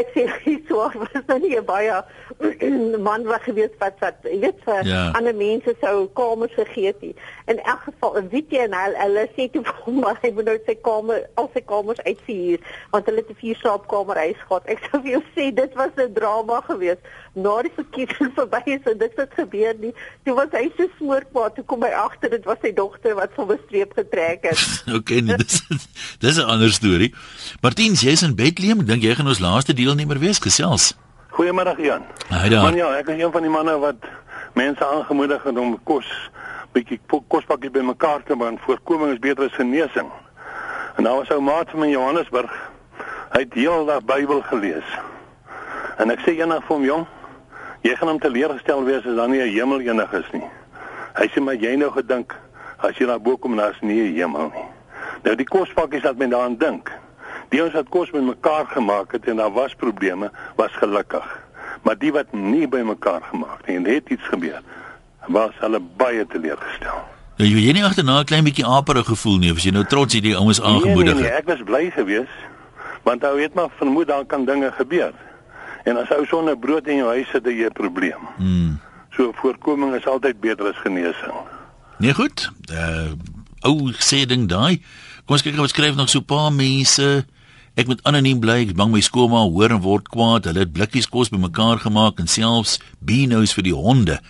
Ek 0.00 0.08
sê 0.14 0.22
so 0.68 0.76
was 0.94 1.12
nou 1.28 1.38
nie 1.38 1.60
baie 1.60 1.98
man 3.08 3.24
wat 3.28 3.42
gewees 3.44 3.74
wat 3.78 3.98
wat 4.00 4.24
jy 4.24 4.38
weet 4.40 4.62
vir 4.64 4.86
Ja. 4.88 5.02
ander 5.18 5.34
mense 5.36 5.74
sou 5.80 6.06
kamers 6.16 6.54
gegee 6.54 6.86
het. 6.86 7.00
nie. 7.02 7.14
In 7.46 7.58
elk 7.60 7.82
geval, 7.84 8.16
weet 8.32 8.50
jy 8.50 8.62
en 8.64 8.72
hy 8.72 8.86
hulle 8.96 9.26
sê 9.36 9.50
toe 9.52 9.62
vir 9.62 9.76
hom 9.84 10.00
maar 10.00 10.18
hy 10.22 10.30
moet 10.32 10.44
nou 10.48 10.56
sy 10.66 10.74
kamer 10.88 11.26
al 11.36 11.50
sy 11.54 11.60
kamers 11.60 12.00
uitverhuur 12.06 12.60
want 12.90 13.06
hulle 13.06 13.20
het 13.20 13.30
'n 13.30 13.40
vier 13.42 13.56
slaapkamer 13.60 14.16
huis 14.16 14.40
gehad. 14.48 14.64
Ek 14.66 14.80
sou 14.90 15.02
vir 15.02 15.10
jou 15.12 15.22
sê 15.36 15.52
dit 15.54 15.74
was 15.74 15.92
'n 15.96 16.12
drama 16.14 16.60
geweest. 16.60 17.02
Na 17.32 17.62
die 17.64 17.72
verkiesing 17.72 18.32
verby 18.36 18.60
is 18.74 18.88
en 18.90 18.98
dit 19.00 19.12
het 19.16 19.36
gebeur 19.36 19.76
nie. 19.80 19.92
Toe 20.26 20.34
was 20.36 20.52
hy 20.52 20.66
so 20.76 20.88
smoorkwaad, 20.98 21.54
toe 21.56 21.64
kom 21.64 21.84
hy 21.86 21.92
agter 21.96 22.32
dit 22.34 22.44
was 22.44 22.60
sy 22.60 22.72
dogter 22.76 23.14
wat 23.16 23.32
van 23.36 23.52
'n 23.52 23.60
streep 23.66 23.94
getrek 23.96 24.44
het. 24.50 24.60
Okay, 24.98 25.20
nee, 25.20 25.36
dis 25.36 25.62
dis 26.24 26.36
'n 26.36 26.44
ander 26.44 26.72
storie. 26.72 27.14
Martiens, 27.62 28.02
jy's 28.04 28.22
in 28.22 28.34
Bethlehem. 28.36 28.80
Ek 28.80 28.86
dink 28.86 29.02
jy 29.02 29.14
gaan 29.14 29.26
ons 29.32 29.40
laaste 29.40 29.72
deelnemer 29.72 30.18
wees 30.18 30.38
gesels. 30.38 30.92
Goeiemiddag 31.32 31.80
Jan. 31.80 32.04
Hi 32.28 32.48
daar. 32.48 32.62
Man 32.62 32.76
ja, 32.76 32.92
ek 33.00 33.08
is 33.08 33.22
een 33.22 33.32
van 33.32 33.42
die 33.42 33.50
manne 33.50 33.78
wat 33.80 34.04
mense 34.52 34.84
aangemoedig 34.84 35.42
het 35.42 35.58
om 35.58 35.78
kos 35.88 36.04
bietjie 36.72 37.00
kospakkie 37.28 37.70
bymekaar 37.70 38.22
te 38.24 38.36
bring. 38.36 38.60
Voorkoming 38.60 39.12
is 39.12 39.18
beter 39.18 39.48
as 39.48 39.56
genesing. 39.56 40.10
En 40.96 41.04
daar 41.04 41.16
was 41.16 41.30
ou 41.32 41.40
maat 41.40 41.70
van 41.70 41.80
my 41.80 41.86
in 41.86 41.96
Johannesburg. 41.96 42.52
Hy 43.32 43.40
het 43.40 43.54
heeldag 43.56 44.04
Bybel 44.04 44.42
gelees. 44.42 44.88
En 45.96 46.12
ek 46.12 46.20
sê 46.24 46.36
eendag 46.36 46.64
vir 46.68 46.76
hom, 46.76 46.84
jong, 46.84 47.06
jy 47.82 47.94
gaan 47.98 48.08
hom 48.08 48.20
teleurgestel 48.22 48.84
wees 48.86 49.06
as 49.06 49.16
daar 49.16 49.28
nie 49.28 49.42
'n 49.42 49.54
hemel 49.54 49.80
enig 49.80 50.12
is 50.12 50.30
nie. 50.32 50.48
Hy 51.14 51.26
sê 51.28 51.40
maar 51.40 51.54
jy 51.54 51.76
nou 51.76 51.90
gedink 51.90 52.34
as 52.78 52.96
jy 52.98 53.06
daar 53.06 53.20
bo 53.20 53.36
kom 53.36 53.52
en 53.52 53.58
daar's 53.58 53.80
nie 53.80 54.00
'n 54.00 54.14
hemel 54.14 54.50
nie. 54.54 54.68
Nou 55.22 55.36
die 55.36 55.46
kospakkies 55.46 56.02
wat 56.02 56.16
men 56.16 56.30
daaraan 56.30 56.56
dink. 56.58 56.90
Die 57.48 57.62
ons 57.64 57.72
wat 57.72 57.88
kos 57.88 58.10
met 58.10 58.22
mekaar 58.22 58.66
gemaak 58.66 59.12
het 59.12 59.26
en 59.28 59.36
daar 59.36 59.52
was 59.52 59.74
probleme, 59.74 60.30
was 60.56 60.72
gelukkig. 60.72 61.40
Maar 61.82 61.98
die 61.98 62.12
wat 62.12 62.32
nie 62.32 62.68
by 62.68 62.80
mekaar 62.80 63.22
gemaak 63.22 63.66
nie 63.66 63.76
en 63.76 63.86
het 63.86 64.08
iets 64.08 64.28
gebeur, 64.30 64.62
was 65.26 65.52
hulle 65.58 65.80
baie 65.96 66.26
teleurgestel. 66.26 67.04
Nou 67.36 67.48
jy 67.48 67.66
jy 67.66 67.72
nie 67.72 67.84
agterna 67.84 68.20
'n 68.20 68.24
klein 68.24 68.44
bietjie 68.44 68.66
aperig 68.66 69.06
gevoel 69.06 69.38
nie, 69.38 69.50
of 69.50 69.56
as 69.56 69.64
jy 69.64 69.72
nou 69.72 69.84
trots 69.84 70.14
hierdie 70.14 70.36
ouens 70.36 70.62
aangemoedig 70.62 71.14
nee, 71.14 71.22
nee, 71.22 71.32
het. 71.32 71.40
ek 71.40 71.46
was 71.46 71.62
bly 71.64 71.90
geweest 71.90 72.50
want 73.02 73.24
ou 73.24 73.36
weet 73.36 73.54
maar 73.54 73.68
vermoed 73.76 74.06
daar 74.06 74.24
kan 74.24 74.44
dinge 74.44 74.72
gebeur. 74.72 75.12
En 75.84 75.96
as 75.96 76.10
ou 76.14 76.24
sonder 76.26 76.58
brood 76.58 76.86
in 76.86 77.02
jou 77.02 77.08
huis 77.08 77.28
sit, 77.30 77.44
het 77.44 77.54
jy 77.54 77.66
'n 77.66 77.72
probleem. 77.72 78.22
Hmm. 78.36 78.80
So 79.16 79.32
voorkoming 79.34 79.94
is 79.94 80.06
altyd 80.06 80.40
beter 80.40 80.66
as 80.68 80.76
genesing. 80.76 81.38
Nee 81.98 82.14
goed. 82.14 82.50
Uh 82.70 83.12
ou 83.60 83.92
sê 83.92 84.26
ding 84.26 84.48
daai. 84.48 84.82
Kom 85.24 85.36
ons 85.36 85.42
kyk 85.42 85.56
wat 85.56 85.70
skryf 85.70 85.94
nog 85.94 86.08
so 86.08 86.18
'n 86.18 86.24
paar 86.24 86.52
mense. 86.52 87.24
Ek 87.74 87.86
moet 87.86 88.02
anoniem 88.02 88.40
bly. 88.40 88.68
Ek 88.68 88.74
bang 88.74 88.90
my 88.92 89.00
skoolma 89.00 89.48
hoor 89.48 89.70
en 89.70 89.80
word 89.80 90.08
kwaad. 90.08 90.44
Hulle 90.44 90.58
het 90.58 90.72
blikkies 90.72 91.08
kos 91.08 91.28
bymekaar 91.28 91.78
gemaak 91.78 92.18
en 92.18 92.26
selfs 92.26 92.80
beano's 92.98 93.54
vir 93.54 93.62
die 93.62 93.74
honde. 93.74 94.20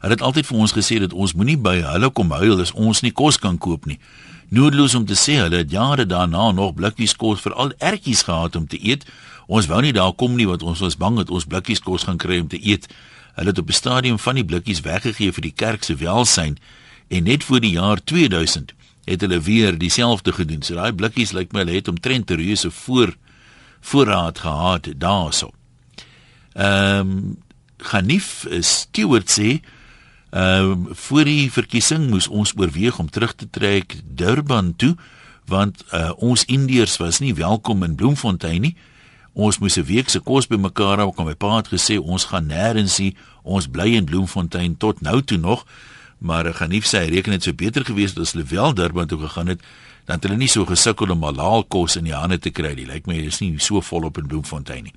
Hulle 0.00 0.12
het 0.12 0.22
altyd 0.22 0.46
vir 0.46 0.58
ons 0.58 0.72
gesê 0.74 0.98
dat 0.98 1.12
ons 1.12 1.34
moenie 1.34 1.58
by 1.58 1.80
hulle 1.80 2.10
kom 2.10 2.30
huil 2.30 2.60
as 2.60 2.72
ons 2.72 3.02
nie 3.02 3.12
kos 3.12 3.38
kan 3.38 3.58
koop 3.58 3.86
nie. 3.86 3.98
Noodloos 4.50 4.94
om 4.94 5.06
te 5.06 5.14
sê 5.14 5.38
hulle 5.40 5.62
het 5.62 5.70
jare 5.70 6.06
daarna 6.06 6.50
nog 6.52 6.74
blikkies 6.74 7.14
kos 7.16 7.40
vir 7.40 7.54
al 7.54 7.72
ertjies 7.78 8.22
gehad 8.22 8.56
om 8.56 8.66
te 8.66 8.78
eet. 8.82 9.06
Ons 9.46 9.66
wou 9.66 9.80
nie 9.82 9.92
daar 9.92 10.12
kom 10.12 10.36
nie 10.36 10.46
want 10.46 10.62
ons 10.62 10.80
was 10.80 10.96
bang 10.96 11.16
dat 11.16 11.30
ons 11.30 11.46
blikkies 11.46 11.80
kos 11.80 12.04
gaan 12.04 12.20
kry 12.20 12.40
om 12.40 12.48
te 12.48 12.60
eet. 12.60 12.88
Hulle 13.34 13.48
het 13.48 13.58
op 13.58 13.68
'n 13.68 13.72
stadium 13.72 14.18
van 14.18 14.34
die 14.34 14.44
blikkies 14.44 14.80
weggegee 14.80 15.32
vir 15.32 15.42
die 15.42 15.54
kerk 15.56 15.84
se 15.84 15.94
welsyn 15.94 16.58
en 17.08 17.24
net 17.24 17.44
voor 17.44 17.60
die 17.60 17.72
jaar 17.72 18.04
2000 18.04 18.72
het 19.04 19.20
hulle 19.20 19.40
weer 19.40 19.78
dieselfde 19.78 20.32
gedoen. 20.32 20.62
So 20.62 20.74
daai 20.74 20.92
blikkies 20.92 21.32
lyk 21.32 21.52
my 21.52 21.58
hulle 21.64 21.74
het 21.74 21.88
omtrent 21.88 22.30
reuse 22.30 22.70
voor 22.70 23.16
voorraad 23.80 24.38
gehad 24.38 24.88
daarso. 24.96 25.50
Ehm 26.52 26.98
um, 27.00 27.36
Ganif 27.82 28.46
Stewart 28.60 29.30
sê 29.30 29.60
ehm 30.30 30.70
um, 30.70 30.88
voor 30.90 31.24
die 31.24 31.52
verkiesing 31.52 32.10
moes 32.10 32.28
ons 32.28 32.52
oorweeg 32.56 32.98
om 32.98 33.10
terug 33.10 33.34
te 33.34 33.50
trek 33.50 33.96
Durban 34.04 34.76
toe 34.76 34.96
want 35.44 35.84
uh, 35.92 36.10
ons 36.16 36.44
Indiërs 36.44 36.96
was 36.96 37.18
nie 37.18 37.34
welkom 37.34 37.82
in 37.82 37.94
Bloemfontein 37.94 38.60
nie. 38.60 38.76
Ons 39.32 39.58
moes 39.58 39.76
'n 39.76 39.84
week 39.84 40.08
se 40.08 40.20
kos 40.20 40.46
bymekaar 40.46 40.98
hou. 40.98 41.12
Kom 41.12 41.26
my 41.26 41.34
pa 41.34 41.56
het 41.56 41.68
gesê 41.68 41.98
ons 41.98 42.24
gaan 42.24 42.46
nêrens 42.46 42.98
nie. 42.98 43.16
Ons 43.42 43.66
bly 43.66 43.94
in 43.96 44.04
Bloemfontein 44.04 44.76
tot 44.76 45.00
nou 45.00 45.22
toe 45.22 45.38
nog. 45.38 45.64
Maar 46.18 46.46
ek 46.46 46.54
gaan 46.56 46.70
nie 46.70 46.80
sê 46.80 46.98
hy 46.98 47.08
reken 47.08 47.32
dit 47.32 47.42
sou 47.42 47.54
beter 47.54 47.84
gewees 47.84 48.10
het 48.10 48.18
as 48.18 48.32
hulle 48.32 48.44
wel 48.44 48.74
Durban 48.74 49.06
toe 49.06 49.18
gegaan 49.18 49.46
het 49.46 49.60
dan 50.04 50.18
het 50.18 50.24
hulle 50.26 50.36
nie 50.36 50.50
so 50.50 50.66
gesukkel 50.66 51.10
om 51.14 51.22
halal 51.22 51.64
kos 51.64 51.96
in 51.96 52.08
die 52.08 52.14
hande 52.14 52.38
te 52.38 52.50
kry 52.50 52.74
nie. 52.74 52.86
Lyk 52.88 53.06
my 53.06 53.20
is 53.22 53.38
nie 53.42 53.54
so 53.62 53.80
volop 53.80 54.18
in 54.18 54.26
Bloemfontein 54.26 54.88
nie. 54.88 54.94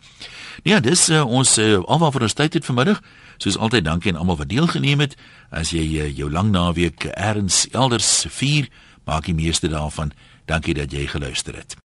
Ja, 0.66 0.80
dis 0.80 1.10
uh, 1.14 1.22
ons 1.26 1.58
uh, 1.62 1.78
alwaar 1.86 2.14
vir 2.16 2.26
ons 2.26 2.38
tyd 2.38 2.58
het 2.58 2.66
vanmiddag. 2.66 3.02
Soos 3.38 3.58
altyd 3.58 3.86
dankie 3.86 4.14
aan 4.14 4.20
almal 4.24 4.40
wat 4.42 4.50
deelgeneem 4.50 5.06
het. 5.06 5.18
As 5.54 5.76
jy 5.76 5.86
uh, 6.00 6.10
jou 6.10 6.32
lang 6.32 6.50
naweek 6.56 7.06
ergens 7.14 7.68
elders 7.72 8.26
vier, 8.40 8.70
maak 9.06 9.30
die 9.30 9.38
meeste 9.38 9.70
daarvan. 9.70 10.14
Dankie 10.50 10.74
dat 10.74 10.94
jy 10.94 11.06
geluister 11.12 11.54
het. 11.54 11.78